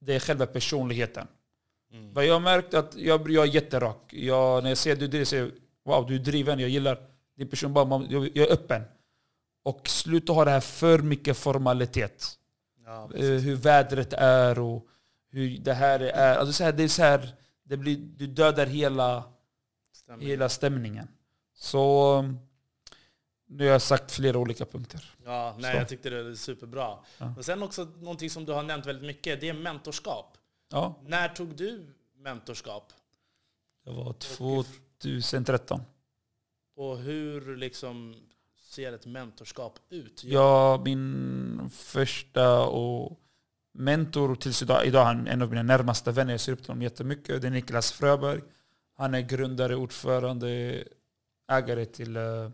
det 0.00 0.14
är 0.14 0.20
själva 0.20 0.46
personligheten. 0.46 1.26
Mm. 1.92 2.12
Vad 2.14 2.26
jag 2.26 2.34
har 2.34 2.40
märkt 2.40 2.74
att 2.74 2.96
jag, 2.96 3.30
jag 3.30 3.48
är 3.48 3.54
jätterak. 3.54 4.12
Jag, 4.12 4.62
när 4.62 4.70
jag 4.70 4.78
ser 4.78 4.92
att 4.92 5.10
du 5.10 5.24
säger 5.24 5.50
wow, 5.84 6.06
du 6.06 6.14
är 6.14 6.18
driven, 6.18 6.58
jag 6.58 6.70
gillar 6.70 6.98
din 7.36 7.48
person. 7.48 7.72
Bara, 7.74 8.06
jag, 8.10 8.30
jag 8.34 8.48
är 8.48 8.52
öppen. 8.52 8.82
Och 9.62 9.88
sluta 9.88 10.32
ha 10.32 10.44
det 10.44 10.50
här 10.50 10.60
för 10.60 10.98
mycket 10.98 11.36
formalitet. 11.36 12.38
Ja, 12.84 13.10
eh, 13.14 13.24
hur 13.24 13.56
vädret 13.56 14.12
är 14.12 14.58
och 14.58 14.86
hur 15.30 15.58
det 15.58 15.74
här 15.74 16.00
är. 16.00 16.36
Alltså 16.36 16.52
så 16.52 16.64
här, 16.64 16.72
det 16.72 16.82
är 16.82 16.88
så 16.88 17.02
här, 17.02 17.34
det 17.64 17.76
blir, 17.76 17.96
du 17.96 18.26
dödar 18.26 18.66
hela, 18.66 19.24
Stämning. 19.92 20.28
hela 20.28 20.48
stämningen. 20.48 21.08
Så 21.54 22.24
nu 23.48 23.64
har 23.64 23.72
jag 23.72 23.82
sagt 23.82 24.12
flera 24.12 24.38
olika 24.38 24.66
punkter. 24.66 25.14
Ja, 25.24 25.56
nej, 25.58 25.76
jag 25.76 25.88
tyckte 25.88 26.10
det 26.10 26.22
var 26.22 26.34
superbra. 26.34 26.98
Ja. 27.18 27.32
Men 27.34 27.44
sen 27.44 27.62
också 27.62 27.84
någonting 27.84 28.30
som 28.30 28.44
du 28.44 28.52
har 28.52 28.62
nämnt 28.62 28.86
väldigt 28.86 29.06
mycket, 29.06 29.40
det 29.40 29.48
är 29.48 29.54
mentorskap. 29.54 30.36
Ja. 30.70 30.94
När 31.06 31.28
tog 31.28 31.56
du 31.56 31.86
mentorskap? 32.16 32.92
Det 33.84 33.90
var 33.90 34.12
2013. 34.12 35.80
Och 36.76 36.98
hur 36.98 37.56
liksom 37.56 38.14
ser 38.60 38.92
ett 38.92 39.06
mentorskap 39.06 39.78
ut? 39.88 40.24
Ja, 40.24 40.82
min 40.84 41.70
första 41.72 42.66
och 42.66 43.20
mentor 43.72 44.34
tills 44.34 44.62
idag, 44.62 44.86
idag 44.86 45.00
är 45.00 45.06
han 45.06 45.26
en 45.26 45.42
av 45.42 45.50
mina 45.50 45.62
närmaste 45.62 46.12
vänner. 46.12 46.32
Jag 46.32 46.40
ser 46.40 46.52
upp 46.52 46.58
till 46.58 46.68
honom 46.68 46.82
jättemycket. 46.82 47.42
Det 47.42 47.48
är 47.48 47.50
Niklas 47.50 47.92
Fröberg. 47.92 48.40
Han 48.96 49.14
är 49.14 49.20
grundare, 49.20 49.76
ordförande, 49.76 50.84
ägare 51.50 51.84
till 51.84 52.16
uh, 52.16 52.50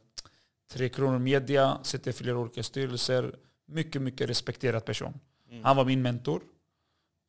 Tre 0.73 0.89
Kronor 0.89 1.19
Media, 1.19 1.79
sitter 1.83 2.11
i 2.11 2.15
flera 2.15 2.39
olika 2.39 2.63
styrelser. 2.63 3.37
Mycket, 3.67 4.03
mycket 4.03 4.31
respekterad 4.31 4.85
person. 4.85 5.21
Mm. 5.51 5.65
Han 5.65 5.77
var 5.77 5.85
min 5.85 6.03
mentor. 6.03 6.43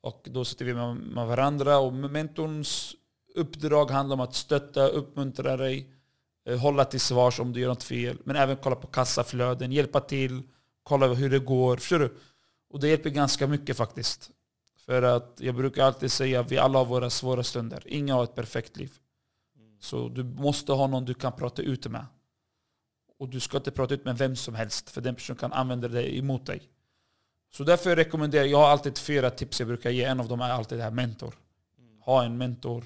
Och 0.01 0.27
då 0.31 0.45
sitter 0.45 0.65
vi 0.65 0.73
med, 0.73 0.95
med 0.95 1.27
varandra 1.27 1.77
och 1.77 1.93
mentorns 1.93 2.95
uppdrag 3.35 3.91
handlar 3.91 4.13
om 4.13 4.19
att 4.19 4.35
stötta, 4.35 4.87
uppmuntra 4.87 5.57
dig, 5.57 5.95
Eh, 6.45 6.57
hålla 6.57 6.85
till 6.85 6.99
svars 6.99 7.39
om 7.39 7.53
du 7.53 7.59
gör 7.59 7.69
något 7.69 7.83
fel. 7.83 8.17
Men 8.23 8.35
även 8.35 8.57
kolla 8.57 8.75
på 8.75 8.87
kassaflöden, 8.87 9.71
hjälpa 9.71 9.99
till, 9.99 10.41
kolla 10.83 11.07
hur 11.07 11.29
det 11.29 11.39
går. 11.39 11.77
Förstår 11.77 11.99
du? 11.99 12.17
Och 12.69 12.79
det 12.79 12.87
hjälper 12.87 13.09
ganska 13.09 13.47
mycket 13.47 13.77
faktiskt. 13.77 14.31
För 14.85 15.01
att 15.01 15.37
jag 15.37 15.55
brukar 15.55 15.83
alltid 15.83 16.11
säga 16.11 16.39
att 16.39 16.51
vi 16.51 16.57
alla 16.57 16.77
har 16.77 16.85
våra 16.85 17.09
svåra 17.09 17.43
stunder. 17.43 17.83
Ingen 17.85 18.15
har 18.15 18.23
ett 18.23 18.35
perfekt 18.35 18.77
liv. 18.77 18.91
Så 19.79 20.09
du 20.09 20.23
måste 20.23 20.71
ha 20.71 20.87
någon 20.87 21.05
du 21.05 21.13
kan 21.13 21.31
prata 21.31 21.61
ut 21.61 21.87
med. 21.87 22.05
Och 23.17 23.29
du 23.29 23.39
ska 23.39 23.57
inte 23.57 23.71
prata 23.71 23.93
ut 23.93 24.05
med 24.05 24.17
vem 24.17 24.35
som 24.35 24.55
helst, 24.55 24.89
för 24.89 25.01
den 25.01 25.15
personen 25.15 25.37
kan 25.37 25.53
använda 25.53 25.87
det 25.87 26.17
emot 26.17 26.45
dig. 26.45 26.69
Så 27.51 27.63
därför 27.63 27.95
rekommenderar 27.95 28.43
jag, 28.43 28.51
jag 28.51 28.57
har 28.57 28.67
alltid 28.67 28.97
fyra 28.97 29.29
tips 29.29 29.59
jag 29.59 29.67
brukar 29.67 29.89
ge. 29.89 30.03
En 30.03 30.19
av 30.19 30.27
dem 30.27 30.41
är 30.41 30.49
alltid 30.49 30.77
det 30.77 30.83
här 30.83 30.91
mentor. 30.91 31.35
Ha 31.99 32.23
en 32.23 32.37
mentor 32.37 32.83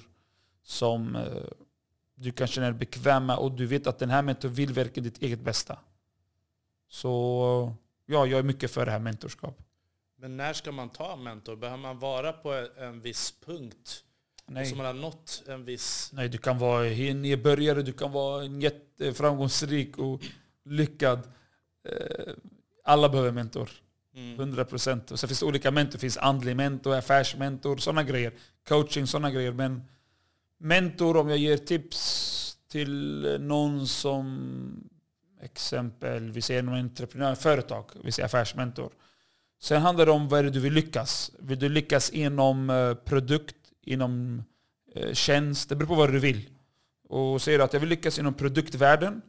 som 0.62 1.16
eh, 1.16 1.22
du 2.14 2.32
kan 2.32 2.46
känna 2.46 2.66
dig 2.66 2.78
bekväm 2.78 3.26
med 3.26 3.36
och 3.36 3.52
du 3.52 3.66
vet 3.66 3.86
att 3.86 3.98
den 3.98 4.10
här 4.10 4.22
mentorn 4.22 4.52
vill 4.52 4.72
verkligen 4.72 5.04
ditt 5.04 5.22
eget 5.22 5.40
bästa. 5.40 5.78
Så 6.88 7.74
ja, 8.06 8.26
jag 8.26 8.38
är 8.38 8.42
mycket 8.42 8.70
för 8.70 8.86
det 8.86 8.92
här 8.92 8.98
mentorskap. 8.98 9.62
Men 10.16 10.36
när 10.36 10.52
ska 10.52 10.72
man 10.72 10.88
ta 10.88 11.16
mentor? 11.16 11.56
Behöver 11.56 11.82
man 11.82 11.98
vara 11.98 12.32
på 12.32 12.68
en 12.76 13.00
viss 13.00 13.34
punkt? 13.44 14.04
Nej. 14.52 14.66
Som 14.66 14.78
man 14.78 14.86
har 14.86 14.92
nått 14.92 15.42
en 15.46 15.64
viss... 15.64 16.10
Nej, 16.12 16.28
du 16.28 16.38
kan 16.38 16.58
vara 16.58 16.86
en 16.86 17.22
nybörjare, 17.22 17.82
du 17.82 17.92
kan 17.92 18.12
vara 18.12 18.44
en 18.44 18.60
jätteframgångsrik 18.60 19.98
och 19.98 20.22
lyckad. 20.64 21.18
Eh, 21.88 22.34
alla 22.84 23.08
behöver 23.08 23.32
mentor. 23.32 23.70
Mm. 24.14 24.40
100 24.40 24.64
procent. 24.64 25.08
Sen 25.08 25.28
finns 25.28 25.40
det 25.40 25.46
olika 25.46 25.70
mentor. 25.70 25.92
Det 25.92 25.98
finns 25.98 26.18
andlig 26.18 26.56
mentor, 26.56 26.94
affärsmentor, 26.94 27.76
sådana 27.76 28.02
grejer. 28.02 28.32
Coaching, 28.68 29.06
sådana 29.06 29.30
grejer. 29.30 29.52
Men 29.52 29.82
mentor, 30.58 31.16
om 31.16 31.28
jag 31.28 31.38
ger 31.38 31.56
tips 31.56 32.56
till 32.68 33.36
någon 33.40 33.86
som 33.86 34.90
exempel, 35.42 36.30
vi 36.30 36.42
säger 36.42 36.62
någon 36.62 36.74
entreprenör, 36.74 37.34
företag, 37.34 37.84
vi 38.04 38.12
säger 38.12 38.26
affärsmentor. 38.26 38.92
Sen 39.60 39.82
handlar 39.82 40.06
det 40.06 40.12
om 40.12 40.28
vad 40.28 40.38
är 40.38 40.44
det 40.44 40.50
du 40.50 40.60
vill 40.60 40.72
lyckas. 40.72 41.30
Vill 41.38 41.58
du 41.58 41.68
lyckas 41.68 42.10
inom 42.10 42.70
eh, 42.70 42.94
produkt, 42.94 43.56
inom 43.82 44.42
eh, 44.94 45.12
tjänst. 45.12 45.68
Det 45.68 45.76
beror 45.76 45.88
på 45.88 45.94
vad 45.94 46.12
du 46.12 46.18
vill. 46.18 46.50
Och 47.08 47.42
säger 47.42 47.58
du 47.58 47.64
att 47.64 47.72
jag 47.72 47.80
vill 47.80 47.88
lyckas 47.88 48.18
inom 48.18 48.34
produktvärlden, 48.34 49.22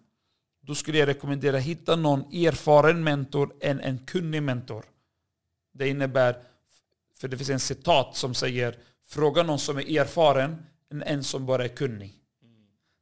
då 0.61 0.75
skulle 0.75 0.97
jag 0.97 1.07
rekommendera 1.07 1.57
att 1.57 1.63
hitta 1.63 1.95
någon 1.95 2.19
erfaren 2.19 3.03
mentor 3.03 3.55
än 3.61 3.79
en 3.79 4.05
kunnig 4.05 4.43
mentor. 4.43 4.85
Det 5.73 5.87
innebär, 5.87 6.37
för 7.19 7.27
det 7.27 7.37
finns 7.37 7.49
en 7.49 7.59
citat 7.59 8.15
som 8.15 8.33
säger 8.33 8.77
fråga 9.07 9.43
någon 9.43 9.59
som 9.59 9.77
är 9.77 9.99
erfaren 9.99 10.65
än 10.91 11.03
en 11.03 11.23
som 11.23 11.45
bara 11.45 11.63
är 11.63 11.75
kunnig. 11.75 12.17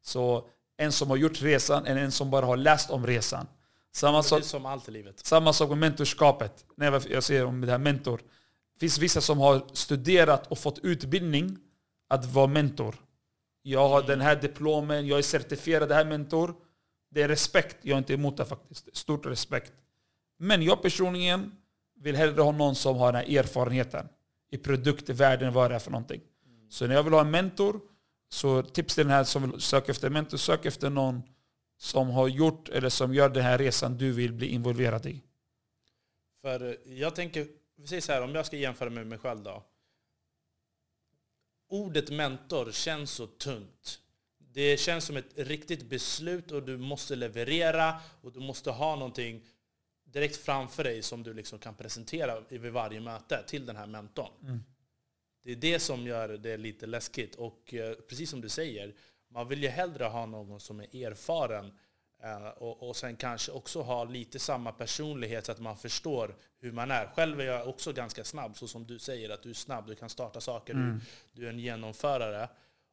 Så 0.02 0.48
en 0.78 0.92
som 0.92 1.10
har 1.10 1.18
gjort 1.18 1.42
resan 1.42 1.86
än 1.86 1.98
en 1.98 2.12
som 2.12 2.32
bara 2.32 2.46
har 2.46 2.58
läst 2.58 2.90
om 2.90 3.08
resan. 3.08 3.48
Samma 3.92 4.24
sak, 4.24 4.44
som 4.44 4.66
allt 4.66 4.90
i 4.90 4.92
livet. 4.92 5.20
Samma 5.20 5.54
sak 5.54 5.70
med 5.70 5.78
mentorskapet. 5.78 6.66
När 6.76 7.12
jag 7.12 7.24
säger 7.24 7.46
om 7.46 7.62
det 7.62 7.72
här 7.72 7.78
mentor. 7.78 8.22
Det 8.80 8.84
finns 8.86 9.00
vissa 9.00 9.22
som 9.22 9.40
har 9.40 9.64
studerat 9.74 10.48
och 10.48 10.58
fått 10.58 10.80
utbildning 10.80 11.58
att 12.08 12.26
vara 12.26 12.48
mentor. 12.48 12.96
Jag 13.62 13.90
har 13.90 14.04
den 14.04 14.22
här 14.22 14.42
diplomen, 14.42 15.08
jag 15.08 15.18
är 15.18 15.24
certifierad 15.24 15.92
här 15.92 16.06
mentor. 16.06 16.56
Det 17.12 17.22
är 17.22 17.28
respekt, 17.28 17.78
jag 17.82 17.94
är 17.94 17.98
inte 17.98 18.14
emot 18.14 18.38
det 18.38 18.46
faktiskt. 18.46 18.98
Stort 18.98 19.26
respekt. 19.26 19.74
Men 20.38 20.64
jag 20.64 20.82
personligen 20.82 21.52
vill 21.96 22.16
hellre 22.16 22.42
ha 22.42 22.52
någon 22.52 22.76
som 22.76 22.98
har 22.98 23.12
den 23.12 23.22
här 23.22 23.38
erfarenheten 23.38 24.08
i 24.52 24.58
produktvärlden, 24.58 25.54
vad 25.54 25.72
det 25.72 25.76
är 25.76 25.80
för 25.80 25.92
någonting. 25.92 26.22
Så 26.70 26.88
när 26.88 26.96
jag 26.96 27.04
vill 27.04 27.14
ha 27.14 27.22
en 27.22 27.32
mentor, 27.32 27.80
så 28.30 28.64
tips 28.64 28.96
till 28.96 29.04
den 29.04 29.14
här 29.14 29.24
som 29.24 29.52
vill 29.52 29.62
söka 29.62 29.92
efter 29.92 30.08
en 30.08 30.14
mentor, 30.14 30.38
sök 30.38 30.66
efter 30.66 30.90
någon 30.90 31.24
som 31.78 32.10
har 32.10 32.28
gjort 32.28 32.70
eller 32.70 32.90
som 32.90 33.14
gör 33.14 33.30
den 33.30 33.44
här 33.44 33.58
resan 33.58 33.98
du 33.98 34.12
vill 34.12 34.34
bli 34.34 34.48
involverad 34.48 35.06
i. 35.06 35.24
För 36.42 36.78
jag 36.86 37.16
tänker, 37.16 37.48
vi 37.80 37.88
säger 37.88 38.02
så 38.02 38.12
här, 38.12 38.22
om 38.22 38.36
jag 38.36 38.46
ska 38.46 38.58
jämföra 38.58 38.90
med 38.90 39.08
mig 39.08 39.18
själv 39.18 39.44
då. 39.44 39.64
Ordet 41.68 42.12
mentor 42.12 42.72
känns 42.72 43.12
så 43.12 43.28
tungt. 43.28 44.00
Det 44.38 44.80
känns 44.80 45.06
som 45.06 45.18
ett 45.18 45.38
riktigt 45.38 45.90
beslut 45.90 46.52
och 46.52 46.64
du 46.64 46.78
måste 46.78 47.16
leverera 47.16 48.02
och 48.22 48.32
du 48.32 48.40
måste 48.40 48.72
ha 48.72 48.96
någonting 48.96 49.46
direkt 50.04 50.38
framför 50.38 50.84
dig 50.84 51.02
som 51.02 51.24
du 51.24 51.34
liksom 51.34 51.60
kan 51.60 51.76
presentera 51.76 52.40
vid 52.40 52.72
varje 52.72 53.00
möte 53.00 53.44
till 53.48 53.66
den 53.66 53.76
här 53.76 53.88
mentorn. 53.88 54.32
Mm. 54.44 54.60
Det 55.44 55.52
är 55.52 55.56
det 55.56 55.80
som 55.80 56.08
gör 56.08 56.30
det 56.30 56.58
lite 56.58 56.86
läskigt. 56.86 57.36
Och 57.36 57.74
eh, 57.74 57.94
precis 57.94 58.30
som 58.30 58.42
du 58.42 58.50
säger, 58.50 58.96
man 59.28 59.48
vill 59.48 59.64
ju 59.64 59.70
hellre 59.70 60.04
ha 60.04 60.26
någon 60.26 60.60
som 60.60 60.80
är 60.80 61.06
erfaren 61.06 61.72
och, 62.58 62.90
och 62.90 62.96
sen 62.96 63.16
kanske 63.16 63.52
också 63.52 63.82
ha 63.82 64.04
lite 64.04 64.40
samma 64.40 64.72
personlighet 64.72 65.46
så 65.46 65.52
att 65.52 65.60
man 65.60 65.78
förstår 65.78 66.36
hur 66.60 66.72
man 66.72 66.92
är. 66.92 67.08
Själv 67.08 67.42
är 67.42 67.46
jag 67.46 67.68
också 67.68 67.94
ganska 67.94 68.24
snabb, 68.24 68.58
så 68.58 68.68
som 68.68 68.88
du 68.88 69.00
säger, 69.00 69.30
att 69.30 69.44
du 69.44 69.50
är 69.50 69.54
snabb, 69.54 69.88
du 69.88 69.96
kan 69.96 70.10
starta 70.10 70.42
saker, 70.42 70.74
mm. 70.74 71.00
du, 71.34 71.42
du, 71.42 71.48
är 71.48 71.50
en 71.50 71.60
genomförare. 71.60 72.50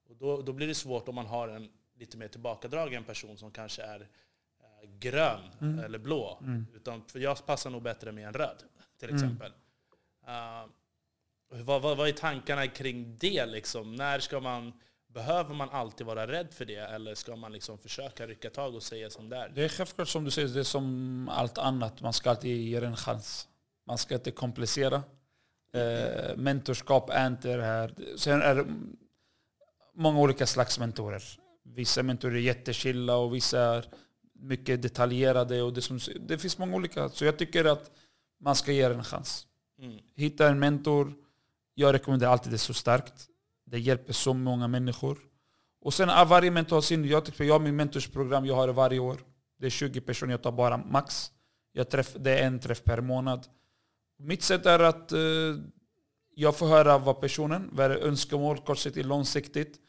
Och 0.08 0.16
då, 0.16 0.42
då 0.42 0.52
blir 0.52 0.66
det 0.66 0.74
svårt 0.74 1.08
om 1.08 1.14
man 1.14 1.26
har 1.26 1.48
en 1.48 1.70
lite 1.98 2.16
mer 2.16 2.28
tillbakadragen 2.28 3.04
person 3.04 3.38
som 3.38 3.50
kanske 3.50 3.82
är 3.82 4.00
eh, 4.00 4.88
grön 4.98 5.40
mm. 5.60 5.84
eller 5.84 5.98
blå. 5.98 6.38
Mm. 6.40 6.66
Utan, 6.74 7.02
för 7.06 7.18
jag 7.18 7.46
passar 7.46 7.70
nog 7.70 7.82
bättre 7.82 8.12
med 8.12 8.26
en 8.26 8.34
röd, 8.34 8.62
till 8.98 9.08
mm. 9.08 9.22
exempel. 9.22 9.52
Uh, 10.28 10.70
vad, 11.48 11.82
vad, 11.82 11.96
vad 11.96 12.08
är 12.08 12.12
tankarna 12.12 12.66
kring 12.66 13.16
det? 13.16 13.46
Liksom? 13.46 13.94
När 13.94 14.18
ska 14.18 14.40
man 14.40 14.72
Behöver 15.16 15.54
man 15.54 15.70
alltid 15.70 16.06
vara 16.06 16.26
rädd 16.26 16.52
för 16.52 16.64
det 16.64 16.76
eller 16.76 17.14
ska 17.14 17.36
man 17.36 17.52
liksom 17.52 17.78
försöka 17.78 18.26
rycka 18.26 18.50
tag 18.50 18.74
och 18.74 18.82
säga 18.82 19.10
som 19.10 19.28
det 19.28 19.36
är? 19.36 19.48
Det 19.48 19.64
är 19.64 19.68
självklart 19.68 20.08
som 20.08 20.24
du 20.24 20.30
säger, 20.30 20.48
det 20.48 20.60
är 20.60 20.64
som 20.64 21.28
allt 21.32 21.58
annat. 21.58 22.00
Man 22.00 22.12
ska 22.12 22.30
alltid 22.30 22.56
ge 22.56 22.80
det 22.80 22.86
en 22.86 22.96
chans. 22.96 23.48
Man 23.86 23.98
ska 23.98 24.14
inte 24.14 24.30
komplicera. 24.30 25.02
Eh, 25.72 26.36
mentorskap 26.36 27.10
är 27.10 27.26
inte 27.26 27.56
det 27.56 27.64
här. 27.64 27.94
Sen 28.16 28.42
är 28.42 28.54
det 28.54 28.66
många 29.94 30.20
olika 30.20 30.46
slags 30.46 30.78
mentorer. 30.78 31.22
Vissa 31.64 32.02
mentorer 32.02 32.34
är 32.34 32.40
jättechilla 32.40 33.16
och 33.16 33.34
vissa 33.34 33.60
är 33.60 33.84
mycket 34.34 34.82
detaljerade. 34.82 35.62
Och 35.62 35.72
det, 35.72 35.82
som, 35.82 35.98
det 36.20 36.38
finns 36.38 36.58
många 36.58 36.76
olika. 36.76 37.08
Så 37.08 37.24
jag 37.24 37.38
tycker 37.38 37.64
att 37.64 37.90
man 38.40 38.56
ska 38.56 38.72
ge 38.72 38.88
det 38.88 38.94
en 38.94 39.04
chans. 39.04 39.46
Mm. 39.78 39.98
Hitta 40.14 40.48
en 40.48 40.58
mentor. 40.58 41.14
Jag 41.74 41.94
rekommenderar 41.94 42.30
alltid 42.30 42.52
det 42.52 42.58
så 42.58 42.74
starkt. 42.74 43.30
Det 43.66 43.78
hjälper 43.78 44.12
så 44.12 44.34
många 44.34 44.68
människor. 44.68 45.18
Och 45.80 45.94
sen 45.94 46.08
är 46.08 46.24
varje 46.24 46.50
mentor 46.50 46.80
sin. 46.80 47.04
Jag, 47.04 47.24
tycker, 47.24 47.44
jag 47.44 47.54
har 47.54 47.60
min 47.60 47.76
mentorsprogram, 47.76 48.46
jag 48.46 48.54
har 48.54 48.66
det 48.66 48.72
varje 48.72 48.98
år. 48.98 49.16
Det 49.58 49.66
är 49.66 49.70
20 49.70 50.00
personer, 50.00 50.32
jag 50.32 50.42
tar 50.42 50.52
bara 50.52 50.76
max. 50.76 51.30
Jag 51.72 51.90
träff, 51.90 52.16
det 52.18 52.38
är 52.38 52.46
en 52.46 52.60
träff 52.60 52.84
per 52.84 53.00
månad. 53.00 53.46
Mitt 54.18 54.42
sätt 54.42 54.66
är 54.66 54.78
att 54.78 55.12
eh, 55.12 55.18
jag 56.34 56.56
får 56.56 56.66
höra 56.66 56.98
vad 56.98 57.20
personen, 57.20 57.70
vad 57.72 57.90
är 57.90 57.96
önskemål, 57.96 58.58
kortsiktigt, 58.58 59.06
långsiktigt. 59.06 59.80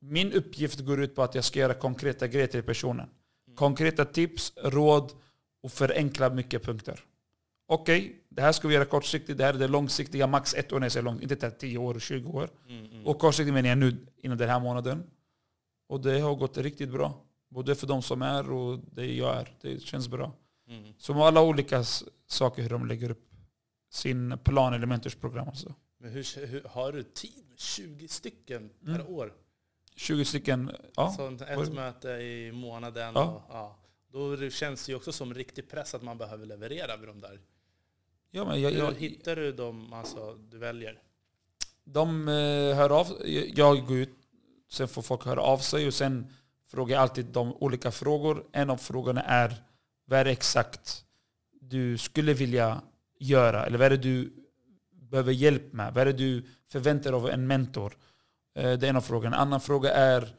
Min 0.00 0.32
uppgift 0.32 0.80
går 0.80 1.02
ut 1.02 1.14
på 1.14 1.22
att 1.22 1.34
jag 1.34 1.44
ska 1.44 1.58
göra 1.58 1.74
konkreta 1.74 2.26
grejer 2.26 2.46
till 2.46 2.62
personen. 2.62 3.08
Konkreta 3.54 4.04
tips, 4.04 4.52
råd 4.56 5.12
och 5.62 5.72
förenkla 5.72 6.30
mycket 6.30 6.62
punkter 6.62 7.04
okej, 7.72 8.00
okay, 8.00 8.16
det 8.28 8.42
här 8.42 8.52
ska 8.52 8.68
vi 8.68 8.74
göra 8.74 8.84
kortsiktigt, 8.84 9.38
det 9.38 9.44
här 9.44 9.54
är 9.54 9.58
det 9.58 9.68
långsiktiga, 9.68 10.26
max 10.26 10.54
ett 10.54 10.72
år 10.72 10.78
när 10.80 10.84
jag 10.84 10.92
säger 10.92 11.04
långt, 11.04 11.22
inte 11.22 11.50
10 11.50 11.78
år, 11.78 11.98
20 11.98 12.30
år. 12.30 12.50
Mm, 12.68 12.84
mm. 12.84 13.06
Och 13.06 13.18
kortsiktigt 13.18 13.54
menar 13.54 13.68
jag 13.68 13.78
nu, 13.78 14.06
inom 14.16 14.38
den 14.38 14.48
här 14.48 14.60
månaden. 14.60 15.10
Och 15.88 16.00
det 16.00 16.20
har 16.20 16.34
gått 16.34 16.58
riktigt 16.58 16.90
bra. 16.90 17.24
Både 17.50 17.74
för 17.74 17.86
de 17.86 18.02
som 18.02 18.22
är 18.22 18.50
och 18.50 18.78
det 18.92 19.06
jag 19.06 19.36
är. 19.36 19.56
Det 19.60 19.82
känns 19.82 20.08
bra. 20.08 20.32
Mm. 20.68 20.94
Så 20.98 21.14
med 21.14 21.22
alla 21.22 21.42
olika 21.42 21.84
saker 22.26 22.62
hur 22.62 22.70
de 22.70 22.86
lägger 22.86 23.10
upp 23.10 23.28
sin 23.90 24.38
plan 24.44 24.74
eller 24.74 24.86
mentorsprogram. 24.86 25.48
Alltså. 25.48 25.74
Men 26.00 26.10
hur, 26.10 26.46
hur, 26.46 26.62
har 26.64 26.92
du 26.92 27.02
tid 27.02 27.44
med 27.48 27.58
20 27.58 28.08
stycken 28.08 28.70
per 28.84 28.94
mm. 28.94 29.06
år? 29.06 29.32
20 29.96 30.24
stycken, 30.24 30.70
ja. 30.96 31.14
Så 31.16 31.28
ett 31.44 31.72
möte 31.72 32.08
i 32.08 32.52
månaden. 32.52 33.12
Ja. 33.14 33.24
Och, 33.24 33.42
ja. 33.48 33.78
Då 34.12 34.50
känns 34.50 34.86
det 34.86 34.92
ju 34.92 34.96
också 34.96 35.12
som 35.12 35.34
riktig 35.34 35.70
press 35.70 35.94
att 35.94 36.02
man 36.02 36.18
behöver 36.18 36.46
leverera 36.46 36.96
vid 36.96 37.08
de 37.08 37.20
där 37.20 37.40
Ja, 38.34 38.44
men 38.44 38.60
jag, 38.60 38.72
jag, 38.72 38.92
hittar 38.92 39.36
du 39.36 39.52
dem 39.52 39.92
alltså, 39.92 40.34
du 40.50 40.58
väljer? 40.58 40.98
De 41.84 42.28
eh, 42.28 42.76
hör 42.76 42.90
av 42.90 43.06
Jag 43.54 43.86
går 43.86 43.96
ut, 43.96 44.16
sen 44.70 44.88
får 44.88 45.02
folk 45.02 45.24
höra 45.24 45.40
av 45.40 45.58
sig 45.58 45.86
och 45.86 45.94
sen 45.94 46.26
frågar 46.70 46.96
jag 46.96 47.02
alltid 47.02 47.24
de 47.24 47.52
olika 47.54 47.90
frågor. 47.90 48.44
En 48.52 48.70
av 48.70 48.76
frågorna 48.76 49.22
är 49.22 49.54
vad 50.04 50.18
är 50.18 50.24
det 50.24 50.30
exakt 50.30 51.04
du 51.60 51.98
skulle 51.98 52.34
vilja 52.34 52.82
göra? 53.18 53.66
Eller 53.66 53.78
vad 53.78 53.86
är 53.86 53.90
det 53.90 53.96
du 53.96 54.32
behöver 54.90 55.32
hjälp 55.32 55.72
med? 55.72 55.94
Vad 55.94 56.02
är 56.02 56.06
det 56.06 56.12
du 56.12 56.44
förväntar 56.68 57.10
dig 57.12 57.20
av 57.20 57.30
en 57.30 57.46
mentor? 57.46 57.96
Eh, 58.54 58.72
det 58.72 58.86
är 58.86 58.90
en 58.90 58.96
av 58.96 59.00
frågorna. 59.00 59.36
En 59.36 59.42
annan 59.42 59.60
fråga 59.60 59.90
är 59.90 60.34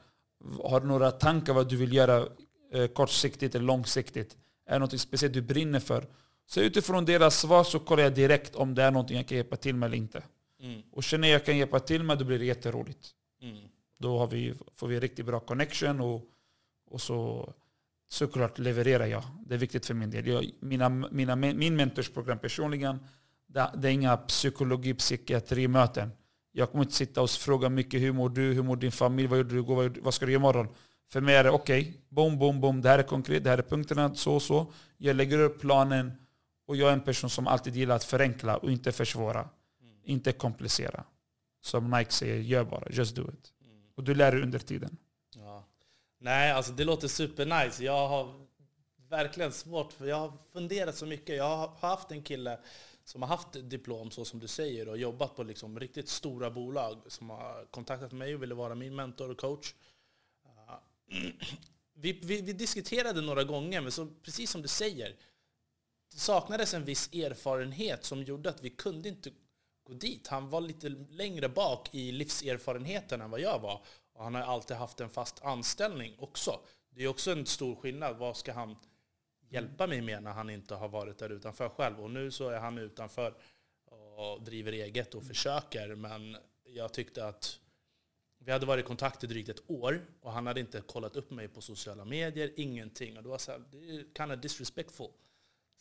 har 0.63 0.79
du 0.79 0.87
några 0.87 1.11
tankar 1.11 1.53
vad 1.53 1.69
du 1.69 1.75
vill 1.75 1.93
göra 1.93 2.27
eh, 2.73 2.87
kortsiktigt 2.87 3.55
eller 3.55 3.65
långsiktigt? 3.65 4.37
Är 4.65 4.73
det 4.73 4.79
något 4.79 4.99
speciellt 4.99 5.33
du 5.33 5.41
brinner 5.41 5.79
för? 5.79 6.07
Så 6.53 6.59
utifrån 6.59 7.05
deras 7.05 7.39
svar 7.39 7.63
så 7.63 7.79
kollar 7.79 8.03
jag 8.03 8.13
direkt 8.13 8.55
om 8.55 8.75
det 8.75 8.83
är 8.83 8.91
någonting 8.91 9.17
jag 9.17 9.27
kan 9.27 9.37
hjälpa 9.37 9.55
till 9.55 9.75
med 9.75 9.87
eller 9.87 9.97
inte. 9.97 10.23
Mm. 10.61 10.81
Och 10.91 11.03
känner 11.03 11.27
jag 11.27 11.45
kan 11.45 11.57
hjälpa 11.57 11.79
till 11.79 12.03
med, 12.03 12.17
då 12.17 12.25
blir 12.25 12.39
det 12.39 12.45
jätteroligt. 12.45 13.09
Mm. 13.41 13.57
Då 13.97 14.25
vi, 14.25 14.53
får 14.75 14.87
vi 14.87 14.99
riktigt 14.99 15.25
bra 15.25 15.39
connection 15.39 16.01
och, 16.01 16.21
och 16.89 17.01
så 17.01 17.49
såklart 18.09 18.59
levererar 18.59 19.05
jag. 19.05 19.23
Det 19.47 19.53
är 19.53 19.57
viktigt 19.57 19.85
för 19.85 19.93
min 19.93 20.09
del. 20.09 20.27
Jag, 20.27 20.49
mina, 20.59 20.89
mina, 20.89 21.35
min 21.35 21.75
mentorsprogram 21.75 22.39
personligen, 22.39 22.99
det, 23.47 23.71
det 23.75 23.87
är 23.87 23.91
inga 23.91 24.17
psykologi, 24.17 24.93
psykiatrimöten. 24.93 26.09
Jag 26.51 26.71
kommer 26.71 26.83
inte 26.83 26.95
sitta 26.95 27.21
och 27.21 27.29
fråga 27.29 27.69
mycket 27.69 28.01
hur 28.01 28.11
mår 28.11 28.29
du, 28.29 28.53
hur 28.53 28.63
mår 28.63 28.75
din 28.75 28.91
familj, 28.91 29.27
vad 29.27 29.37
gjorde 29.37 29.53
du 29.55 29.59
igår, 29.59 29.75
vad, 29.75 29.97
vad 29.97 30.13
ska 30.13 30.25
du 30.25 30.31
göra 30.31 30.39
imorgon? 30.39 30.67
För 31.11 31.21
mig 31.21 31.35
är 31.35 31.43
det 31.43 31.51
okej, 31.51 31.81
okay, 31.81 31.93
bom, 32.09 32.39
bom, 32.39 32.61
bom, 32.61 32.81
det 32.81 32.89
här 32.89 32.99
är 32.99 33.03
konkret, 33.03 33.43
det 33.43 33.49
här 33.49 33.57
är 33.57 33.61
punkterna, 33.61 34.15
så 34.15 34.35
och 34.35 34.41
så. 34.41 34.71
Jag 34.97 35.15
lägger 35.15 35.39
upp 35.39 35.61
planen 35.61 36.11
och 36.65 36.75
jag 36.75 36.89
är 36.89 36.93
en 36.93 37.01
person 37.01 37.29
som 37.29 37.47
alltid 37.47 37.75
gillar 37.75 37.95
att 37.95 38.03
förenkla 38.03 38.57
och 38.57 38.71
inte 38.71 38.91
försvåra. 38.91 39.39
Mm. 39.81 39.95
Inte 40.03 40.31
komplicera. 40.31 41.03
Som 41.61 41.91
Nike 41.91 42.11
säger, 42.11 42.37
gör 42.37 42.63
bara. 42.63 42.89
Just 42.89 43.15
do 43.15 43.21
it. 43.21 43.53
Mm. 43.65 43.83
Och 43.95 44.03
du 44.03 44.15
lär 44.15 44.31
dig 44.31 44.41
under 44.41 44.59
tiden. 44.59 44.97
Ja. 45.35 45.63
Nej, 46.19 46.51
alltså 46.51 46.71
det 46.71 46.83
låter 46.83 47.07
supernice. 47.07 47.83
Jag 47.83 48.07
har 48.07 48.45
verkligen 49.09 49.51
svårt, 49.51 49.93
för 49.93 50.05
jag 50.05 50.19
har 50.19 50.33
funderat 50.53 50.95
så 50.95 51.05
mycket. 51.05 51.37
Jag 51.37 51.57
har 51.57 51.71
haft 51.79 52.11
en 52.11 52.23
kille 52.23 52.59
som 53.03 53.21
har 53.21 53.29
haft 53.29 53.69
diplom, 53.69 54.11
så 54.11 54.25
som 54.25 54.39
du 54.39 54.47
säger, 54.47 54.89
och 54.89 54.97
jobbat 54.97 55.35
på 55.35 55.43
liksom 55.43 55.79
riktigt 55.79 56.09
stora 56.09 56.49
bolag 56.51 57.01
som 57.07 57.29
har 57.29 57.65
kontaktat 57.71 58.11
mig 58.11 58.35
och 58.35 58.43
ville 58.43 58.55
vara 58.55 58.75
min 58.75 58.95
mentor 58.95 59.31
och 59.31 59.37
coach. 59.37 59.73
Vi, 61.95 62.19
vi, 62.23 62.41
vi 62.41 62.53
diskuterade 62.53 63.21
några 63.21 63.43
gånger, 63.43 63.81
men 63.81 63.91
så, 63.91 64.07
precis 64.23 64.51
som 64.51 64.61
du 64.61 64.67
säger, 64.67 65.15
det 66.13 66.19
saknades 66.19 66.73
en 66.73 66.85
viss 66.85 67.13
erfarenhet 67.13 68.05
som 68.05 68.23
gjorde 68.23 68.49
att 68.49 68.63
vi 68.63 68.69
kunde 68.69 69.09
inte 69.09 69.31
gå 69.83 69.93
dit. 69.93 70.27
Han 70.27 70.49
var 70.49 70.61
lite 70.61 70.89
längre 70.89 71.49
bak 71.49 71.95
i 71.95 72.11
livserfarenheten 72.11 73.21
än 73.21 73.31
vad 73.31 73.39
jag 73.39 73.59
var. 73.59 73.81
Och 74.13 74.23
han 74.23 74.35
har 74.35 74.41
alltid 74.41 74.77
haft 74.77 74.99
en 74.99 75.09
fast 75.09 75.43
anställning 75.43 76.15
också. 76.19 76.59
Det 76.89 77.03
är 77.03 77.07
också 77.07 77.31
en 77.31 77.45
stor 77.45 77.75
skillnad. 77.75 78.17
Vad 78.17 78.37
ska 78.37 78.53
han 78.53 78.75
hjälpa 79.49 79.87
mig 79.87 80.01
med 80.01 80.23
när 80.23 80.31
han 80.31 80.49
inte 80.49 80.75
har 80.75 80.89
varit 80.89 81.17
där 81.17 81.29
utanför 81.29 81.69
själv? 81.69 82.01
Och 82.01 82.11
nu 82.11 82.31
så 82.31 82.49
är 82.49 82.59
han 82.59 82.77
utanför 82.77 83.35
och 84.15 84.41
driver 84.41 84.71
eget 84.71 85.15
och 85.15 85.23
försöker. 85.23 85.95
Men 85.95 86.37
jag 86.63 86.93
tyckte 86.93 87.27
att 87.27 87.59
vi 88.37 88.51
hade 88.51 88.65
varit 88.65 88.85
i 88.85 88.87
kontakt 88.87 89.23
i 89.23 89.27
drygt 89.27 89.49
ett 89.49 89.69
år 89.69 90.05
och 90.21 90.31
han 90.31 90.47
hade 90.47 90.59
inte 90.59 90.81
kollat 90.81 91.15
upp 91.15 91.31
mig 91.31 91.47
på 91.47 91.61
sociala 91.61 92.05
medier, 92.05 92.53
ingenting. 92.55 93.17
Och 93.17 93.23
det 93.23 93.29
var 93.29 93.37
så 93.37 93.51
här, 93.51 93.63
det 93.71 94.17
kind 94.17 94.31
of 94.31 94.39
disrespectful. 94.39 95.11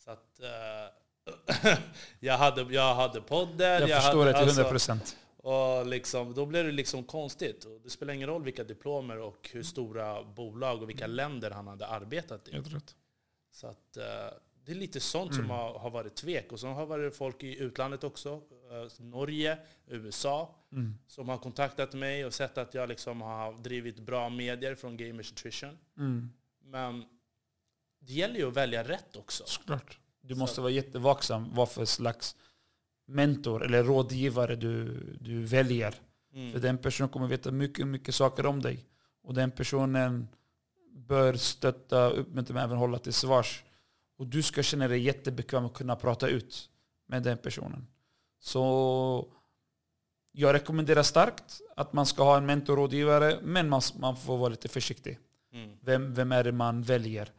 Så 0.03 0.11
att, 0.11 0.39
uh, 0.41 1.73
jag, 2.19 2.37
hade, 2.37 2.73
jag 2.73 2.95
hade 2.95 3.21
podden. 3.21 3.81
Jag, 3.81 3.89
jag 3.89 4.03
förstår 4.03 4.19
hade, 4.19 4.31
det 4.31 4.39
till 4.39 4.49
100 4.49 4.69
procent. 4.69 5.01
Alltså, 5.01 5.49
och 5.49 5.87
liksom, 5.87 6.33
då 6.33 6.45
blev 6.45 6.65
det 6.65 6.71
liksom 6.71 7.03
konstigt. 7.03 7.65
Och 7.65 7.81
det 7.83 7.89
spelar 7.89 8.13
ingen 8.13 8.29
roll 8.29 8.43
vilka 8.43 8.63
diplomer 8.63 9.19
och 9.19 9.49
hur 9.53 9.63
stora 9.63 10.23
bolag 10.23 10.81
och 10.81 10.89
vilka 10.89 11.07
länder 11.07 11.51
han 11.51 11.67
hade 11.67 11.87
arbetat 11.87 12.47
i. 12.47 12.63
Så 13.51 13.67
att, 13.67 13.97
uh, 13.97 14.03
det 14.65 14.71
är 14.71 14.75
lite 14.75 14.99
sånt 14.99 15.31
mm. 15.31 15.43
som 15.43 15.49
har, 15.49 15.79
har, 15.79 15.89
varit 15.89 16.15
tvek. 16.15 16.51
Och 16.51 16.59
så 16.59 16.67
har 16.67 16.85
varit 16.85 17.15
folk 17.15 17.43
i 17.43 17.59
utlandet 17.59 18.03
också. 18.03 18.33
Uh, 18.35 18.41
Norge, 18.99 19.57
USA. 19.87 20.55
Mm. 20.71 20.95
Som 21.07 21.29
har 21.29 21.37
kontaktat 21.37 21.93
mig 21.93 22.25
och 22.25 22.33
sett 22.33 22.57
att 22.57 22.73
jag 22.73 22.89
liksom 22.89 23.21
har 23.21 23.53
drivit 23.53 23.99
bra 23.99 24.29
medier 24.29 24.75
från 24.75 24.97
Gamers 24.97 25.31
Nutrition. 25.31 25.77
Mm. 25.97 26.29
Men 26.63 27.05
det 28.05 28.13
gäller 28.13 28.35
ju 28.35 28.47
att 28.47 28.53
välja 28.53 28.83
rätt 28.83 29.15
också. 29.15 29.43
Såklart. 29.47 29.99
Du 30.21 30.35
måste 30.35 30.55
så. 30.55 30.61
vara 30.61 30.71
jättevaksam 30.71 31.49
vad 31.53 31.69
för 31.69 31.85
slags 31.85 32.35
mentor 33.05 33.65
eller 33.65 33.83
rådgivare 33.83 34.55
du, 34.55 35.03
du 35.21 35.43
väljer. 35.45 35.95
Mm. 36.33 36.51
För 36.51 36.59
den 36.59 36.77
personen 36.77 37.09
kommer 37.09 37.27
veta 37.27 37.51
mycket, 37.51 37.87
mycket 37.87 38.15
saker 38.15 38.45
om 38.45 38.61
dig. 38.61 38.85
Och 39.23 39.33
den 39.33 39.51
personen 39.51 40.27
bör 40.91 41.33
stötta, 41.33 42.09
upp 42.09 42.27
men 42.33 42.57
även 42.57 42.77
hålla 42.77 42.97
till 42.97 43.13
svars. 43.13 43.63
Och 44.17 44.27
du 44.27 44.43
ska 44.43 44.63
känna 44.63 44.87
dig 44.87 44.99
jättebekväm 44.99 45.65
att 45.65 45.73
kunna 45.73 45.95
prata 45.95 46.27
ut 46.27 46.69
med 47.07 47.23
den 47.23 47.37
personen. 47.37 47.87
Så 48.39 49.27
jag 50.31 50.53
rekommenderar 50.53 51.03
starkt 51.03 51.61
att 51.75 51.93
man 51.93 52.05
ska 52.05 52.23
ha 52.23 52.37
en 52.37 52.45
mentorrådgivare, 52.45 53.39
men 53.41 53.69
man, 53.69 53.81
man 53.99 54.17
får 54.17 54.37
vara 54.37 54.49
lite 54.49 54.69
försiktig. 54.69 55.19
Mm. 55.53 55.77
Vem, 55.81 56.13
vem 56.13 56.31
är 56.31 56.43
det 56.43 56.51
man 56.51 56.81
väljer? 56.81 57.31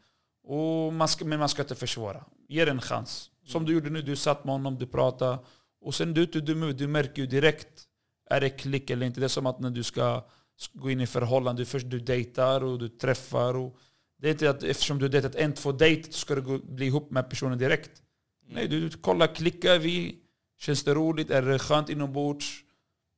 Och 0.45 0.93
man 0.93 1.09
ska, 1.09 1.25
men 1.25 1.39
man 1.39 1.49
ska 1.49 1.63
inte 1.63 1.75
försvåra. 1.75 2.25
Ge 2.49 2.61
en 2.61 2.81
chans. 2.81 3.31
Som 3.47 3.65
du 3.65 3.73
gjorde 3.73 3.91
nu, 3.91 4.03
du 4.03 4.17
satt 4.17 4.45
med 4.45 4.55
honom, 4.55 4.79
du 4.79 4.87
pratade. 4.87 5.39
Och 5.81 5.95
sen 5.95 6.15
du, 6.15 6.27
du, 6.27 6.41
du, 6.41 6.73
du 6.73 6.87
märker 6.87 7.23
ju 7.23 7.27
direkt, 7.27 7.85
är 8.31 8.41
det 8.41 8.51
klick 8.51 8.91
eller 8.91 9.07
inte? 9.07 9.21
Det 9.21 9.27
är 9.27 9.29
som 9.29 9.47
att 9.47 9.61
när 9.61 9.71
du 9.71 9.83
ska 9.83 10.25
gå 10.73 10.91
in 10.91 11.01
i 11.01 11.07
förhållande, 11.07 11.65
först 11.65 11.91
du 11.91 12.01
dejtar 12.01 12.65
och 12.65 12.79
du 12.79 12.89
träffar. 12.89 13.57
Och 13.57 13.79
det 14.19 14.29
är 14.29 14.33
inte 14.33 14.51
att 14.51 14.63
eftersom 14.63 14.99
du 14.99 15.09
dejtat 15.09 15.35
en, 15.35 15.53
två 15.53 15.73
dejt 15.73 16.13
ska 16.13 16.35
du 16.35 16.59
bli 16.59 16.87
ihop 16.87 17.11
med 17.11 17.31
personen 17.31 17.59
direkt. 17.59 18.03
Mm. 18.43 18.55
Nej, 18.55 18.69
du 18.69 18.91
kollar, 18.91 19.35
klickar 19.35 19.79
vi? 19.79 20.19
Känns 20.59 20.85
det 20.85 20.95
roligt? 20.95 21.31
Är 21.31 21.43
det 21.43 21.59
skönt 21.59 21.91
inombords? 21.91 22.61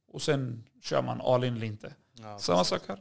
Och 0.08 0.22
sen 0.22 0.64
kör 0.82 1.02
man 1.02 1.20
all 1.20 1.44
in 1.44 1.56
eller 1.56 1.66
inte. 1.66 1.94
Ja, 2.22 2.38
Samma 2.38 2.64
sak 2.64 2.82
här. 2.88 2.98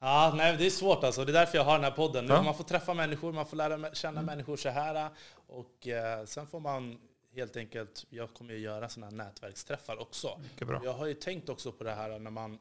Ja. 0.00 0.34
nej, 0.36 0.56
det 0.56 0.66
är 0.66 0.70
svårt 0.70 1.04
alltså. 1.04 1.24
Det 1.24 1.30
är 1.30 1.34
därför 1.34 1.58
jag 1.58 1.64
har 1.64 1.72
den 1.72 1.84
här 1.84 1.90
podden. 1.90 2.26
Ja. 2.28 2.42
Man 2.42 2.54
får 2.54 2.64
träffa 2.64 2.94
människor, 2.94 3.32
man 3.32 3.46
får 3.46 3.56
lära 3.56 3.94
känna 3.94 4.22
människor 4.22 4.56
så 4.56 4.68
här. 4.68 5.10
Och 5.46 5.88
eh, 5.88 6.24
sen 6.24 6.46
får 6.46 6.60
man 6.60 6.98
helt 7.34 7.56
enkelt, 7.56 8.06
jag 8.10 8.34
kommer 8.34 8.54
ju 8.54 8.58
göra 8.58 8.88
sådana 8.88 9.10
här 9.10 9.16
nätverksträffar 9.16 10.00
också. 10.00 10.40
Jag 10.84 10.92
har 10.92 11.06
ju 11.06 11.14
tänkt 11.14 11.48
också 11.48 11.72
på 11.72 11.84
det 11.84 11.92
här 11.92 12.18
när 12.18 12.30
man, 12.30 12.58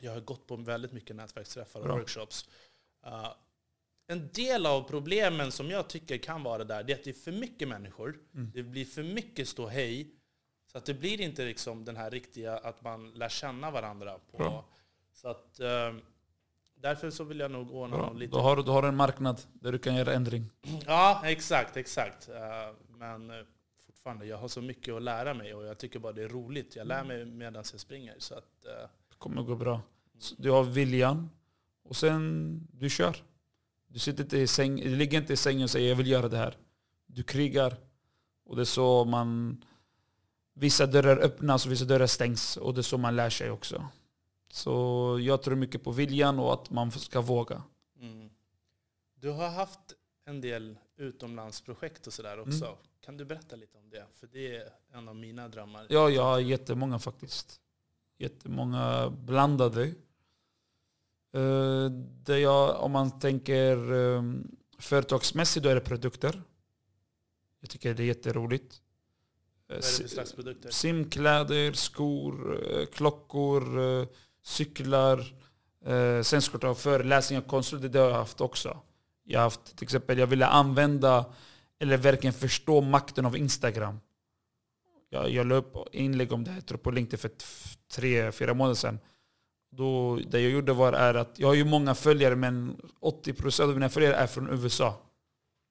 jag 0.00 0.12
har 0.12 0.20
gått 0.20 0.46
på 0.46 0.56
väldigt 0.56 0.92
mycket 0.92 1.16
nätverksträffar 1.16 1.80
och 1.80 1.86
bra. 1.86 1.96
workshops. 1.96 2.48
Uh, 3.06 3.32
en 4.06 4.28
del 4.32 4.66
av 4.66 4.82
problemen 4.82 5.52
som 5.52 5.70
jag 5.70 5.88
tycker 5.88 6.18
kan 6.18 6.42
vara 6.42 6.64
där, 6.64 6.82
det 6.82 6.92
är 6.92 6.96
att 6.96 7.04
det 7.04 7.10
är 7.10 7.14
för 7.14 7.32
mycket 7.32 7.68
människor. 7.68 8.18
Mm. 8.34 8.50
Det 8.54 8.62
blir 8.62 8.84
för 8.84 9.02
mycket 9.02 9.48
ståhej. 9.48 10.14
Så 10.72 10.78
att 10.78 10.84
det 10.84 10.94
blir 10.94 11.20
inte 11.20 11.44
liksom 11.44 11.84
den 11.84 11.96
här 11.96 12.10
riktiga, 12.10 12.58
att 12.58 12.82
man 12.82 13.10
lär 13.10 13.28
känna 13.28 13.70
varandra. 13.70 14.18
På. 14.18 14.64
Så 15.12 15.28
att, 15.28 15.60
uh, 15.60 16.00
därför 16.84 17.10
så 17.10 17.24
vill 17.24 17.38
jag 17.38 17.50
nog 17.50 17.70
ordna 17.70 17.96
Bra. 17.96 18.12
lite... 18.12 18.32
Då 18.36 18.40
har, 18.40 18.62
då 18.62 18.72
har 18.72 18.82
du 18.82 18.88
en 18.88 18.96
marknad 18.96 19.40
där 19.52 19.72
du 19.72 19.78
kan 19.78 19.94
göra 19.94 20.12
ändring. 20.12 20.50
Ja, 20.86 21.22
exakt. 21.24 21.76
exakt. 21.76 22.28
Uh, 22.28 22.34
men 22.98 23.32
fortfarande, 23.86 24.26
jag 24.26 24.36
har 24.36 24.48
så 24.48 24.60
mycket 24.60 24.94
att 24.94 25.02
lära 25.02 25.34
mig 25.34 25.54
och 25.54 25.64
jag 25.64 25.78
tycker 25.78 25.98
bara 25.98 26.12
det 26.12 26.22
är 26.22 26.28
roligt. 26.28 26.76
Jag 26.76 26.86
lär 26.86 27.04
mig 27.04 27.24
medan 27.24 27.54
jag 27.72 27.80
springer. 27.80 28.14
Så 28.18 28.34
att, 28.34 28.62
det 29.08 29.16
kommer 29.18 29.42
gå 29.42 29.56
bra. 29.56 29.80
du 30.36 30.50
har 30.50 30.62
viljan 30.62 31.30
och 31.84 31.96
sen 31.96 32.60
du 32.72 32.90
kör. 32.90 33.16
Du, 33.86 33.98
sitter 33.98 34.22
inte 34.24 34.38
i 34.38 34.46
säng, 34.46 34.76
du 34.76 34.96
ligger 34.96 35.18
inte 35.18 35.32
i 35.32 35.36
sängen 35.36 35.62
och 35.62 35.70
säger 35.70 35.88
jag 35.88 35.96
vill 35.96 36.06
göra 36.06 36.28
det 36.28 36.36
här. 36.36 36.56
Du 37.06 37.22
krigar. 37.22 37.76
Och 38.44 38.56
det 38.56 38.62
är 38.62 38.64
så 38.64 39.04
man... 39.04 39.64
Vissa 40.56 40.86
dörrar 40.86 41.16
öppnas 41.16 41.66
och 41.66 41.72
vissa 41.72 41.84
dörrar 41.84 42.06
stängs. 42.06 42.56
Och 42.56 42.74
det 42.74 42.80
är 42.80 42.82
så 42.82 42.98
man 42.98 43.16
lär 43.16 43.30
sig 43.30 43.50
också. 43.50 43.84
Så 44.54 45.18
jag 45.20 45.42
tror 45.42 45.54
mycket 45.54 45.84
på 45.84 45.90
viljan 45.90 46.38
och 46.38 46.52
att 46.52 46.70
man 46.70 46.90
ska 46.90 47.20
våga. 47.20 47.62
Mm. 48.00 48.30
Du 49.14 49.30
har 49.30 49.50
haft 49.50 49.80
en 50.24 50.40
del 50.40 50.78
utomlandsprojekt 50.96 52.06
och 52.06 52.12
sådär 52.12 52.40
också. 52.40 52.64
Mm. 52.64 52.76
Kan 53.00 53.16
du 53.16 53.24
berätta 53.24 53.56
lite 53.56 53.78
om 53.78 53.90
det? 53.90 54.06
För 54.12 54.26
det 54.26 54.56
är 54.56 54.68
en 54.92 55.08
av 55.08 55.16
mina 55.16 55.48
drömmar. 55.48 55.86
Ja, 55.90 56.10
jag 56.10 56.22
har 56.22 56.38
jättemånga 56.38 56.98
faktiskt. 56.98 57.60
Jättemånga 58.18 59.10
blandade. 59.10 59.94
Uh, 61.36 61.90
det 62.24 62.38
jag, 62.38 62.82
om 62.82 62.92
man 62.92 63.20
tänker 63.20 63.92
um, 63.92 64.56
företagsmässigt, 64.78 65.64
då 65.64 65.70
är 65.70 65.74
det 65.74 65.80
produkter. 65.80 66.42
Jag 67.60 67.70
tycker 67.70 67.94
det 67.94 68.02
är 68.02 68.06
jätteroligt. 68.06 68.82
Vad 69.66 69.78
är 69.78 69.82
det 69.82 69.88
för 69.88 70.08
slags 70.08 70.32
produkter? 70.32 70.70
Simkläder, 70.70 71.72
skor, 71.72 72.62
uh, 72.62 72.86
klockor, 72.86 73.78
cyklar. 74.44 75.24
sen 76.22 76.42
ska 76.42 76.58
jag 76.60 76.68
ha 76.68 76.74
föreläsningar, 76.74 77.42
konsulter, 77.42 77.88
det 77.88 77.98
har 77.98 78.08
jag 78.08 78.16
haft 78.16 78.40
också. 78.40 78.80
Jag 79.24 79.38
har 79.38 79.44
haft 79.44 79.76
till 79.76 79.84
exempel, 79.84 80.18
jag 80.18 80.26
ville 80.26 80.46
använda 80.46 81.24
eller 81.80 81.96
verkligen 81.96 82.34
förstå 82.34 82.80
makten 82.80 83.26
av 83.26 83.36
Instagram. 83.36 84.00
Jag, 85.10 85.30
jag 85.30 85.46
la 85.46 85.54
upp 85.54 85.76
inlägg 85.92 86.32
om 86.32 86.44
det 86.44 86.50
här 86.50 86.60
tror 86.60 86.78
på 86.78 86.90
LinkedIn 86.90 87.18
för 87.18 87.30
tre, 87.92 88.32
fyra 88.32 88.54
månader 88.54 88.74
sedan. 88.74 88.98
Då, 89.70 90.16
det 90.16 90.40
jag 90.40 90.50
gjorde 90.50 90.72
var 90.72 90.92
är 90.92 91.14
att 91.14 91.38
jag 91.38 91.48
har 91.48 91.54
ju 91.54 91.64
många 91.64 91.94
följare 91.94 92.36
men 92.36 92.80
80% 93.00 93.62
av 93.62 93.68
mina 93.68 93.88
följare 93.88 94.14
är 94.14 94.26
från 94.26 94.48
USA. 94.50 95.02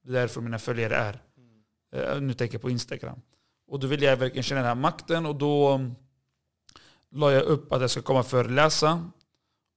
Det 0.04 0.10
är 0.10 0.14
därför 0.14 0.42
mina 0.42 0.60
följare 0.60 0.96
är. 0.96 1.22
Mm. 1.38 2.28
Nu 2.28 2.34
tänker 2.34 2.56
jag 2.56 2.62
på 2.62 2.70
Instagram. 2.70 3.22
Och 3.68 3.80
då 3.80 3.88
ville 3.88 4.06
jag 4.06 4.18
verkligen 4.18 4.44
känna 4.44 4.62
den 4.62 4.68
här 4.68 4.76
makten 4.76 5.26
och 5.26 5.36
då 5.36 5.86
la 7.14 7.32
jag 7.32 7.44
upp 7.44 7.74
att 7.74 7.82
jag 7.82 7.90
ska 7.90 8.02
komma 8.02 8.20
och 8.20 8.28
föreläsa. 8.28 9.10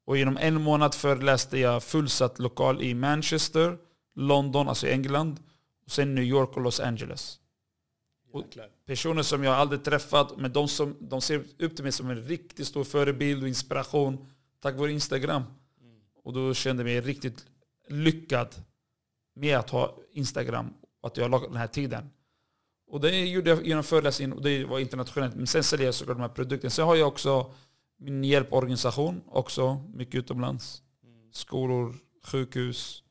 Och 0.04 0.18
inom 0.18 0.36
en 0.36 0.62
månad 0.62 0.94
föreläste 0.94 1.58
jag 1.58 1.82
fullsatt 1.82 2.38
lokal 2.38 2.82
i 2.82 2.94
Manchester, 2.94 3.78
London, 4.14 4.68
alltså 4.68 4.86
England, 4.86 5.40
och 5.84 5.90
sen 5.90 6.14
New 6.14 6.24
York 6.24 6.56
och 6.56 6.62
Los 6.62 6.80
Angeles. 6.80 7.40
Och 8.32 8.44
personer 8.86 9.22
som 9.22 9.44
jag 9.44 9.54
aldrig 9.54 9.84
träffat, 9.84 10.36
men 10.36 10.52
de, 10.52 10.68
som, 10.68 10.96
de 11.00 11.20
ser 11.20 11.44
upp 11.58 11.74
till 11.76 11.82
mig 11.82 11.92
som 11.92 12.10
en 12.10 12.22
riktigt 12.22 12.66
stor 12.66 12.84
förebild 12.84 13.42
och 13.42 13.48
inspiration 13.48 14.26
tack 14.60 14.76
vare 14.76 14.92
Instagram. 14.92 15.42
Mm. 15.42 16.00
Och 16.24 16.32
då 16.32 16.54
kände 16.54 16.82
jag 16.82 16.86
mig 16.86 17.00
riktigt 17.00 17.46
lyckad 17.88 18.54
med 19.34 19.58
att 19.58 19.70
ha 19.70 19.98
Instagram 20.12 20.74
och 21.00 21.06
att 21.08 21.16
jag 21.16 21.28
har 21.28 21.40
den 21.40 21.56
här 21.56 21.66
tiden. 21.66 22.10
Och 22.88 23.00
det 23.00 23.24
gjorde 23.24 23.50
jag 23.50 23.66
genom 23.66 23.84
föreläsningen 23.84 24.32
och 24.32 24.42
det 24.42 24.64
var 24.64 24.78
internationellt. 24.78 25.34
Men 25.34 25.46
sen 25.46 25.62
säljer 25.64 25.86
jag 25.86 25.94
såklart 25.94 26.16
de 26.16 26.22
här 26.22 26.28
produkterna. 26.28 26.70
Sen 26.70 26.84
har 26.84 26.96
jag 26.96 27.08
också 27.08 27.54
min 27.96 28.24
hjälporganisation, 28.24 29.22
också 29.26 29.84
mycket 29.94 30.14
utomlands. 30.14 30.82
Mm. 31.04 31.32
Skolor, 31.32 31.94
sjukhus, 32.22 33.02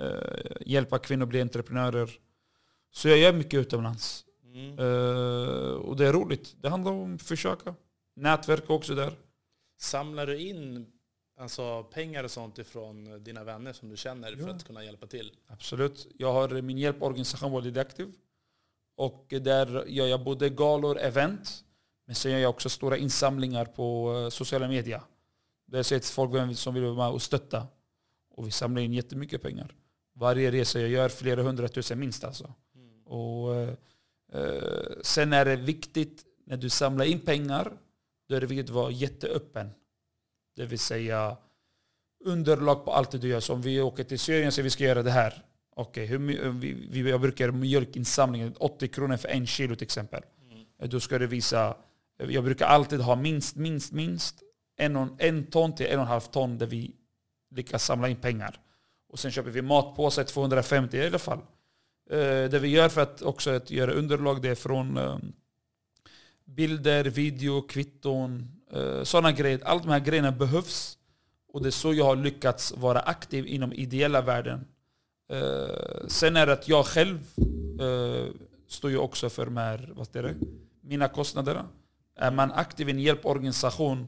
eh, 0.00 0.56
hjälpa 0.60 0.98
kvinnor 0.98 1.22
att 1.22 1.28
bli 1.28 1.40
entreprenörer. 1.40 2.10
Så 2.90 3.08
jag 3.08 3.18
gör 3.18 3.32
mycket 3.32 3.60
utomlands. 3.60 4.24
Mm. 4.44 4.78
Eh, 4.78 5.74
och 5.74 5.96
det 5.96 6.08
är 6.08 6.12
roligt. 6.12 6.56
Det 6.60 6.68
handlar 6.68 6.92
om 6.92 7.14
att 7.14 7.22
försöka. 7.22 7.74
Nätverk 8.16 8.70
också 8.70 8.94
där. 8.94 9.12
Samlar 9.80 10.26
du 10.26 10.38
in 10.38 10.86
alltså, 11.38 11.82
pengar 11.82 12.24
och 12.24 12.30
sånt 12.30 12.58
ifrån 12.58 13.24
dina 13.24 13.44
vänner 13.44 13.72
som 13.72 13.88
du 13.88 13.96
känner 13.96 14.30
ja. 14.32 14.38
för 14.38 14.48
att 14.48 14.64
kunna 14.64 14.84
hjälpa 14.84 15.06
till? 15.06 15.32
Absolut. 15.46 16.06
Jag 16.18 16.32
har 16.32 16.62
min 16.62 16.78
hjälporganisation 16.78 17.52
World 17.52 17.78
Active. 17.78 18.12
Och 18.96 19.26
där 19.28 19.84
gör 19.86 20.06
jag 20.06 20.24
både 20.24 20.50
galor, 20.50 20.98
event, 20.98 21.64
men 22.06 22.14
sen 22.14 22.32
gör 22.32 22.38
jag 22.38 22.50
också 22.50 22.68
stora 22.68 22.96
insamlingar 22.96 23.64
på 23.64 24.14
eh, 24.16 24.28
sociala 24.28 24.68
medier. 24.68 25.02
Där 25.66 25.78
jag 25.78 25.86
säger 25.86 26.00
till 26.00 26.10
folk 26.10 26.58
som 26.58 26.74
vill 26.74 26.82
vara 26.82 26.94
med 26.94 27.08
och 27.08 27.22
stötta. 27.22 27.66
Och 28.30 28.46
vi 28.46 28.50
samlar 28.50 28.82
in 28.82 28.92
jättemycket 28.92 29.42
pengar. 29.42 29.74
Varje 30.14 30.50
resa 30.50 30.80
jag 30.80 30.90
gör 30.90 31.08
flera 31.08 31.42
hundratusen 31.42 31.98
minst 31.98 32.24
alltså. 32.24 32.54
Mm. 32.74 33.02
Och, 33.06 33.54
eh, 34.32 34.92
sen 35.02 35.32
är 35.32 35.44
det 35.44 35.56
viktigt 35.56 36.24
när 36.46 36.56
du 36.56 36.68
samlar 36.68 37.04
in 37.04 37.20
pengar, 37.20 37.72
då 38.28 38.34
är 38.34 38.40
det 38.40 38.46
viktigt 38.46 38.70
att 38.70 38.74
vara 38.74 38.90
jätteöppen. 38.90 39.70
Det 40.56 40.66
vill 40.66 40.78
säga 40.78 41.36
underlag 42.24 42.84
på 42.84 42.92
allt 42.92 43.10
det 43.10 43.18
du 43.18 43.28
gör. 43.28 43.40
Så 43.40 43.52
om 43.52 43.62
vi 43.62 43.80
åker 43.80 44.04
till 44.04 44.18
Syrien 44.18 44.46
och 44.46 44.54
säger 44.54 44.64
vi 44.64 44.70
ska 44.70 44.84
göra 44.84 45.02
det 45.02 45.10
här. 45.10 45.42
Okej, 45.76 46.04
okay, 46.04 46.48
vi, 46.50 46.88
vi, 46.90 47.10
jag 47.10 47.20
brukar 47.20 47.50
mjölkinsamlingen, 47.50 48.54
80 48.58 48.88
kronor 48.88 49.16
för 49.16 49.28
en 49.28 49.46
kilo 49.46 49.74
till 49.74 49.84
exempel. 49.84 50.22
Mm. 50.50 50.90
Då 50.90 51.00
ska 51.00 51.18
du 51.18 51.26
visa, 51.26 51.76
jag 52.16 52.44
brukar 52.44 52.66
alltid 52.66 53.00
ha 53.00 53.16
minst, 53.16 53.56
minst, 53.56 53.92
minst 53.92 54.42
en, 54.76 54.96
och, 54.96 55.08
en 55.18 55.46
ton 55.46 55.74
till 55.74 55.86
en 55.86 55.98
och 55.98 56.02
en 56.02 56.08
halv 56.08 56.20
ton 56.20 56.58
där 56.58 56.66
vi 56.66 56.94
lyckas 57.50 57.84
samla 57.84 58.08
in 58.08 58.16
pengar. 58.16 58.60
Och 59.08 59.18
sen 59.18 59.30
köper 59.30 59.50
vi 59.50 59.62
matpåsar 59.62 60.24
250 60.24 60.96
i 60.96 61.06
alla 61.06 61.18
fall. 61.18 61.38
Eh, 62.10 62.50
det 62.50 62.58
vi 62.58 62.68
gör 62.68 62.88
för 62.88 63.00
att 63.00 63.22
också 63.22 63.50
att 63.50 63.70
göra 63.70 63.92
underlag 63.92 64.42
det 64.42 64.48
är 64.48 64.54
från 64.54 64.96
eh, 64.96 65.18
bilder, 66.44 67.04
video, 67.04 67.62
kvitton, 67.62 68.48
eh, 68.72 69.02
sådana 69.02 69.32
grejer. 69.32 69.60
Allt 69.64 69.82
de 69.82 69.88
här 69.88 70.00
grejerna 70.00 70.32
behövs. 70.32 70.98
Och 71.48 71.62
det 71.62 71.68
är 71.68 71.70
så 71.70 71.94
jag 71.94 72.04
har 72.04 72.16
lyckats 72.16 72.72
vara 72.76 73.00
aktiv 73.00 73.46
inom 73.46 73.72
ideella 73.72 74.20
världen. 74.20 74.66
Eh, 75.28 76.06
sen 76.08 76.36
är 76.36 76.46
det 76.46 76.52
att 76.52 76.68
jag 76.68 76.86
själv 76.86 77.18
eh, 77.80 78.32
står 78.68 78.90
ju 78.90 78.98
också 78.98 79.30
för 79.30 79.44
de 79.44 79.56
här, 79.56 79.92
vad 79.94 80.16
är 80.16 80.22
det, 80.22 80.34
mina 80.80 81.08
kostnader. 81.08 81.64
Är 82.16 82.30
man 82.30 82.52
aktiv 82.52 82.88
i 82.88 82.92
en 82.92 82.98
hjälporganisation, 82.98 84.06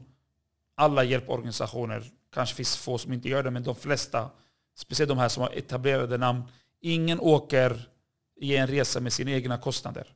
alla 0.75 1.03
hjälporganisationer, 1.03 2.03
kanske 2.33 2.55
finns 2.55 2.77
få 2.77 2.97
som 2.97 3.13
inte 3.13 3.29
gör 3.29 3.43
det, 3.43 3.51
men 3.51 3.63
de 3.63 3.75
flesta, 3.75 4.29
speciellt 4.75 5.09
de 5.09 5.17
här 5.17 5.29
som 5.29 5.43
har 5.43 5.51
etablerade 5.57 6.17
namn, 6.17 6.43
ingen 6.81 7.19
åker 7.19 7.89
i 8.35 8.55
en 8.55 8.67
resa 8.67 8.99
med 8.99 9.13
sina 9.13 9.31
egna 9.31 9.57
kostnader. 9.57 10.07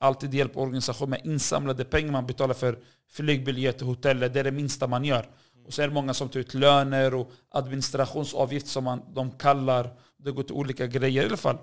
Alltid 0.00 0.34
hjälporganisation 0.34 1.10
med 1.10 1.20
insamlade 1.24 1.84
pengar 1.84 2.12
man 2.12 2.26
betalar 2.26 2.54
för 2.54 2.78
flygbiljetter, 3.08 3.86
hoteller, 3.86 4.28
det 4.28 4.40
är 4.40 4.44
det 4.44 4.50
minsta 4.50 4.86
man 4.86 5.04
gör. 5.04 5.28
Och 5.66 5.74
så 5.74 5.82
är 5.82 5.88
det 5.88 5.94
många 5.94 6.14
som 6.14 6.28
tar 6.28 6.40
ut 6.40 6.54
löner 6.54 7.14
och 7.14 7.32
administrationsavgift 7.48 8.66
som 8.66 8.84
man, 8.84 9.02
de 9.14 9.30
kallar. 9.30 9.90
Det 10.24 10.30
går 10.30 10.42
till 10.42 10.54
olika 10.54 10.86
grejer 10.86 11.22
i 11.22 11.26
alla 11.26 11.36
fall. 11.36 11.58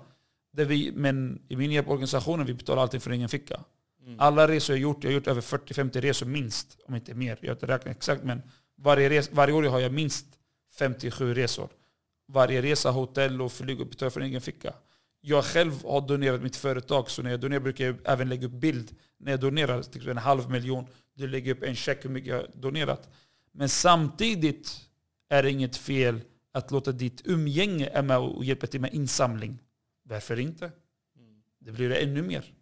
Vi, 0.52 0.92
men 0.94 1.42
i 1.48 1.56
min 1.56 1.72
hjälporganisation 1.72 2.44
vi 2.44 2.54
betalar 2.54 2.82
allting 2.82 3.00
för 3.00 3.12
ingen 3.12 3.28
ficka. 3.28 3.60
Mm. 4.02 4.20
Alla 4.20 4.48
resor 4.48 4.76
jag 4.76 4.80
gjort, 4.80 5.04
jag 5.04 5.10
har 5.10 5.14
gjort 5.14 5.26
över 5.26 5.40
40-50 5.40 6.00
resor 6.00 6.26
minst, 6.26 6.78
om 6.86 6.94
inte 6.94 7.14
mer. 7.14 7.38
Jag 7.40 7.48
har 7.48 7.54
inte 7.54 7.66
räknat 7.66 7.96
exakt, 7.96 8.24
men 8.24 8.42
varje, 8.76 9.08
res, 9.08 9.30
varje 9.32 9.54
år 9.54 9.62
har 9.62 9.80
jag 9.80 9.92
minst 9.92 10.26
57 10.78 11.34
resor. 11.34 11.68
Varje 12.28 12.62
resa, 12.62 12.90
hotell 12.90 13.42
och 13.42 13.52
flyg 13.52 13.88
betalar 13.88 14.10
för 14.10 14.20
egen 14.20 14.40
ficka. 14.40 14.74
Jag 15.20 15.44
själv 15.44 15.84
har 15.84 16.00
donerat 16.00 16.42
mitt 16.42 16.56
företag, 16.56 17.10
så 17.10 17.22
när 17.22 17.30
jag 17.30 17.40
donerar 17.40 17.60
brukar 17.60 17.84
jag 17.84 17.96
även 18.04 18.28
lägga 18.28 18.46
upp 18.46 18.52
bild. 18.52 18.96
När 19.18 19.30
jag 19.30 19.40
donerar 19.40 19.82
till 19.82 20.08
en 20.08 20.18
halv 20.18 20.50
miljon, 20.50 20.86
då 21.14 21.26
lägger 21.26 21.48
jag 21.48 21.56
upp 21.56 21.62
en 21.62 21.74
check 21.74 22.04
hur 22.04 22.10
mycket 22.10 22.28
jag 22.28 22.36
har 22.36 22.48
donerat. 22.54 23.08
Men 23.52 23.68
samtidigt 23.68 24.80
är 25.28 25.42
det 25.42 25.50
inget 25.50 25.76
fel 25.76 26.20
att 26.52 26.70
låta 26.70 26.92
ditt 26.92 27.22
umgänge 27.24 27.86
är 27.86 28.02
med 28.02 28.18
och 28.18 28.44
hjälpa 28.44 28.66
till 28.66 28.80
med 28.80 28.94
insamling. 28.94 29.58
Varför 30.02 30.38
inte? 30.38 30.72
Det 31.58 31.72
blir 31.72 31.88
det 31.88 31.96
ännu 31.96 32.22
mer. 32.22 32.52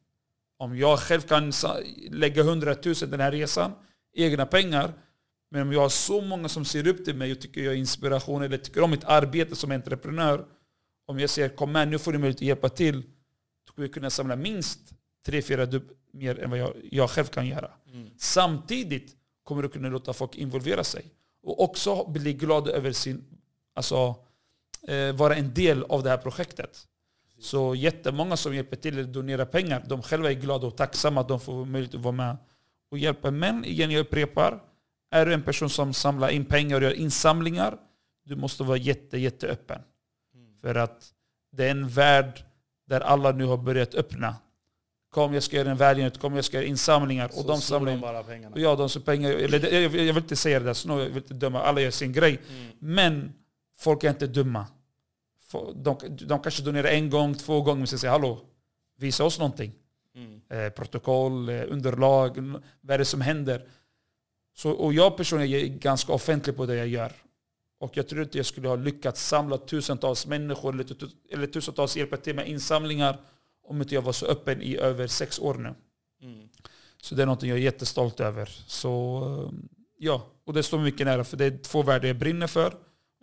Om 0.59 0.79
jag 0.79 0.99
själv 0.99 1.21
kan 1.21 1.53
lägga 2.11 2.43
100 2.43 2.77
000 2.85 2.95
den 2.95 3.21
här 3.21 3.33
resan, 3.33 3.73
egna 4.15 4.47
pengar, 4.47 4.93
men 5.51 5.63
om 5.63 5.73
jag 5.73 5.81
har 5.81 5.89
så 5.89 6.21
många 6.21 6.49
som 6.49 6.65
ser 6.65 6.87
upp 6.87 7.05
till 7.05 7.17
mig 7.17 7.33
och 7.33 7.41
tycker 7.41 7.61
jag 7.61 7.75
är 7.75 7.79
inspiration 7.79 8.43
eller 8.43 8.59
tycker 8.59 8.83
om 8.83 8.91
mitt 8.91 9.05
arbete 9.05 9.57
som 9.57 9.71
entreprenör. 9.71 10.47
Om 11.07 11.19
jag 11.19 11.31
säger 11.31 11.49
kom 11.49 11.73
med, 11.73 11.89
nu 11.89 11.99
får 11.99 12.13
du 12.13 12.19
möjlighet 12.19 12.37
att 12.37 12.47
hjälpa 12.47 12.69
till. 12.69 13.03
Då 13.67 13.73
kommer 13.73 13.89
jag 13.89 13.95
kunna 13.95 14.11
samla 14.11 14.37
minst 14.37 14.81
3-4 15.27 15.67
dubb 15.67 15.91
mer 16.13 16.39
än 16.39 16.51
vad 16.51 16.59
jag, 16.59 16.73
jag 16.91 17.11
själv 17.11 17.27
kan 17.27 17.47
göra. 17.47 17.71
Mm. 17.93 18.11
Samtidigt 18.17 19.17
kommer 19.43 19.63
du 19.63 19.69
kunna 19.69 19.89
låta 19.89 20.13
folk 20.13 20.35
involvera 20.35 20.85
sig. 20.85 21.05
Och 21.43 21.63
också 21.63 22.11
bli 22.11 22.33
glad 22.33 22.69
över 22.69 22.93
sin, 22.93 23.25
alltså, 23.77 24.15
eh, 24.89 25.13
vara 25.13 25.35
en 25.35 25.55
del 25.55 25.85
av 25.85 26.03
det 26.03 26.11
här 26.11 26.17
projektet. 26.19 26.87
Så 27.39 27.75
jättemånga 27.75 28.37
som 28.37 28.55
hjälper 28.55 28.77
till 28.77 29.01
att 29.01 29.13
donera 29.13 29.47
pengar, 29.47 29.85
de 29.87 30.03
själva 30.03 30.31
är 30.31 30.35
glada 30.35 30.67
och 30.67 30.77
tacksamma 30.77 31.21
att 31.21 31.29
de 31.29 31.41
får 31.41 31.65
möjlighet 31.65 31.95
att 31.95 32.01
vara 32.01 32.13
med 32.13 32.37
och 32.91 32.99
hjälpa. 32.99 33.31
Men 33.31 33.65
igen, 33.65 33.91
jag 33.91 34.01
upprepar, 34.01 34.63
är 35.11 35.27
du 35.27 35.35
en 35.35 35.43
person 35.43 35.71
som 35.71 35.95
samlar 35.95 36.29
in 36.29 36.45
pengar 36.45 36.77
och 36.77 36.83
gör 36.83 36.93
insamlingar, 36.93 37.77
du 38.25 38.37
måste 38.37 38.63
vara 38.63 38.77
jätte, 38.77 39.19
jätte 39.19 39.47
öppen. 39.47 39.83
Mm. 40.35 40.61
För 40.61 40.75
att 40.75 41.13
det 41.53 41.65
är 41.65 41.71
en 41.71 41.89
värld 41.89 42.45
där 42.87 43.01
alla 43.01 43.33
nu 43.33 43.45
har 43.45 43.57
börjat 43.57 43.95
öppna. 43.95 44.37
Kom 45.11 45.35
jag 45.35 45.43
ska 45.43 45.57
göra 45.57 45.71
en 45.71 45.77
välgörenhet, 45.77 46.21
kom 46.21 46.35
jag 46.35 46.45
ska 46.45 46.57
göra 46.57 46.67
insamlingar. 46.67 47.29
Så 47.29 47.41
och 47.41 47.47
de 47.47 47.61
samlar 47.61 47.93
in 47.93 48.01
bara 48.01 48.23
pengarna? 48.23 48.59
Ja, 48.59 48.77
de 48.77 48.89
som 48.89 49.03
pengar. 49.03 49.31
Eller, 49.31 49.83
jag, 49.83 49.89
vill 49.89 50.17
inte 50.17 50.37
säga 50.37 50.61
det, 50.61 50.65
där, 50.65 50.89
jag 50.89 50.97
vill 50.97 51.17
inte 51.17 51.35
döma. 51.35 51.63
Alla 51.63 51.81
gör 51.81 51.91
sin 51.91 52.13
grej. 52.13 52.41
Mm. 52.51 52.73
Men 52.79 53.33
folk 53.77 54.05
är 54.05 54.11
inte 54.11 54.27
dumma. 54.27 54.67
De, 55.75 55.99
de 56.09 56.43
kanske 56.43 56.63
donerar 56.63 56.89
en 56.89 57.11
gång, 57.11 57.35
två 57.35 57.63
gånger, 57.63 57.79
men 57.79 57.87
säger 57.87 58.13
hallå, 58.13 58.41
visa 58.97 59.25
oss 59.25 59.39
någonting. 59.39 59.73
Mm. 60.15 60.41
Eh, 60.49 60.73
protokoll, 60.73 61.49
eh, 61.49 61.63
underlag, 61.69 62.39
vad 62.81 62.95
är 62.95 62.99
det 62.99 63.05
som 63.05 63.21
händer? 63.21 63.69
Så, 64.55 64.71
och 64.71 64.93
jag 64.93 65.17
personligen 65.17 65.61
är 65.61 65.79
ganska 65.79 66.13
offentlig 66.13 66.57
på 66.57 66.67
det 66.67 66.75
jag 66.75 66.89
gör. 66.89 67.13
Och 67.79 67.97
jag 67.97 68.09
tror 68.09 68.23
inte 68.23 68.39
jag 68.39 68.47
skulle 68.47 68.69
ha 68.69 68.77
lyckats 68.77 69.27
samla 69.27 69.59
tusentals 69.59 70.27
människor 70.27 70.75
eller, 70.75 70.87
eller 71.33 71.47
tusentals 71.47 71.97
hjälpa 71.97 72.17
till 72.17 72.35
med 72.35 72.49
insamlingar 72.49 73.21
om 73.63 73.83
inte 73.83 73.95
jag 73.95 74.03
var 74.03 74.13
så 74.13 74.27
öppen 74.27 74.63
i 74.63 74.77
över 74.77 75.07
sex 75.07 75.39
år 75.39 75.55
nu. 75.55 75.75
Mm. 76.23 76.49
Så 77.03 77.15
det 77.15 77.23
är 77.23 77.27
något 77.27 77.43
jag 77.43 77.59
är 77.59 77.63
jättestolt 77.63 78.21
över. 78.21 78.47
Så 78.67 79.23
eh, 79.25 79.69
ja, 79.99 80.27
och 80.45 80.53
det 80.53 80.63
står 80.63 80.79
mycket 80.79 81.07
nära 81.07 81.25
för 81.25 81.37
det 81.37 81.45
är 81.45 81.59
två 81.59 81.83
världar 81.83 82.09
jag 82.09 82.19
brinner 82.19 82.47
för. 82.47 82.77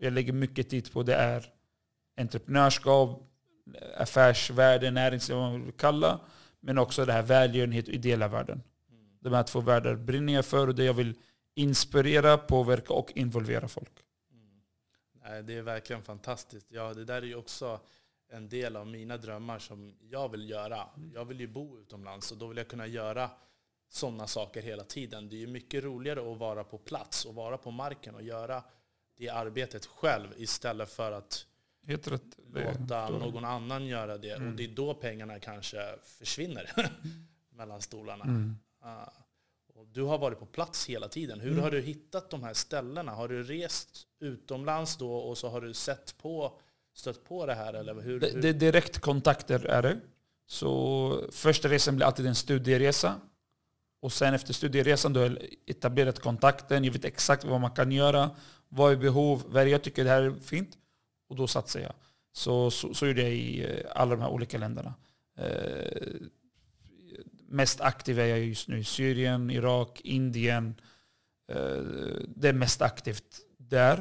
Jag 0.03 0.13
lägger 0.13 0.33
mycket 0.33 0.69
tid 0.69 0.93
på 0.93 1.03
det 1.03 1.15
är 1.15 1.45
entreprenörskap, 2.17 3.29
affärsvärlden, 3.97 4.93
näringsliv, 4.93 5.37
vad 5.37 5.51
man 5.51 5.63
vill 5.63 5.73
kalla. 5.73 6.19
Men 6.59 6.77
också 6.77 7.05
det 7.05 7.13
här 7.13 7.21
välgörenhet 7.21 7.87
och 7.87 7.93
ideella 7.93 8.27
världen. 8.27 8.63
De 9.19 9.33
här 9.33 9.43
två 9.43 9.61
världar 9.61 9.95
brinner 9.95 10.33
jag 10.33 10.45
för 10.45 10.67
och 10.67 10.75
det 10.75 10.83
jag 10.83 10.93
vill 10.93 11.15
inspirera, 11.55 12.37
påverka 12.37 12.93
och 12.93 13.11
involvera 13.15 13.67
folk. 13.67 13.91
Mm. 14.31 15.45
Det 15.45 15.57
är 15.57 15.61
verkligen 15.61 16.03
fantastiskt. 16.03 16.67
Ja, 16.69 16.93
det 16.93 17.05
där 17.05 17.21
är 17.21 17.25
ju 17.25 17.35
också 17.35 17.79
en 18.29 18.49
del 18.49 18.75
av 18.75 18.87
mina 18.87 19.17
drömmar 19.17 19.59
som 19.59 19.95
jag 20.01 20.29
vill 20.29 20.49
göra. 20.49 20.87
Jag 21.13 21.25
vill 21.25 21.39
ju 21.39 21.47
bo 21.47 21.79
utomlands 21.79 22.31
och 22.31 22.37
då 22.37 22.47
vill 22.47 22.57
jag 22.57 22.67
kunna 22.67 22.87
göra 22.87 23.29
sådana 23.89 24.27
saker 24.27 24.61
hela 24.61 24.83
tiden. 24.83 25.29
Det 25.29 25.35
är 25.35 25.39
ju 25.39 25.47
mycket 25.47 25.83
roligare 25.83 26.31
att 26.31 26.37
vara 26.37 26.63
på 26.63 26.77
plats 26.77 27.25
och 27.25 27.35
vara 27.35 27.57
på 27.57 27.71
marken 27.71 28.15
och 28.15 28.23
göra 28.23 28.63
det 29.17 29.29
arbetet 29.29 29.85
själv 29.85 30.27
istället 30.37 30.89
för 30.89 31.11
att 31.11 31.45
låta 32.53 33.09
någon 33.09 33.45
annan 33.45 33.85
göra 33.85 34.17
det. 34.17 34.31
Mm. 34.31 34.47
Och 34.47 34.55
det 34.55 34.63
är 34.63 34.67
då 34.67 34.93
pengarna 34.93 35.39
kanske 35.39 35.95
försvinner 36.03 36.71
mellan 37.49 37.81
stolarna. 37.81 38.23
Mm. 38.23 38.55
Uh, 38.85 39.09
du 39.91 40.01
har 40.01 40.17
varit 40.17 40.39
på 40.39 40.45
plats 40.45 40.89
hela 40.89 41.07
tiden. 41.07 41.39
Hur 41.39 41.51
mm. 41.51 41.63
har 41.63 41.71
du 41.71 41.81
hittat 41.81 42.29
de 42.29 42.43
här 42.43 42.53
ställena? 42.53 43.11
Har 43.11 43.27
du 43.27 43.43
rest 43.43 44.07
utomlands 44.19 44.97
då 44.97 45.15
och 45.15 45.37
så 45.37 45.49
har 45.49 45.61
du 45.61 45.73
sett 45.73 46.17
på 46.17 46.59
stött 46.93 47.23
på 47.23 47.45
det 47.45 47.53
här? 47.53 47.73
Eller 47.73 48.01
hur, 48.01 48.19
det, 48.19 48.29
hur? 48.29 48.41
det 48.41 48.53
direktkontakter 48.53 49.65
är 49.65 49.81
det. 49.81 49.99
Så 50.45 51.27
första 51.31 51.67
resan 51.67 51.95
blir 51.95 52.05
alltid 52.05 52.25
en 52.25 52.35
studieresa. 52.35 53.15
Och 54.03 54.13
sen 54.13 54.33
efter 54.33 54.53
studieresan 54.53 55.13
du 55.13 55.19
har 55.19 55.27
jag 55.27 55.37
etablerat 55.65 56.19
kontakten, 56.19 56.83
jag 56.83 56.91
vet 56.91 57.05
exakt 57.05 57.43
vad 57.43 57.61
man 57.61 57.71
kan 57.71 57.91
göra, 57.91 58.31
vad 58.69 58.91
är 58.91 58.97
behov, 58.97 59.43
vad 59.47 59.67
jag 59.67 59.81
tycker 59.81 60.03
det 60.03 60.09
här 60.09 60.21
är 60.21 60.31
fint. 60.31 60.77
Och 61.29 61.35
då 61.35 61.47
satsar 61.47 61.79
jag. 61.79 61.93
Så, 62.33 62.71
så, 62.71 62.93
så 62.93 63.07
gjorde 63.07 63.21
jag 63.21 63.31
i 63.31 63.63
eh, 63.63 63.91
alla 63.95 64.15
de 64.15 64.21
här 64.21 64.29
olika 64.29 64.57
länderna. 64.57 64.93
Eh, 65.37 66.11
mest 67.47 67.81
aktiv 67.81 68.19
är 68.19 68.25
jag 68.25 68.39
just 68.39 68.67
nu 68.67 68.79
i 68.79 68.83
Syrien, 68.83 69.49
Irak, 69.49 70.01
Indien. 70.03 70.75
Eh, 71.51 71.81
det 72.35 72.49
är 72.49 72.53
mest 72.53 72.81
aktivt 72.81 73.39
där. 73.57 73.97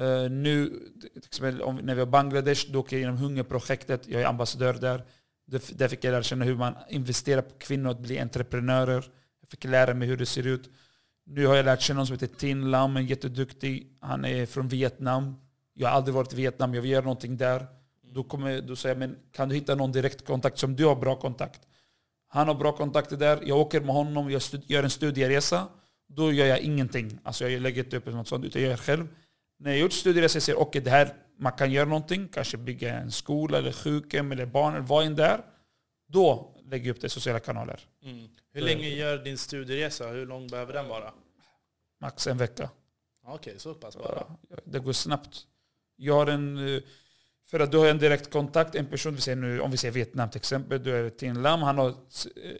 Eh, 0.00 0.30
nu, 0.30 0.80
om, 1.62 1.76
när 1.76 1.94
vi 1.94 2.00
har 2.00 2.06
Bangladesh, 2.06 2.72
då 2.72 2.80
åker 2.80 2.96
jag 2.96 3.00
genom 3.00 3.16
hungerprojektet. 3.16 4.08
Jag 4.08 4.22
är 4.22 4.26
ambassadör 4.26 4.74
där. 4.74 5.04
Där 5.72 5.88
fick 5.88 6.04
jag 6.04 6.12
lära 6.12 6.22
känna 6.22 6.44
hur 6.44 6.56
man 6.56 6.74
investerar 6.88 7.42
på 7.42 7.54
kvinnor 7.58 7.90
att 7.90 8.00
bli 8.00 8.18
entreprenörer. 8.18 9.04
Jag 9.54 9.58
fick 9.58 9.70
lära 9.70 9.94
mig 9.94 10.08
hur 10.08 10.16
det 10.16 10.26
ser 10.26 10.46
ut. 10.46 10.70
Nu 11.26 11.46
har 11.46 11.56
jag 11.56 11.64
lärt 11.64 11.80
känna 11.80 11.96
någon 11.96 12.06
som 12.06 12.14
heter 12.14 12.26
Tin 12.26 12.70
Lam, 12.70 12.96
en 12.96 13.06
jätteduktig. 13.06 13.96
Han 14.00 14.24
är 14.24 14.46
från 14.46 14.68
Vietnam. 14.68 15.34
Jag 15.74 15.88
har 15.88 15.96
aldrig 15.96 16.14
varit 16.14 16.32
i 16.32 16.36
Vietnam, 16.36 16.74
jag 16.74 16.82
vill 16.82 16.90
göra 16.90 17.04
någonting 17.04 17.36
där. 17.36 17.66
Då, 18.02 18.24
kommer, 18.24 18.60
då 18.60 18.76
säger 18.76 18.94
jag, 18.94 18.98
men 18.98 19.18
kan 19.32 19.48
du 19.48 19.54
hitta 19.54 19.74
någon 19.74 19.92
direktkontakt 19.92 20.58
som 20.58 20.76
du 20.76 20.84
har 20.84 20.96
bra 20.96 21.16
kontakt? 21.16 21.60
Han 22.28 22.48
har 22.48 22.54
bra 22.54 22.72
kontakter 22.72 23.16
där. 23.16 23.40
Jag 23.46 23.58
åker 23.58 23.80
med 23.80 23.94
honom, 23.94 24.30
jag 24.30 24.42
gör 24.66 24.82
en 24.82 24.90
studieresa. 24.90 25.68
Då 26.08 26.32
gör 26.32 26.46
jag 26.46 26.60
ingenting. 26.60 27.18
Alltså 27.24 27.48
jag 27.48 27.62
lägger 27.62 27.84
inte 27.84 27.96
upp 27.96 28.06
något 28.06 28.28
sånt, 28.28 28.44
utan 28.44 28.62
jag 28.62 28.70
gör 28.70 28.76
själv. 28.76 29.08
När 29.58 29.70
jag 29.70 29.80
gjort 29.80 29.92
studieresa 29.92 30.40
ser 30.40 30.52
jag 30.52 30.62
okay, 30.62 30.80
det 30.82 30.90
här, 30.90 31.14
man 31.38 31.52
kan 31.52 31.72
göra 31.72 31.88
någonting, 31.88 32.28
kanske 32.28 32.56
bygga 32.56 32.98
en 32.98 33.10
skola 33.10 33.58
eller 33.58 33.72
sjukhem 33.72 34.32
eller 34.32 34.46
barn, 34.46 34.74
eller 34.74 34.86
vad 34.86 35.06
än 35.06 35.14
där. 35.14 35.40
Då 36.08 36.53
lägger 36.64 36.90
upp 36.90 37.00
det 37.00 37.06
i 37.06 37.10
sociala 37.10 37.40
kanaler. 37.40 37.80
Mm. 38.02 38.28
Hur 38.52 38.60
länge 38.60 38.88
gör 38.88 39.18
din 39.18 39.38
studieresa? 39.38 40.08
Hur 40.08 40.26
lång 40.26 40.46
behöver 40.46 40.72
den 40.72 40.88
vara? 40.88 41.12
Max 42.00 42.26
en 42.26 42.38
vecka. 42.38 42.70
Okej, 43.24 43.34
okay, 43.34 43.58
så 43.58 43.74
pass 43.74 43.96
bara? 43.96 44.26
Det 44.64 44.78
går 44.78 44.92
snabbt. 44.92 45.46
Jag 45.96 46.14
har 46.14 46.26
en... 46.26 46.76
Eh, 46.76 46.82
för 47.46 47.60
att 47.60 47.70
du 47.70 47.78
har 47.78 47.86
en 47.86 47.98
direkt 47.98 48.30
kontakt, 48.30 48.74
en 48.74 48.86
person, 48.86 49.14
vi 49.14 49.20
säger 49.20 49.36
nu, 49.36 49.60
om 49.60 49.70
vi 49.70 49.76
säger 49.76 49.92
Vietnam 49.92 50.30
till 50.30 50.38
exempel, 50.38 50.82
du 50.82 50.96
är 50.96 51.10
Tin 51.10 51.42
Lam, 51.42 51.62
han 51.62 51.78
har 51.78 51.94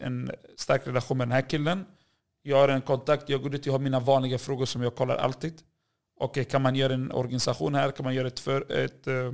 en 0.00 0.30
stark 0.56 0.86
relation 0.86 1.18
med 1.18 1.28
den 1.28 1.32
här 1.32 1.48
killen. 1.48 1.86
Jag 2.42 2.56
har 2.56 2.68
en 2.68 2.82
kontakt, 2.82 3.28
jag 3.28 3.42
går 3.42 3.50
dit, 3.50 3.66
jag 3.66 3.72
har 3.72 3.78
mina 3.78 4.00
vanliga 4.00 4.38
frågor 4.38 4.66
som 4.66 4.82
jag 4.82 4.94
kollar 4.94 5.16
alltid. 5.16 5.62
Okej, 6.20 6.44
kan 6.44 6.62
man 6.62 6.74
göra 6.74 6.94
en 6.94 7.12
organisation 7.12 7.74
här? 7.74 7.90
Kan 7.90 8.04
man 8.04 8.14
göra 8.14 8.26
ett, 8.26 8.40
för, 8.40 8.72
ett, 8.72 9.06
eh, 9.06 9.32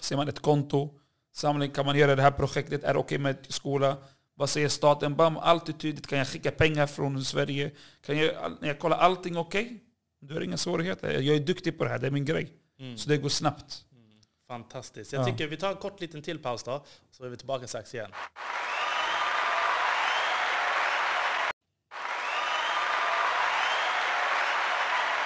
säger 0.00 0.16
man, 0.16 0.28
ett 0.28 0.40
konto? 0.40 0.97
Samling, 1.38 1.70
kan 1.70 1.86
man 1.86 1.98
göra 1.98 2.16
det 2.16 2.22
här 2.22 2.30
projektet? 2.30 2.84
Är 2.84 2.92
det 2.92 2.98
okej 2.98 3.18
med 3.18 3.36
skola? 3.48 3.96
Vad 4.34 4.50
säger 4.50 4.68
staten? 4.68 5.16
Bam, 5.16 5.36
allt 5.36 5.68
är 5.68 5.72
tydligt. 5.72 6.06
Kan 6.06 6.18
jag 6.18 6.28
skicka 6.28 6.50
pengar 6.50 6.86
från 6.86 7.24
Sverige? 7.24 7.70
Kan 8.06 8.18
jag, 8.18 8.52
när 8.60 8.68
jag 8.68 8.78
kollar 8.78 8.96
allting 8.96 9.36
okej? 9.36 9.64
Okay? 9.64 9.78
Du 10.20 10.34
har 10.34 10.40
inga 10.40 10.56
svårigheter. 10.56 11.12
Jag 11.12 11.36
är 11.36 11.40
duktig 11.40 11.78
på 11.78 11.84
det 11.84 11.90
här, 11.90 11.98
det 11.98 12.06
är 12.06 12.10
min 12.10 12.24
grej. 12.24 12.52
Mm. 12.80 12.98
Så 12.98 13.08
det 13.08 13.16
går 13.16 13.28
snabbt. 13.28 13.84
Mm. 13.92 14.20
Fantastiskt. 14.48 15.12
Jag 15.12 15.26
tycker 15.26 15.46
vi 15.46 15.56
tar 15.56 15.70
en 15.70 15.76
kort 15.76 16.00
liten 16.00 16.22
till 16.22 16.38
paus 16.38 16.62
då, 16.62 16.84
så 17.10 17.24
är 17.24 17.28
vi 17.28 17.36
tillbaka 17.36 17.66
strax 17.66 17.94
igen. 17.94 18.10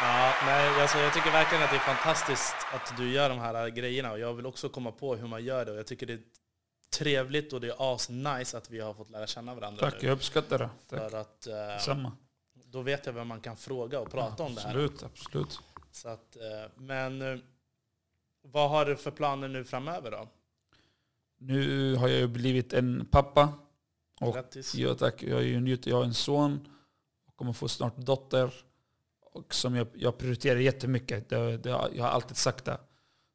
Ja, 0.01 0.32
nej, 0.47 0.83
alltså 0.83 0.99
jag 0.99 1.15
tycker 1.15 1.31
verkligen 1.31 1.65
att 1.65 1.71
det 1.71 1.77
är 1.77 1.95
fantastiskt 1.95 2.55
att 2.73 2.97
du 2.97 3.13
gör 3.13 3.29
de 3.29 3.39
här 3.39 3.69
grejerna 3.69 4.13
och 4.13 4.19
jag 4.19 4.35
vill 4.35 4.47
också 4.47 4.69
komma 4.69 4.93
på 4.93 5.17
hur 5.17 5.29
man 5.29 5.45
gör 5.45 5.65
det. 5.65 5.73
Och 5.73 5.79
jag 5.79 5.87
tycker 5.87 6.07
det 6.07 6.13
är 6.13 6.23
trevligt 6.99 7.53
och 7.53 7.61
det 7.61 7.69
är 7.69 7.95
as-nice 7.95 8.57
att 8.57 8.71
vi 8.71 8.81
har 8.81 8.95
fått 8.95 9.11
lära 9.11 9.27
känna 9.27 9.55
varandra 9.55 9.91
Tack, 9.91 10.03
nu. 10.03 10.09
jag 10.09 10.15
uppskattar 10.15 10.59
det. 10.59 10.71
Tack. 10.89 11.11
För 11.11 11.19
att, 11.19 11.47
eh, 11.47 11.79
Samma. 11.81 12.13
Då 12.55 12.83
vet 12.83 13.07
jag 13.07 13.13
vem 13.13 13.29
man 13.29 13.41
kan 13.41 13.57
fråga 13.57 14.01
och 14.01 14.11
prata 14.11 14.35
ja, 14.39 14.45
om 14.45 14.55
det 14.55 14.61
här. 14.61 14.69
Absolut, 14.69 15.03
absolut. 15.03 15.61
Så 15.93 16.09
att, 16.09 16.37
eh, 16.37 16.71
men 16.77 17.23
eh, 17.23 17.39
vad 18.43 18.71
har 18.71 18.87
du 18.87 18.97
för 18.97 19.11
planer 19.11 19.49
nu 19.49 19.65
framöver 19.65 20.11
då? 20.11 20.29
Nu 21.39 21.95
har 21.95 22.09
jag 22.09 22.19
ju 22.19 22.27
blivit 22.27 22.73
en 22.73 23.07
pappa. 23.11 23.53
Och 24.21 24.35
Grattis. 24.35 24.75
Ja, 24.75 24.95
tack. 24.95 25.23
Jag, 25.23 25.39
är 25.39 25.45
ju 25.45 25.79
jag 25.85 25.97
har 25.97 26.05
en 26.05 26.15
son 26.15 26.69
och 27.27 27.37
kommer 27.37 27.53
få 27.53 27.69
snart 27.69 27.97
dotter. 27.97 28.53
Och 29.33 29.55
som 29.55 29.75
jag, 29.75 29.87
jag 29.95 30.19
prioriterar 30.19 30.61
jättemycket. 30.61 31.29
Det, 31.29 31.57
det, 31.57 31.69
jag 31.71 32.05
har 32.05 32.11
alltid 32.11 32.37
sagt 32.37 32.65
det. 32.65 32.81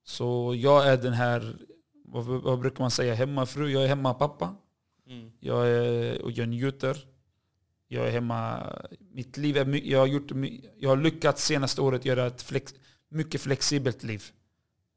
Så 0.03 0.55
jag 0.57 0.87
är 0.87 0.97
den 0.97 1.13
här, 1.13 1.57
vad, 2.05 2.25
vad 2.25 2.59
brukar 2.59 2.83
man 2.83 2.91
säga, 2.91 3.13
hemmafru. 3.13 3.69
Jag 3.71 3.83
är 3.83 3.87
hemmapappa. 3.87 4.55
Mm. 5.07 5.31
Jag, 5.39 5.67
är, 5.67 6.21
och 6.21 6.31
jag 6.31 6.49
njuter. 6.49 6.97
Jag 7.87 8.07
är 8.07 8.11
hemma. 8.11 8.73
Mitt 9.11 9.37
liv 9.37 9.57
är, 9.57 9.89
jag, 9.91 9.99
har 9.99 10.07
gjort, 10.07 10.31
jag 10.77 10.89
har 10.89 10.97
lyckats 10.97 11.45
senaste 11.45 11.81
året 11.81 12.05
göra 12.05 12.27
ett 12.27 12.41
flex, 12.41 12.75
mycket 13.09 13.41
flexibelt 13.41 14.03
liv. 14.03 14.23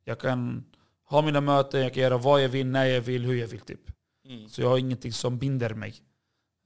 Jag 0.05 0.19
kan 0.21 0.65
ha 1.05 1.23
mina 1.23 1.41
möten, 1.41 1.81
jag 1.81 1.95
kan 1.95 2.03
göra 2.03 2.19
vad 2.19 2.45
jag 2.45 2.49
vill, 2.49 2.67
när 2.67 2.85
jag 2.85 3.01
vill, 3.01 3.25
hur 3.25 3.35
jag 3.35 3.49
vill. 3.49 3.61
Typ. 3.61 3.91
Mm. 4.27 4.49
Så 4.49 4.63
jag 4.63 4.69
har 4.69 4.79
ingenting 4.79 5.13
som 5.13 5.39
binder 5.39 5.75
mig. 5.75 5.95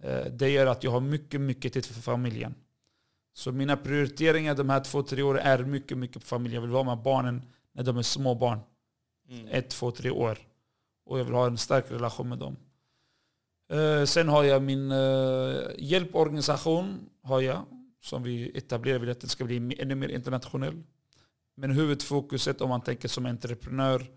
Eh, 0.02 0.24
det 0.32 0.48
gör 0.50 0.66
att 0.66 0.84
jag 0.84 0.90
har 0.90 1.00
mycket, 1.00 1.40
mycket 1.40 1.72
tid 1.72 1.86
för 1.86 2.00
familjen. 2.00 2.54
Så 3.36 3.52
mina 3.52 3.76
prioriteringar 3.76 4.54
de 4.54 4.70
här 4.70 4.80
två, 4.80 5.02
tre 5.02 5.22
åren 5.22 5.46
är 5.46 5.64
mycket, 5.64 5.98
mycket 5.98 6.22
på 6.22 6.26
familjen. 6.26 6.54
Jag 6.54 6.60
vill 6.60 6.70
vara 6.70 6.84
med 6.84 6.98
barnen 6.98 7.42
när 7.72 7.82
de 7.82 7.96
är 7.96 8.02
små 8.02 8.34
barn. 8.34 8.58
Mm. 9.28 9.48
Ett, 9.50 9.70
två, 9.70 9.90
tre 9.90 10.10
år. 10.10 10.38
Och 11.06 11.18
jag 11.18 11.24
vill 11.24 11.34
ha 11.34 11.46
en 11.46 11.58
stark 11.58 11.90
relation 11.90 12.28
med 12.28 12.38
dem. 12.38 12.56
Eh, 13.72 14.04
sen 14.04 14.28
har 14.28 14.44
jag 14.44 14.62
min 14.62 14.90
eh, 14.92 15.56
hjälporganisation. 15.78 17.10
Har 17.22 17.40
jag, 17.40 17.64
som 18.00 18.22
vi 18.22 18.58
etablerar. 18.58 18.98
vill 18.98 19.10
att 19.10 19.20
den 19.20 19.30
ska 19.30 19.44
bli 19.44 19.76
ännu 19.78 19.94
mer 19.94 20.08
internationell. 20.08 20.82
Men 21.56 21.70
huvudfokuset 21.70 22.60
om 22.60 22.68
man 22.68 22.80
tänker 22.80 23.08
som 23.08 23.26
entreprenör 23.26 24.10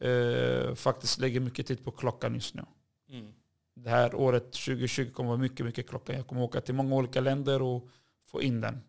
eh, 0.00 0.74
faktiskt 0.74 1.18
lägger 1.18 1.40
mycket 1.40 1.66
tid 1.66 1.84
på 1.84 1.90
klockan 1.90 2.34
just 2.34 2.54
nu. 2.54 2.62
Mm. 3.10 3.32
Det 3.74 3.90
här 3.90 4.14
året 4.14 4.52
2020 4.52 5.10
kommer 5.10 5.28
vara 5.28 5.38
mycket, 5.38 5.66
mycket 5.66 5.88
klockan. 5.88 6.16
Jag 6.16 6.26
kommer 6.26 6.42
åka 6.42 6.60
till 6.60 6.74
många 6.74 6.94
olika 6.94 7.20
länder 7.20 7.62
och 7.62 7.88
få 8.30 8.42
in 8.42 8.60
den. 8.60 8.80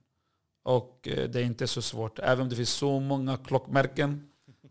Och 0.64 1.08
eh, 1.08 1.30
det 1.30 1.40
är 1.40 1.44
inte 1.44 1.68
så 1.68 1.82
svårt. 1.82 2.20
Även 2.20 2.42
om 2.42 2.50
det 2.50 2.56
finns 2.56 2.74
så 2.74 3.00
många 3.00 3.38
klockmärken. 3.38 4.28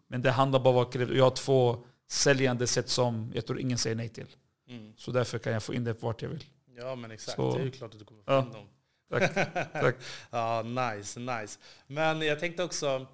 Men 0.09 0.23
det 0.23 0.31
handlar 0.31 0.61
bara 0.61 0.77
om 0.77 0.83
att 0.83 0.95
jag 0.95 1.25
har 1.25 1.31
två 1.31 1.85
säljande 2.09 2.67
sätt 2.67 2.89
som 2.89 3.33
jag 3.35 3.47
tror 3.47 3.61
ingen 3.61 3.79
säger 3.79 3.97
nej 3.97 4.09
till. 4.09 4.27
Mm. 4.69 4.93
Så 4.97 5.11
därför 5.11 5.39
kan 5.39 5.53
jag 5.53 5.63
få 5.63 5.75
in 5.75 5.85
det 5.85 6.03
vart 6.03 6.23
jag 6.23 6.29
vill. 6.29 6.45
Ja 6.77 6.95
men 6.95 7.11
exakt, 7.11 7.37
så, 7.37 7.55
det 7.55 7.61
är 7.61 7.65
ju 7.65 7.71
klart 7.71 7.93
att 7.93 7.99
du 7.99 8.05
kommer 8.05 8.23
få 8.23 8.33
ja. 8.33 8.43
in 8.43 8.53
dem. 8.53 8.67
Tack. 9.11 9.35
Tack. 9.73 9.97
ja, 10.31 10.63
nice, 10.63 11.21
nice. 11.21 11.59
Men 11.87 12.21
jag 12.23 12.41
tänkte 12.41 12.63
också, 12.65 13.07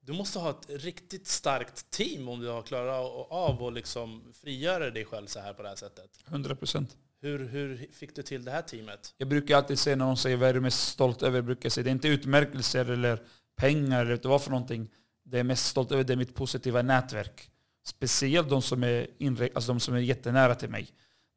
du 0.00 0.12
måste 0.12 0.38
ha 0.38 0.50
ett 0.50 0.66
riktigt 0.68 1.26
starkt 1.26 1.90
team 1.90 2.28
om 2.28 2.40
du 2.40 2.48
har 2.48 2.62
klarat 2.62 3.30
av 3.30 3.62
att 3.62 3.72
liksom 3.72 4.32
frigöra 4.34 4.90
dig 4.90 5.04
själv 5.04 5.26
så 5.26 5.40
här 5.40 5.52
på 5.52 5.62
det 5.62 5.68
här 5.68 5.76
sättet. 5.76 6.10
100 6.26 6.56
procent. 6.56 6.96
Hur, 7.20 7.48
hur 7.48 7.86
fick 7.92 8.16
du 8.16 8.22
till 8.22 8.44
det 8.44 8.50
här 8.50 8.62
teamet? 8.62 9.14
Jag 9.18 9.28
brukar 9.28 9.56
alltid 9.56 9.78
säga 9.78 9.96
när 9.96 10.04
någon 10.04 10.16
säger 10.16 10.36
vad 10.36 10.48
är 10.48 10.54
du 10.54 10.60
mest 10.60 10.88
stolt 10.88 11.22
över? 11.22 11.38
Jag 11.38 11.44
brukar 11.44 11.68
säga 11.68 11.84
det 11.84 11.90
är 11.90 11.92
inte 11.92 12.08
utmärkelser 12.08 12.90
eller 12.90 13.22
pengar 13.56 14.06
eller 14.06 14.28
vad 14.28 14.42
för 14.42 14.50
någonting. 14.50 14.88
Det 15.24 15.38
är 15.38 15.44
mest 15.44 15.66
stolt 15.66 15.92
över 15.92 16.04
det 16.04 16.12
är 16.12 16.16
mitt 16.16 16.34
positiva 16.34 16.82
nätverk. 16.82 17.50
Speciellt 17.84 18.48
de 18.48 18.62
som 18.62 18.84
är, 18.84 19.06
inre, 19.18 19.48
alltså 19.54 19.72
de 19.72 19.80
som 19.80 19.94
är 19.94 19.98
jättenära 19.98 20.54
till 20.54 20.68
mig. 20.68 20.88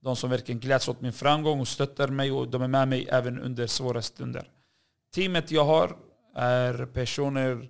De 0.01 0.15
som 0.15 0.29
verkligen 0.29 0.59
gläds 0.59 0.87
åt 0.87 1.01
min 1.01 1.13
framgång 1.13 1.59
och 1.59 1.67
stöttar 1.67 2.07
mig 2.07 2.31
och 2.31 2.47
de 2.47 2.61
är 2.61 2.67
med 2.67 2.87
mig 2.87 3.07
även 3.09 3.39
under 3.39 3.67
svåra 3.67 4.01
stunder. 4.01 4.49
Teamet 5.15 5.51
jag 5.51 5.65
har 5.65 5.97
är 6.35 6.85
personer... 6.85 7.69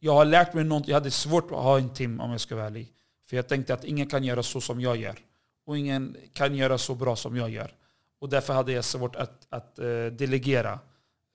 Jag 0.00 0.12
har 0.12 0.24
lärt 0.24 0.54
mig 0.54 0.64
något. 0.64 0.88
Jag 0.88 0.94
hade 0.94 1.10
svårt 1.10 1.50
att 1.50 1.58
ha 1.58 1.78
en 1.78 1.94
team 1.94 2.20
om 2.20 2.30
jag 2.30 2.40
ska 2.40 2.54
vara 2.56 2.66
ärlig. 2.66 2.92
För 3.28 3.36
jag 3.36 3.48
tänkte 3.48 3.74
att 3.74 3.84
ingen 3.84 4.08
kan 4.08 4.24
göra 4.24 4.42
så 4.42 4.60
som 4.60 4.80
jag 4.80 4.96
gör. 4.96 5.18
Och 5.66 5.78
ingen 5.78 6.16
kan 6.32 6.54
göra 6.54 6.78
så 6.78 6.94
bra 6.94 7.16
som 7.16 7.36
jag 7.36 7.50
gör. 7.50 7.74
Och 8.18 8.28
därför 8.28 8.54
hade 8.54 8.72
jag 8.72 8.84
svårt 8.84 9.16
att, 9.16 9.46
att 9.50 9.78
uh, 9.78 10.06
delegera. 10.06 10.78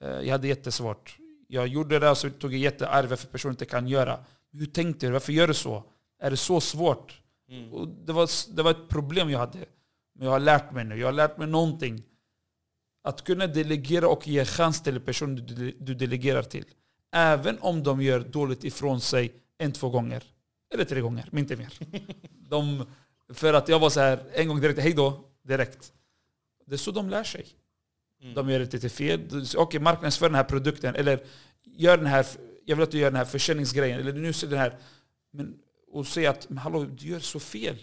Uh, 0.03 0.09
jag 0.09 0.31
hade 0.31 0.47
jättesvårt. 0.47 1.17
Jag 1.47 1.67
gjorde 1.67 1.99
det 1.99 2.09
och 2.09 2.17
så 2.17 2.29
tog 2.29 2.53
jag 2.53 2.59
jättearv 2.59 3.15
för 3.15 3.27
personer 3.27 3.51
inte 3.51 3.65
kan 3.65 3.87
göra. 3.87 4.19
Hur 4.51 4.65
tänkte 4.65 5.05
du? 5.05 5.11
Varför 5.11 5.33
gör 5.33 5.47
du 5.47 5.53
så? 5.53 5.83
Är 6.19 6.31
det 6.31 6.37
så 6.37 6.61
svårt? 6.61 7.21
Mm. 7.49 7.73
Och 7.73 7.87
det, 7.87 8.13
var, 8.13 8.55
det 8.55 8.63
var 8.63 8.71
ett 8.71 8.89
problem 8.89 9.29
jag 9.29 9.39
hade. 9.39 9.57
Men 10.15 10.25
jag 10.25 10.31
har 10.31 10.39
lärt 10.39 10.71
mig 10.71 10.85
nu. 10.85 10.99
Jag 10.99 11.07
har 11.07 11.13
lärt 11.13 11.37
mig 11.37 11.47
någonting. 11.47 12.03
Att 13.03 13.23
kunna 13.23 13.47
delegera 13.47 14.07
och 14.07 14.27
ge 14.27 14.45
chans 14.45 14.83
till 14.83 14.99
personer 14.99 15.41
du, 15.41 15.77
du 15.79 15.95
delegerar 15.95 16.43
till. 16.43 16.65
Även 17.11 17.57
om 17.59 17.83
de 17.83 18.01
gör 18.01 18.19
dåligt 18.19 18.63
ifrån 18.63 19.01
sig 19.01 19.33
en, 19.57 19.71
två 19.71 19.89
gånger. 19.89 20.23
Eller 20.73 20.83
tre 20.83 21.01
gånger, 21.01 21.27
men 21.31 21.39
inte 21.39 21.55
mer. 21.55 21.73
De, 22.49 22.85
för 23.33 23.53
att 23.53 23.69
jag 23.69 23.79
var 23.79 23.89
så 23.89 23.99
här 23.99 24.23
en 24.33 24.47
gång 24.47 24.61
direkt, 24.61 24.79
hej 24.79 24.93
då, 24.93 25.25
direkt. 25.43 25.93
Det 26.65 26.75
är 26.75 26.77
så 26.77 26.91
de 26.91 27.09
lär 27.09 27.23
sig. 27.23 27.45
Mm. 28.21 28.33
De 28.33 28.49
gör 28.49 28.59
det 28.59 28.73
lite 28.73 28.89
fel. 28.89 29.19
Okej, 29.25 29.57
okay, 29.57 29.79
marknadsför 29.79 30.25
den 30.25 30.35
här 30.35 30.43
produkten. 30.43 30.95
Eller 30.95 31.23
gör 31.63 31.97
den 31.97 32.05
här, 32.05 32.25
jag 32.65 32.75
vill 32.75 32.83
att 32.83 32.91
du 32.91 32.97
gör 32.97 33.11
den 33.11 33.17
här 33.17 33.25
försäljningsgrejen. 33.25 33.99
Eller 33.99 34.13
nu 34.13 34.33
ser 34.33 34.47
den 34.47 34.59
här. 34.59 34.77
Men, 35.31 35.53
och 35.91 36.07
säga 36.07 36.29
att 36.29 36.47
hallå, 36.57 36.83
du 36.83 37.07
gör 37.07 37.19
så 37.19 37.39
fel. 37.39 37.75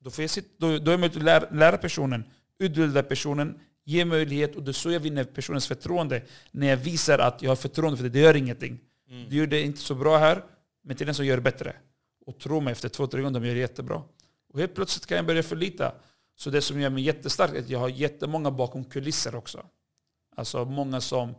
Då, 0.00 0.10
får 0.10 0.22
jag 0.22 0.30
sitta, 0.30 0.48
då, 0.58 0.78
då 0.78 0.90
är 0.90 0.92
jag 0.92 1.00
möjligt 1.00 1.16
att 1.16 1.22
lära, 1.22 1.50
lära 1.50 1.76
personen, 1.76 2.24
utbilda 2.58 3.02
personen, 3.02 3.60
ge 3.84 4.04
möjlighet. 4.04 4.56
Och 4.56 4.62
det 4.62 4.70
är 4.70 4.72
så 4.72 4.90
jag 4.90 5.00
vinner 5.00 5.24
personens 5.24 5.66
förtroende. 5.66 6.22
När 6.50 6.66
jag 6.66 6.76
visar 6.76 7.18
att 7.18 7.42
jag 7.42 7.50
har 7.50 7.56
förtroende 7.56 7.96
för 7.96 8.04
det. 8.04 8.10
Det 8.10 8.20
gör 8.20 8.36
ingenting. 8.36 8.78
Mm. 9.10 9.28
Du 9.28 9.36
gör 9.36 9.46
det 9.46 9.60
inte 9.60 9.80
så 9.80 9.94
bra 9.94 10.18
här, 10.18 10.42
men 10.84 10.96
till 10.96 11.06
den 11.06 11.14
som 11.14 11.26
gör 11.26 11.36
det 11.36 11.42
bättre. 11.42 11.76
Och 12.26 12.38
tro 12.38 12.60
mig, 12.60 12.72
efter 12.72 12.88
två, 12.88 13.06
tre 13.06 13.22
gånger, 13.22 13.40
de 13.40 13.46
gör 13.46 13.54
det 13.54 13.60
jättebra. 13.60 14.02
Och 14.52 14.60
helt 14.60 14.74
plötsligt 14.74 15.06
kan 15.06 15.16
jag 15.16 15.26
börja 15.26 15.42
förlita. 15.42 15.92
Så 16.36 16.50
det 16.50 16.62
som 16.62 16.80
gör 16.80 16.90
mig 16.90 17.02
jättestark 17.02 17.54
är 17.54 17.58
att 17.58 17.68
jag 17.68 17.78
har 17.78 17.88
jättemånga 17.88 18.50
bakom 18.50 18.84
kulisser 18.84 19.34
också. 19.34 19.66
Alltså 20.36 20.64
många 20.64 21.00
som, 21.00 21.34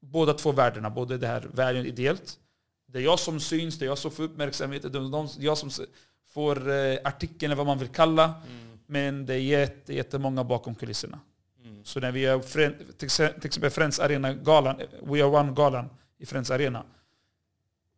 båda 0.00 0.34
två 0.34 0.52
värdena, 0.52 0.90
både 0.90 1.18
det 1.18 1.26
här 1.26 1.48
världen 1.52 1.86
ideellt, 1.86 2.38
det 2.86 2.98
är 2.98 3.02
jag 3.02 3.18
som 3.18 3.40
syns, 3.40 3.78
det 3.78 3.84
är 3.84 3.86
jag 3.86 3.98
som 3.98 4.10
får 4.10 4.22
uppmärksamhet, 4.22 4.82
det 4.82 4.98
är 4.98 5.44
jag 5.44 5.58
som 5.58 5.70
får 6.30 6.70
eh, 6.70 6.98
artikeln, 7.04 7.56
vad 7.56 7.66
man 7.66 7.78
vill 7.78 7.88
kalla. 7.88 8.24
Mm. 8.24 8.78
Men 8.86 9.26
det 9.26 9.34
är 9.34 9.38
jätte, 9.38 9.94
jättemånga 9.94 10.44
bakom 10.44 10.74
kulisserna. 10.74 11.20
Mm. 11.64 11.84
Så 11.84 12.00
när 12.00 12.12
vi 12.12 12.20
gör 12.20 12.40
till 12.92 13.46
exempel 13.46 13.70
Friends 13.70 14.00
Arena-galan, 14.00 14.76
We 15.02 15.24
Are 15.24 15.30
One-galan 15.30 15.88
i 16.18 16.26
Friends 16.26 16.50
Arena. 16.50 16.84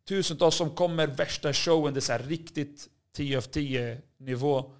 Tusentals 0.07 0.55
som 0.55 0.69
kommer, 0.69 1.07
värsta 1.07 1.53
showen, 1.53 1.93
det 1.93 1.99
är 1.99 2.17
så 2.17 2.17
riktigt 2.17 2.89
10 3.13 3.37
av 3.37 3.41
10 3.41 4.01
nivå. 4.17 4.71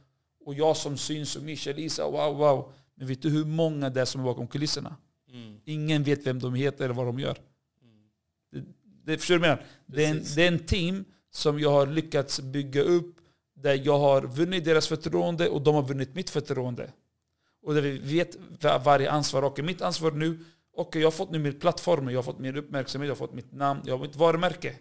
Och 0.46 0.54
jag 0.54 0.78
som 0.78 0.98
syns 0.98 1.36
och 1.36 1.44
Mischa 1.44 1.72
Lisa, 1.72 2.10
wow 2.10 2.38
wow. 2.38 2.72
Men 2.96 3.08
vet 3.08 3.22
du 3.22 3.30
hur 3.30 3.46
många 3.46 3.90
det 3.90 4.02
är 4.02 4.06
som 4.06 4.22
är 4.22 4.26
bakom 4.26 4.48
kulisserna? 4.48 4.96
Mm. 5.32 5.60
Ingen 5.66 6.04
vet 6.04 6.28
vem 6.28 6.40
de 6.40 6.54
heter 6.54 6.86
eller 6.86 6.94
vad 6.94 7.06
de 7.06 7.20
gör. 7.20 7.38
Mm. 7.82 8.04
Det, 8.52 8.64
det, 9.12 9.18
förstår 9.18 9.36
du 9.36 9.40
vad 9.40 9.50
jag 9.50 9.58
menar? 9.58 9.70
Det 9.86 10.06
är, 10.06 10.12
en, 10.12 10.24
det 10.36 10.44
är 10.44 10.48
en 10.48 10.66
team 10.66 11.06
som 11.32 11.60
jag 11.60 11.72
har 11.72 11.88
lyckats 11.88 12.40
bygga 12.40 12.82
upp 12.82 13.16
där 13.54 13.82
jag 13.86 14.00
har 14.00 14.22
vunnit 14.22 14.66
deras 14.66 14.88
förtroende 14.88 15.50
och 15.50 15.62
de 15.62 15.76
har 15.76 15.84
vunnit 15.84 16.16
mitt 16.16 16.30
förtroende. 16.30 16.92
Och 17.62 17.74
där 17.74 17.82
vi 17.82 17.98
vet 17.98 18.38
varje 18.84 19.12
ansvar. 19.12 19.44
Och 19.44 19.60
mitt 19.60 19.82
ansvar 19.82 20.12
nu, 20.12 20.40
och 20.74 20.96
jag 20.96 21.06
har 21.06 21.12
fått 21.12 21.32
nu 21.32 21.40
min 21.40 21.60
plattform, 21.60 22.10
jag 22.10 22.18
har 22.18 22.24
fått 22.24 22.40
min 22.40 22.58
uppmärksamhet, 22.58 23.08
jag 23.08 23.16
har 23.16 23.28
fått 23.28 23.34
mitt 23.34 23.52
namn, 23.52 23.82
jag 23.86 23.98
har 23.98 24.06
mitt 24.06 24.16
varumärke. 24.16 24.76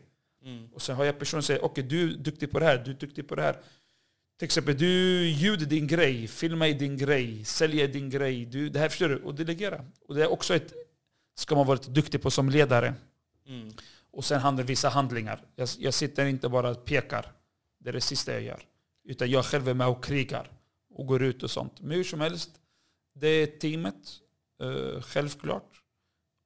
Mm. 0.45 0.69
Och 0.73 0.83
sen 0.83 0.97
har 0.97 1.05
jag 1.05 1.19
personer 1.19 1.41
som 1.41 1.47
säger 1.47 1.65
okej 1.65 1.85
okay, 1.85 1.99
du 1.99 2.13
är 2.13 2.17
duktig 2.17 2.51
på 2.51 2.59
det 2.59 2.65
här, 2.65 2.79
du 2.79 2.91
är 2.91 2.95
duktig 2.95 3.29
på 3.29 3.35
det 3.35 3.43
här. 3.43 3.57
till 4.39 4.47
exempel, 4.47 4.79
du 4.79 5.27
ljuder 5.29 5.67
din 5.67 5.87
grej, 5.87 6.29
filmar 6.29 6.67
i 6.67 6.75
din 6.75 6.97
grej, 6.97 7.45
säljer 7.45 7.89
din 7.89 8.11
grej. 8.11 8.47
Du, 8.47 8.69
det 8.69 8.79
här 8.79 8.89
förstår 8.89 9.09
du? 9.09 9.17
Och 9.17 9.35
delegera. 9.35 9.85
Och 10.09 10.15
det 10.15 10.23
är 10.23 10.33
också 10.33 10.55
ett, 10.55 10.73
ska 11.35 11.55
man 11.55 11.67
vara 11.67 11.79
lite 11.79 11.91
duktig 11.91 12.23
på 12.23 12.31
som 12.31 12.49
ledare. 12.49 12.95
Mm. 13.47 13.73
Och 14.11 14.25
sen 14.25 14.41
handlar 14.41 14.65
vissa 14.65 14.89
handlingar. 14.89 15.45
Jag, 15.57 15.69
jag 15.79 15.95
sitter 15.95 16.27
inte 16.27 16.49
bara 16.49 16.71
och 16.71 16.85
pekar. 16.85 17.33
Det 17.81 17.89
är 17.89 17.93
det 17.93 18.01
sista 18.01 18.33
jag 18.33 18.43
gör. 18.43 18.63
Utan 19.05 19.31
jag 19.31 19.45
själv 19.45 19.69
är 19.69 19.75
med 19.75 19.87
och 19.87 20.05
krigar. 20.05 20.51
Och 20.95 21.07
går 21.07 21.23
ut 21.23 21.43
och 21.43 21.51
sånt. 21.51 21.81
Men 21.81 21.97
hur 21.97 22.05
som 22.05 22.21
helst, 22.21 22.51
det 23.15 23.29
är 23.29 23.47
teamet. 23.47 24.19
Uh, 24.63 25.01
självklart. 25.01 25.83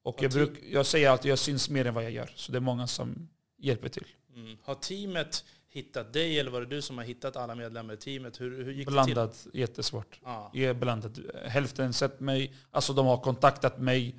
Och 0.03 0.23
jag, 0.23 0.33
bruk, 0.33 0.59
jag 0.71 0.87
säger 0.87 1.11
alltid 1.11 1.21
att 1.21 1.29
jag 1.31 1.39
syns 1.39 1.71
mer 1.71 1.85
än 1.85 1.95
vad 1.95 2.05
jag 2.05 2.11
gör. 2.11 2.33
Så 2.35 2.53
det 2.53 2.59
är 2.59 2.61
många 2.61 2.87
som 2.87 3.29
hjälper 3.67 3.89
till. 3.89 4.07
Mm. 4.37 4.57
Har 4.63 4.75
teamet 4.75 5.45
hittat 5.69 6.13
dig 6.13 6.41
eller 6.41 6.51
var 6.51 6.61
det 6.61 6.67
du 6.67 6.83
som 6.83 6.99
har 6.99 7.05
hittat 7.05 7.37
alla 7.37 7.55
medlemmar 7.55 7.95
i 7.95 7.97
teamet? 7.97 8.41
Hur, 8.41 8.65
hur 8.65 8.73
gick 8.73 8.89
blandat, 8.89 9.33
det 9.33 9.51
till? 9.51 9.61
jättesvårt. 9.61 10.21
Ah. 10.23 10.51
Jag 10.53 10.71
är 10.71 10.75
blandat. 10.75 11.19
Hälften 11.45 11.93
sett 11.93 12.21
mig, 12.21 12.55
alltså 12.71 12.93
de 12.93 13.07
har 13.07 13.17
kontaktat 13.17 13.79
mig 13.79 14.17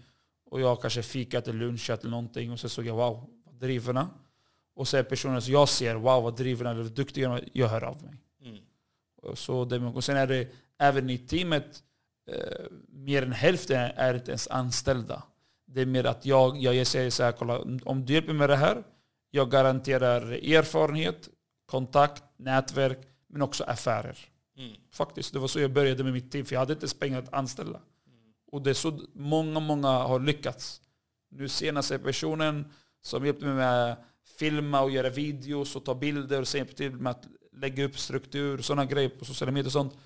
och 0.50 0.62
jag 0.62 0.68
har 0.68 0.76
kanske 0.76 1.04
fikat 1.04 1.48
eller 1.48 1.60
lunchat 1.60 2.00
eller 2.00 2.12
någonting 2.12 2.52
och 2.52 2.60
så 2.60 2.70
såg 2.70 2.86
jag 2.86 2.96
wow, 2.96 3.30
vad 3.46 3.56
driverna. 3.56 4.10
Och 4.76 4.88
så 4.88 4.98
är 4.98 5.04
personer 5.04 5.40
som 5.40 5.54
jag 5.54 5.70
ser, 5.70 5.96
wow 5.96 6.24
vad 6.24 6.38
driverna 6.38 6.72
eller 6.72 6.84
duktiga 6.84 7.42
jag 7.54 7.68
hör 7.68 7.84
av 7.84 8.04
mig. 8.04 8.16
Mm. 8.42 8.58
Så 9.36 9.66
det, 9.66 9.78
och 9.78 10.04
sen 10.04 10.18
är 10.18 10.28
det 10.28 10.48
även 10.78 11.10
i 11.10 11.18
teamet, 11.18 11.84
eh, 12.32 12.66
mer 12.90 13.22
än 13.24 13.32
hälften 13.32 13.92
är 13.96 14.14
inte 14.14 14.32
ens 14.32 14.48
anställda. 14.48 15.24
Det 15.66 15.82
är 15.82 15.86
mer 15.86 16.04
att 16.04 16.26
jag, 16.26 16.58
jag 16.58 16.88
säger 16.88 17.10
så 17.10 17.24
här, 17.24 17.32
kolla, 17.32 17.60
om 17.84 18.06
du 18.06 18.14
hjälper 18.14 18.34
mig 18.34 18.40
med 18.40 18.50
det 18.50 18.56
här, 18.56 18.84
jag 19.32 19.52
garanterar 19.52 20.32
erfarenhet, 20.32 21.30
kontakt, 21.66 22.24
nätverk, 22.38 23.00
men 23.28 23.42
också 23.42 23.64
affärer. 23.64 24.18
Mm. 24.58 24.76
Faktiskt, 24.92 25.34
det 25.34 25.40
var 25.40 25.48
så 25.48 25.60
jag 25.60 25.74
började 25.74 26.04
med 26.04 26.14
mitt 26.14 26.32
team, 26.32 26.46
för 26.46 26.56
jag 26.56 26.60
hade 26.60 26.74
inte 26.74 26.84
ens 26.84 27.00
pengar 27.00 27.20
att 27.20 27.34
anställa. 27.34 27.80
Och 28.52 28.62
det 28.62 28.70
är 28.70 28.74
så 28.74 29.00
många, 29.14 29.60
många 29.60 29.88
har 29.88 30.20
lyckats. 30.20 30.82
Nu 31.30 31.50
senast 31.50 31.92
är 31.92 31.98
personen 31.98 32.72
som 33.02 33.26
hjälpte 33.26 33.46
mig 33.46 33.56
med 33.56 33.92
att 33.92 34.00
filma 34.40 34.82
och 34.82 34.92
göra 34.92 35.10
videos 35.10 35.76
och 35.76 35.86
ta 35.86 35.96
bilder 35.96 36.42
och 36.42 36.56
hjälpte 36.56 36.76
till 36.76 36.92
med 36.92 37.12
att 37.12 37.28
lägga 37.52 37.84
upp 37.84 38.00
struktur, 38.00 38.58
sådana 38.58 38.86
grejer 38.86 39.10
på 39.10 39.26
sociala 39.26 39.52
medier 39.52 39.68
och 39.68 39.72
sånt. 39.72 39.98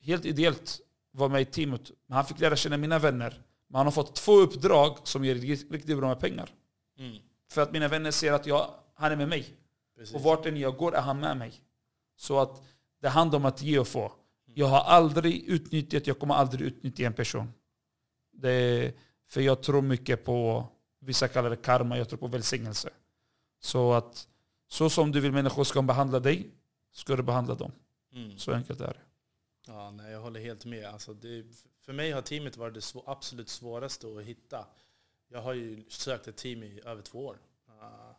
Helt 0.00 0.24
ideellt 0.24 0.80
var 1.10 1.28
med 1.28 1.42
i 1.42 1.44
teamet. 1.44 1.90
Men 2.06 2.16
han 2.16 2.26
fick 2.26 2.40
lära 2.40 2.56
känna 2.56 2.76
mina 2.76 2.98
vänner. 2.98 3.42
Men 3.68 3.76
han 3.76 3.86
har 3.86 3.92
fått 3.92 4.14
två 4.14 4.32
uppdrag 4.32 4.98
som 5.04 5.24
ger 5.24 5.34
riktigt 5.34 5.98
bra 5.98 6.08
med 6.08 6.20
pengar. 6.20 6.50
Mm. 6.98 7.16
För 7.48 7.62
att 7.62 7.72
mina 7.72 7.88
vänner 7.88 8.10
ser 8.10 8.32
att 8.32 8.46
jag, 8.46 8.74
han 8.94 9.12
är 9.12 9.16
med 9.16 9.28
mig. 9.28 9.54
Precis. 9.96 10.14
Och 10.14 10.22
vart 10.22 10.46
än 10.46 10.56
jag 10.56 10.76
går 10.76 10.94
är 10.94 11.00
han 11.00 11.20
med 11.20 11.36
mig. 11.36 11.62
Så 12.16 12.38
att 12.40 12.62
det 13.00 13.08
handlar 13.08 13.38
om 13.38 13.44
att 13.44 13.62
ge 13.62 13.78
och 13.78 13.88
få. 13.88 14.12
Jag 14.44 14.66
har 14.66 14.80
aldrig 14.80 15.44
utnyttjat, 15.44 16.06
jag 16.06 16.18
kommer 16.18 16.34
aldrig 16.34 16.66
utnyttja 16.66 17.06
en 17.06 17.12
person. 17.12 17.52
Det 18.32 18.94
för 19.26 19.40
jag 19.40 19.62
tror 19.62 19.82
mycket 19.82 20.24
på, 20.24 20.68
vissa 21.00 21.28
kallar 21.28 21.50
det 21.50 21.56
karma, 21.56 21.98
jag 21.98 22.08
tror 22.08 22.18
på 22.18 22.26
välsignelse. 22.26 22.90
Så 23.60 23.92
att 23.92 24.28
så 24.68 24.90
som 24.90 25.12
du 25.12 25.20
vill 25.20 25.32
människor 25.32 25.64
ska 25.64 25.82
behandla 25.82 26.20
dig, 26.20 26.50
ska 26.92 27.16
du 27.16 27.22
behandla 27.22 27.54
dem. 27.54 27.72
Mm. 28.12 28.38
Så 28.38 28.52
enkelt 28.52 28.80
är 28.80 28.86
det. 28.86 29.00
Ja, 29.66 29.90
nej, 29.90 30.12
jag 30.12 30.20
håller 30.20 30.40
helt 30.40 30.64
med. 30.64 30.84
Alltså 30.84 31.14
det, 31.14 31.44
för 31.80 31.92
mig 31.92 32.10
har 32.10 32.22
teamet 32.22 32.56
varit 32.56 32.74
det 32.74 32.80
svå, 32.80 33.02
absolut 33.06 33.48
svåraste 33.48 34.06
att 34.06 34.22
hitta. 34.22 34.66
Jag 35.28 35.40
har 35.40 35.52
ju 35.52 35.84
sökt 35.88 36.28
ett 36.28 36.36
team 36.36 36.62
i 36.62 36.80
över 36.84 37.02
två 37.02 37.26
år. 37.26 37.38
Uh, 37.68 38.12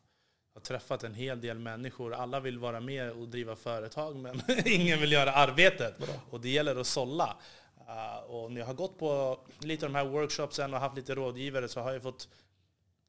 har 0.54 0.62
träffat 0.62 1.04
en 1.04 1.14
hel 1.14 1.42
del 1.42 1.60
människor. 1.60 2.14
Alla 2.14 2.40
vill 2.40 2.60
vara 2.60 2.80
med 2.80 3.12
och 3.12 3.28
driva 3.28 3.56
företag, 3.56 4.16
men 4.16 4.42
ingen 4.66 5.00
vill 5.00 5.12
göra 5.12 5.32
arbetet. 5.32 5.98
Bra. 5.98 6.14
Och 6.30 6.42
det 6.42 6.50
gäller 6.50 6.76
att 6.76 6.88
sålla. 6.88 7.38
Uh, 7.78 8.32
och 8.32 8.52
när 8.52 8.60
jag 8.60 8.68
har 8.68 8.74
gått 8.74 9.00
på 9.00 9.40
lite 9.60 9.86
av 9.86 9.92
de 9.92 9.98
här 9.98 10.06
workshopsen 10.06 10.74
och 10.74 10.80
haft 10.80 10.96
lite 10.96 11.16
rådgivare 11.16 11.68
så 11.68 11.80
har 11.80 11.94
jag 11.94 12.04
fått 12.04 12.30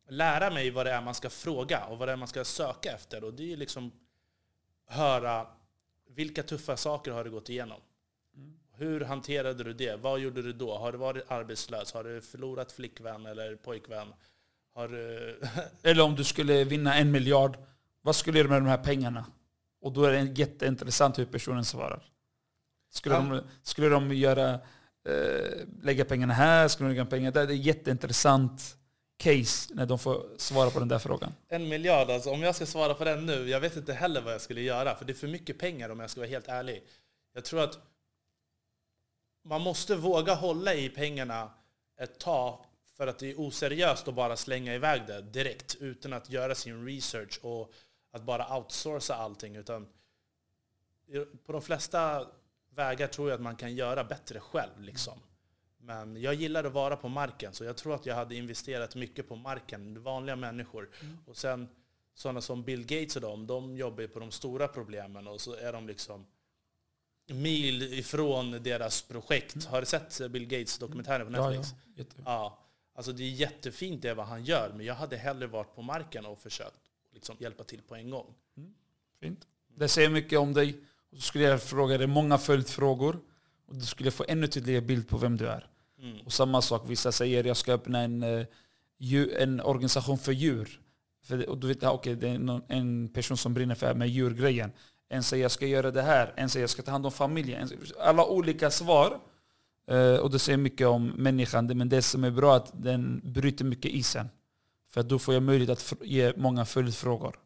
lära 0.08 0.50
mig 0.50 0.70
vad 0.70 0.86
det 0.86 0.92
är 0.92 1.02
man 1.02 1.14
ska 1.14 1.30
fråga 1.30 1.84
och 1.84 1.98
vad 1.98 2.08
det 2.08 2.12
är 2.12 2.16
man 2.16 2.28
ska 2.28 2.44
söka 2.44 2.92
efter. 2.92 3.24
Och 3.24 3.34
det 3.34 3.52
är 3.52 3.56
liksom 3.56 3.92
höra 4.86 5.46
vilka 6.06 6.42
tuffa 6.42 6.76
saker 6.76 7.12
har 7.12 7.24
du 7.24 7.30
gått 7.30 7.48
igenom? 7.48 7.80
Hur 8.78 9.00
hanterade 9.00 9.64
du 9.64 9.72
det? 9.72 9.96
Vad 9.96 10.20
gjorde 10.20 10.42
du 10.42 10.52
då? 10.52 10.78
Har 10.78 10.92
du 10.92 10.98
varit 10.98 11.24
arbetslös? 11.28 11.92
Har 11.92 12.04
du 12.04 12.20
förlorat 12.20 12.72
flickvän 12.72 13.26
eller 13.26 13.56
pojkvän? 13.56 14.08
Har 14.74 14.88
du... 14.88 15.40
eller 15.82 16.02
om 16.02 16.14
du 16.14 16.24
skulle 16.24 16.64
vinna 16.64 16.94
en 16.94 17.10
miljard, 17.10 17.56
vad 18.02 18.16
skulle 18.16 18.34
du 18.34 18.38
göra 18.38 18.48
med 18.48 18.62
de 18.62 18.68
här 18.68 18.84
pengarna? 18.84 19.26
Och 19.80 19.92
då 19.92 20.04
är 20.04 20.12
det 20.12 20.38
jätteintressant 20.38 21.18
hur 21.18 21.24
personen 21.24 21.64
svarar. 21.64 22.02
Skulle, 22.90 23.14
ja. 23.14 23.20
de, 23.20 23.42
skulle 23.62 23.88
de 23.88 24.14
göra, 24.14 24.54
eh, 25.08 25.66
lägga 25.82 26.04
pengarna 26.04 26.34
här? 26.34 26.68
Skulle 26.68 26.88
de 26.88 26.92
lägga 26.94 27.04
pengarna 27.04 27.30
där? 27.30 27.46
Det 27.46 27.54
är 27.54 27.56
jätteintressant 27.56 28.76
case 29.16 29.74
när 29.74 29.86
de 29.86 29.98
får 29.98 30.26
svara 30.36 30.70
på 30.70 30.78
den 30.78 30.88
där 30.88 30.98
frågan. 30.98 31.32
En 31.48 31.68
miljard, 31.68 32.10
alltså 32.10 32.30
om 32.30 32.42
jag 32.42 32.54
ska 32.54 32.66
svara 32.66 32.94
på 32.94 33.04
den 33.04 33.26
nu, 33.26 33.48
jag 33.48 33.60
vet 33.60 33.76
inte 33.76 33.92
heller 33.92 34.20
vad 34.20 34.34
jag 34.34 34.40
skulle 34.40 34.60
göra, 34.60 34.94
för 34.94 35.04
det 35.04 35.12
är 35.12 35.14
för 35.14 35.28
mycket 35.28 35.58
pengar 35.58 35.90
om 35.90 36.00
jag 36.00 36.10
ska 36.10 36.20
vara 36.20 36.30
helt 36.30 36.48
ärlig. 36.48 36.82
Jag 37.34 37.44
tror 37.44 37.60
att 37.60 37.78
man 39.48 39.60
måste 39.60 39.96
våga 39.96 40.34
hålla 40.34 40.74
i 40.74 40.88
pengarna 40.88 41.50
ett 41.98 42.18
tag 42.18 42.64
för 42.96 43.06
att 43.06 43.18
det 43.18 43.30
är 43.30 43.40
oseriöst 43.40 44.08
att 44.08 44.14
bara 44.14 44.36
slänga 44.36 44.74
iväg 44.74 45.06
det 45.06 45.22
direkt 45.22 45.74
utan 45.80 46.12
att 46.12 46.30
göra 46.30 46.54
sin 46.54 46.86
research 46.86 47.38
och 47.42 47.72
att 48.12 48.22
bara 48.22 48.56
outsourca 48.56 49.14
allting. 49.14 49.56
Utan 49.56 49.88
på 51.46 51.52
de 51.52 51.62
flesta 51.62 52.26
vägar 52.70 53.06
tror 53.06 53.28
jag 53.28 53.34
att 53.34 53.42
man 53.42 53.56
kan 53.56 53.74
göra 53.74 54.04
bättre 54.04 54.40
själv. 54.40 54.80
Liksom. 54.80 55.18
Men 55.78 56.20
jag 56.20 56.34
gillar 56.34 56.64
att 56.64 56.72
vara 56.72 56.96
på 56.96 57.08
marken, 57.08 57.52
så 57.52 57.64
jag 57.64 57.76
tror 57.76 57.94
att 57.94 58.06
jag 58.06 58.14
hade 58.14 58.34
investerat 58.34 58.94
mycket 58.94 59.28
på 59.28 59.36
marken, 59.36 60.02
vanliga 60.02 60.36
människor. 60.36 60.90
Mm. 61.02 61.18
Och 61.26 61.36
sen 61.36 61.68
sådana 62.14 62.40
som 62.40 62.62
Bill 62.62 62.86
Gates 62.86 63.16
och 63.16 63.22
dem, 63.22 63.46
de 63.46 63.76
jobbar 63.76 64.00
ju 64.00 64.08
på 64.08 64.20
de 64.20 64.30
stora 64.30 64.68
problemen 64.68 65.26
och 65.26 65.40
så 65.40 65.54
är 65.54 65.72
de 65.72 65.86
liksom 65.86 66.26
mil 67.28 67.82
ifrån 67.82 68.62
deras 68.62 69.02
projekt. 69.02 69.54
Mm. 69.54 69.66
Har 69.70 69.80
du 69.80 69.86
sett 69.86 70.30
Bill 70.30 70.46
Gates 70.46 70.78
dokumentären 70.78 71.26
på 71.26 71.32
Netflix? 71.32 71.74
Ja, 71.94 72.04
ja. 72.16 72.22
ja. 72.24 72.64
Alltså 72.94 73.12
det 73.12 73.22
är 73.22 73.30
jättefint 73.30 74.02
det 74.02 74.14
vad 74.14 74.26
han 74.26 74.44
gör, 74.44 74.72
men 74.76 74.86
jag 74.86 74.94
hade 74.94 75.16
hellre 75.16 75.46
varit 75.46 75.74
på 75.74 75.82
marken 75.82 76.26
och 76.26 76.38
försökt 76.38 76.80
liksom 77.14 77.36
hjälpa 77.38 77.64
till 77.64 77.82
på 77.82 77.94
en 77.94 78.10
gång. 78.10 78.34
Mm. 78.56 78.74
Fint. 79.20 79.46
Det 79.76 79.88
säger 79.88 80.10
mycket 80.10 80.38
om 80.38 80.54
dig. 80.54 80.76
Och 81.10 81.16
så 81.16 81.22
skulle 81.22 81.44
jag 81.44 81.62
fråga 81.62 81.98
dig 81.98 82.06
många 82.06 82.38
följdfrågor. 82.38 83.20
Och 83.66 83.76
du 83.76 83.86
skulle 83.86 84.10
få 84.10 84.24
ännu 84.28 84.46
tydligare 84.46 84.80
bild 84.80 85.08
på 85.08 85.18
vem 85.18 85.36
du 85.36 85.48
är. 85.48 85.70
Mm. 85.98 86.20
Och 86.20 86.32
samma 86.32 86.62
sak, 86.62 86.82
vissa 86.86 87.12
säger 87.12 87.44
jag 87.44 87.56
ska 87.56 87.72
öppna 87.72 88.00
en, 88.00 88.22
eh, 88.22 88.46
en 89.36 89.60
organisation 89.60 90.18
för 90.18 90.32
djur. 90.32 90.80
För, 91.22 91.48
och 91.48 91.58
du 91.58 91.66
vet, 91.66 91.84
okay, 91.84 92.14
det 92.14 92.28
är 92.28 92.62
en 92.68 93.08
person 93.08 93.36
som 93.36 93.54
brinner 93.54 93.74
för 93.74 93.94
med 93.94 94.08
djurgrejen. 94.08 94.72
En 95.08 95.22
säger 95.22 95.44
jag 95.44 95.50
ska 95.50 95.66
göra 95.66 95.90
det 95.90 96.02
här, 96.02 96.32
en 96.36 96.48
säger 96.48 96.62
jag 96.62 96.70
ska 96.70 96.82
ta 96.82 96.90
hand 96.90 97.06
om 97.06 97.12
familjen. 97.12 97.70
Alla 98.00 98.26
olika 98.26 98.70
svar. 98.70 99.20
Uh, 99.90 100.16
och 100.16 100.30
det 100.30 100.38
säger 100.38 100.58
mycket 100.58 100.86
om 100.86 101.06
människan. 101.06 101.66
Men 101.66 101.88
det 101.88 102.02
som 102.02 102.24
är 102.24 102.30
bra 102.30 102.52
är 102.52 102.56
att 102.56 102.70
den 102.82 103.20
bryter 103.24 103.64
mycket 103.64 103.90
isen. 103.90 104.28
För 104.90 105.02
då 105.02 105.18
får 105.18 105.34
jag 105.34 105.42
möjlighet 105.42 105.70
att 105.70 105.94
ge 106.02 106.32
många 106.36 106.64
följdfrågor. 106.64 107.36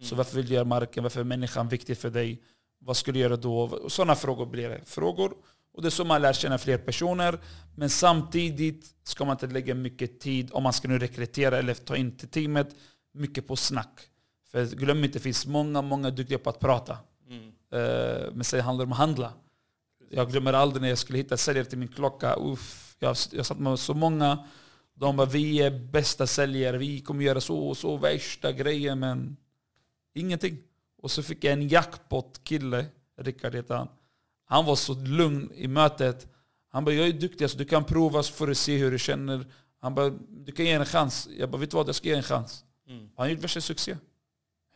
Mm. 0.00 0.08
Så 0.08 0.16
varför 0.16 0.36
vill 0.36 0.46
du 0.46 0.54
göra 0.54 0.64
marken? 0.64 1.02
Varför 1.02 1.20
är 1.20 1.24
människan 1.24 1.68
viktig 1.68 1.98
för 1.98 2.10
dig? 2.10 2.42
Vad 2.78 2.96
skulle 2.96 3.18
du 3.18 3.20
göra 3.20 3.36
då? 3.36 3.88
Sådana 3.88 4.14
frågor 4.14 4.46
blir 4.46 4.68
det. 4.68 4.80
Frågor. 4.84 5.34
Och 5.74 5.82
det 5.82 5.88
är 5.88 5.90
så 5.90 6.04
man 6.04 6.22
lär 6.22 6.32
känna 6.32 6.58
fler 6.58 6.78
personer. 6.78 7.38
Men 7.76 7.90
samtidigt 7.90 8.94
ska 9.02 9.24
man 9.24 9.34
inte 9.34 9.46
lägga 9.46 9.74
mycket 9.74 10.20
tid, 10.20 10.50
om 10.52 10.62
man 10.62 10.72
ska 10.72 10.88
nu 10.88 10.98
rekrytera 10.98 11.58
eller 11.58 11.74
ta 11.74 11.96
in 11.96 12.16
till 12.16 12.28
teamet, 12.28 12.68
mycket 13.12 13.46
på 13.46 13.56
snack. 13.56 14.00
För 14.46 14.66
glöm 14.66 15.04
inte, 15.04 15.18
det 15.18 15.22
finns 15.22 15.46
många, 15.46 15.82
många 15.82 16.10
duktiga 16.10 16.38
på 16.38 16.50
att 16.50 16.60
prata. 16.60 16.98
Mm. 17.28 17.44
Uh, 17.46 18.32
men 18.32 18.44
sen 18.44 18.60
handlar 18.60 18.84
det 18.84 18.88
om 18.88 18.92
att 18.92 18.98
handla. 18.98 19.32
Jag 20.10 20.30
glömmer 20.30 20.52
aldrig 20.52 20.82
när 20.82 20.88
jag 20.88 20.98
skulle 20.98 21.18
hitta 21.18 21.36
säljare 21.36 21.64
till 21.64 21.78
min 21.78 21.88
klocka. 21.88 22.36
Uff, 22.36 22.96
jag, 22.98 23.16
jag 23.32 23.46
satt 23.46 23.58
med 23.58 23.78
så 23.78 23.94
många. 23.94 24.46
De 24.94 25.16
bara, 25.16 25.26
vi 25.26 25.62
är 25.62 25.70
bästa 25.70 26.26
säljare, 26.26 26.78
vi 26.78 27.00
kommer 27.00 27.24
göra 27.24 27.40
så 27.40 27.68
och 27.68 27.76
så, 27.76 27.96
värsta 27.96 28.52
grejen. 28.52 28.98
Men 28.98 29.36
ingenting. 30.14 30.58
Och 31.02 31.10
så 31.10 31.22
fick 31.22 31.44
jag 31.44 31.52
en 31.52 31.68
jackpot-kille, 31.68 32.86
Rickard 33.20 33.54
heter 33.54 33.74
han. 33.74 33.88
Han 34.44 34.64
var 34.64 34.76
så 34.76 34.94
lugn 34.94 35.50
i 35.54 35.68
mötet. 35.68 36.28
Han 36.68 36.84
bara, 36.84 36.94
jag 36.94 37.08
är 37.08 37.12
duktig, 37.12 37.50
så 37.50 37.58
du 37.58 37.64
kan 37.64 37.84
prova 37.84 38.22
så 38.22 38.32
får 38.32 38.46
du 38.46 38.54
se 38.54 38.76
hur 38.76 38.90
du 38.90 38.98
känner. 38.98 39.46
Han 39.80 39.94
bara, 39.94 40.10
du 40.28 40.52
kan 40.52 40.66
ge 40.66 40.72
en 40.72 40.86
chans. 40.86 41.28
Jag 41.38 41.50
bara, 41.50 41.58
vet 41.58 41.70
du 41.70 41.76
vad, 41.76 41.88
jag 41.88 41.94
ska 41.94 42.08
ge 42.08 42.14
en 42.14 42.22
chans. 42.22 42.64
Mm. 42.88 43.08
Han 43.16 43.30
gjorde 43.30 43.42
värsta 43.42 43.60
succé. 43.60 43.96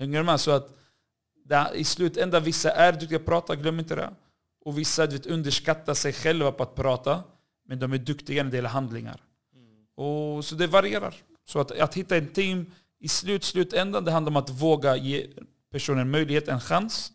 Hänger 0.01 0.18
du 0.18 0.24
med? 0.24 0.40
Så 0.40 0.51
att 0.51 0.76
det, 1.44 1.70
i 1.74 1.84
slutändan, 1.84 2.42
vissa 2.44 2.70
är 2.70 2.92
duktiga 2.92 3.18
på 3.18 3.22
att 3.22 3.26
prata, 3.26 3.57
glöm 3.57 3.78
inte 3.78 3.94
det. 3.94 4.11
Och 4.64 4.78
vissa 4.78 5.07
vet, 5.07 5.26
underskattar 5.26 5.94
sig 5.94 6.12
själva 6.12 6.53
på 6.53 6.62
att 6.62 6.74
prata. 6.74 7.22
Men 7.68 7.78
de 7.78 7.92
är 7.92 7.98
duktiga 7.98 8.42
när 8.42 8.51
det 8.51 8.57
gäller 8.57 8.68
handlingar. 8.68 9.20
Mm. 9.55 9.86
Och, 10.07 10.44
så 10.44 10.55
det 10.55 10.66
varierar. 10.66 11.14
Så 11.44 11.61
att, 11.61 11.70
att 11.70 11.94
hitta 11.94 12.16
ett 12.16 12.34
team, 12.34 12.66
i 12.98 13.09
slut, 13.09 13.44
slutändan, 13.44 14.05
det 14.05 14.11
handlar 14.11 14.30
om 14.30 14.36
att 14.36 14.51
våga 14.51 14.96
ge 14.96 15.26
personen 15.72 16.11
möjlighet, 16.11 16.48
en 16.48 16.61
chans. 16.61 17.12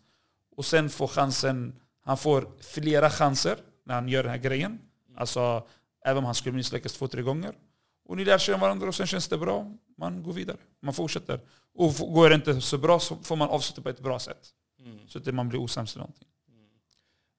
och 0.56 0.66
sen 0.66 0.90
får 0.90 1.08
chansen, 1.08 1.76
han 2.02 2.18
får 2.18 2.48
flera 2.62 3.10
chanser 3.10 3.58
när 3.86 3.96
han 3.96 4.10
gör 4.10 4.24
den 4.24 4.32
här 4.32 4.38
grejen. 4.38 4.80
Alltså, 5.18 5.68
även 6.06 6.18
om 6.18 6.26
han 6.26 6.36
skulle 6.36 6.56
misslyckas 6.56 6.94
två, 6.94 7.08
tre 7.08 7.22
gånger. 7.22 7.54
Och 8.06 8.18
ni 8.18 8.26
lär 8.26 8.54
om 8.54 8.60
varandra 8.60 8.88
och 8.88 8.96
sen 8.96 9.08
känns 9.08 9.28
det 9.28 9.38
bra. 9.38 9.72
Man 9.98 10.24
går 10.24 10.34
vidare. 10.34 10.58
Man 10.82 10.94
fortsätter. 10.94 11.40
Och 11.76 11.94
går 11.94 12.30
det 12.30 12.36
inte 12.36 12.62
så 12.62 12.78
bra 12.78 13.00
så 13.00 13.16
får 13.16 13.36
man 13.36 13.50
avsluta 13.50 13.82
på 13.82 13.90
ett 13.90 14.00
bra 14.00 14.20
sätt. 14.20 14.50
Mm. 14.80 15.00
Så 15.08 15.18
att 15.20 15.26
man 15.34 15.50
blir 15.50 15.60
osams 15.60 15.94
eller 15.96 16.02
någonting. 16.04 16.28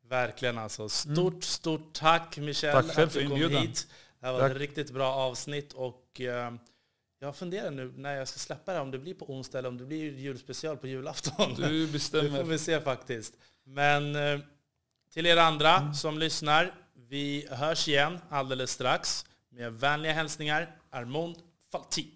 Verkligen 0.09 0.59
alltså. 0.59 0.89
Stort, 0.89 1.45
stort 1.45 1.93
tack 1.93 2.37
Michel 2.39 2.73
Tack 2.73 2.95
själv 2.95 3.07
att 3.09 3.15
du 3.15 3.23
kom 3.23 3.33
inbjudan. 3.33 3.63
hit. 3.63 3.87
Det 4.21 4.27
här 4.27 4.33
var 4.33 4.41
Tack. 4.41 4.51
ett 4.51 4.57
riktigt 4.59 4.91
bra 4.91 5.13
avsnitt 5.13 5.73
och 5.73 6.21
eh, 6.21 6.53
jag 7.19 7.37
funderar 7.37 7.71
nu 7.71 7.93
när 7.97 8.15
jag 8.17 8.29
ska 8.29 8.39
släppa 8.39 8.73
det, 8.73 8.81
om 8.81 8.91
det 8.91 8.99
blir 8.99 9.15
på 9.15 9.31
onsdag 9.33 9.59
eller 9.59 9.69
om 9.69 9.79
det 9.79 9.85
blir 9.85 10.13
julspecial 10.19 10.77
på 10.77 10.87
julafton. 10.87 11.55
Du 11.55 11.63
Det 11.87 11.93
bestämmer. 11.93 12.39
får 12.39 12.45
vi 12.45 12.59
se 12.59 12.81
faktiskt. 12.81 13.35
Men 13.65 14.17
eh, 14.17 14.41
till 15.13 15.27
er 15.27 15.37
andra 15.37 15.77
Mm. 15.77 15.95
som 15.95 16.19
lyssnar, 16.19 16.75
vi 17.09 17.47
hörs 17.51 17.89
igen 17.89 18.19
alldeles 18.31 18.71
strax. 18.71 19.25
Med 19.51 19.73
vänliga 19.73 20.13
hälsningar, 20.13 20.77
Armond 20.91 21.37
Falti. 21.73 22.07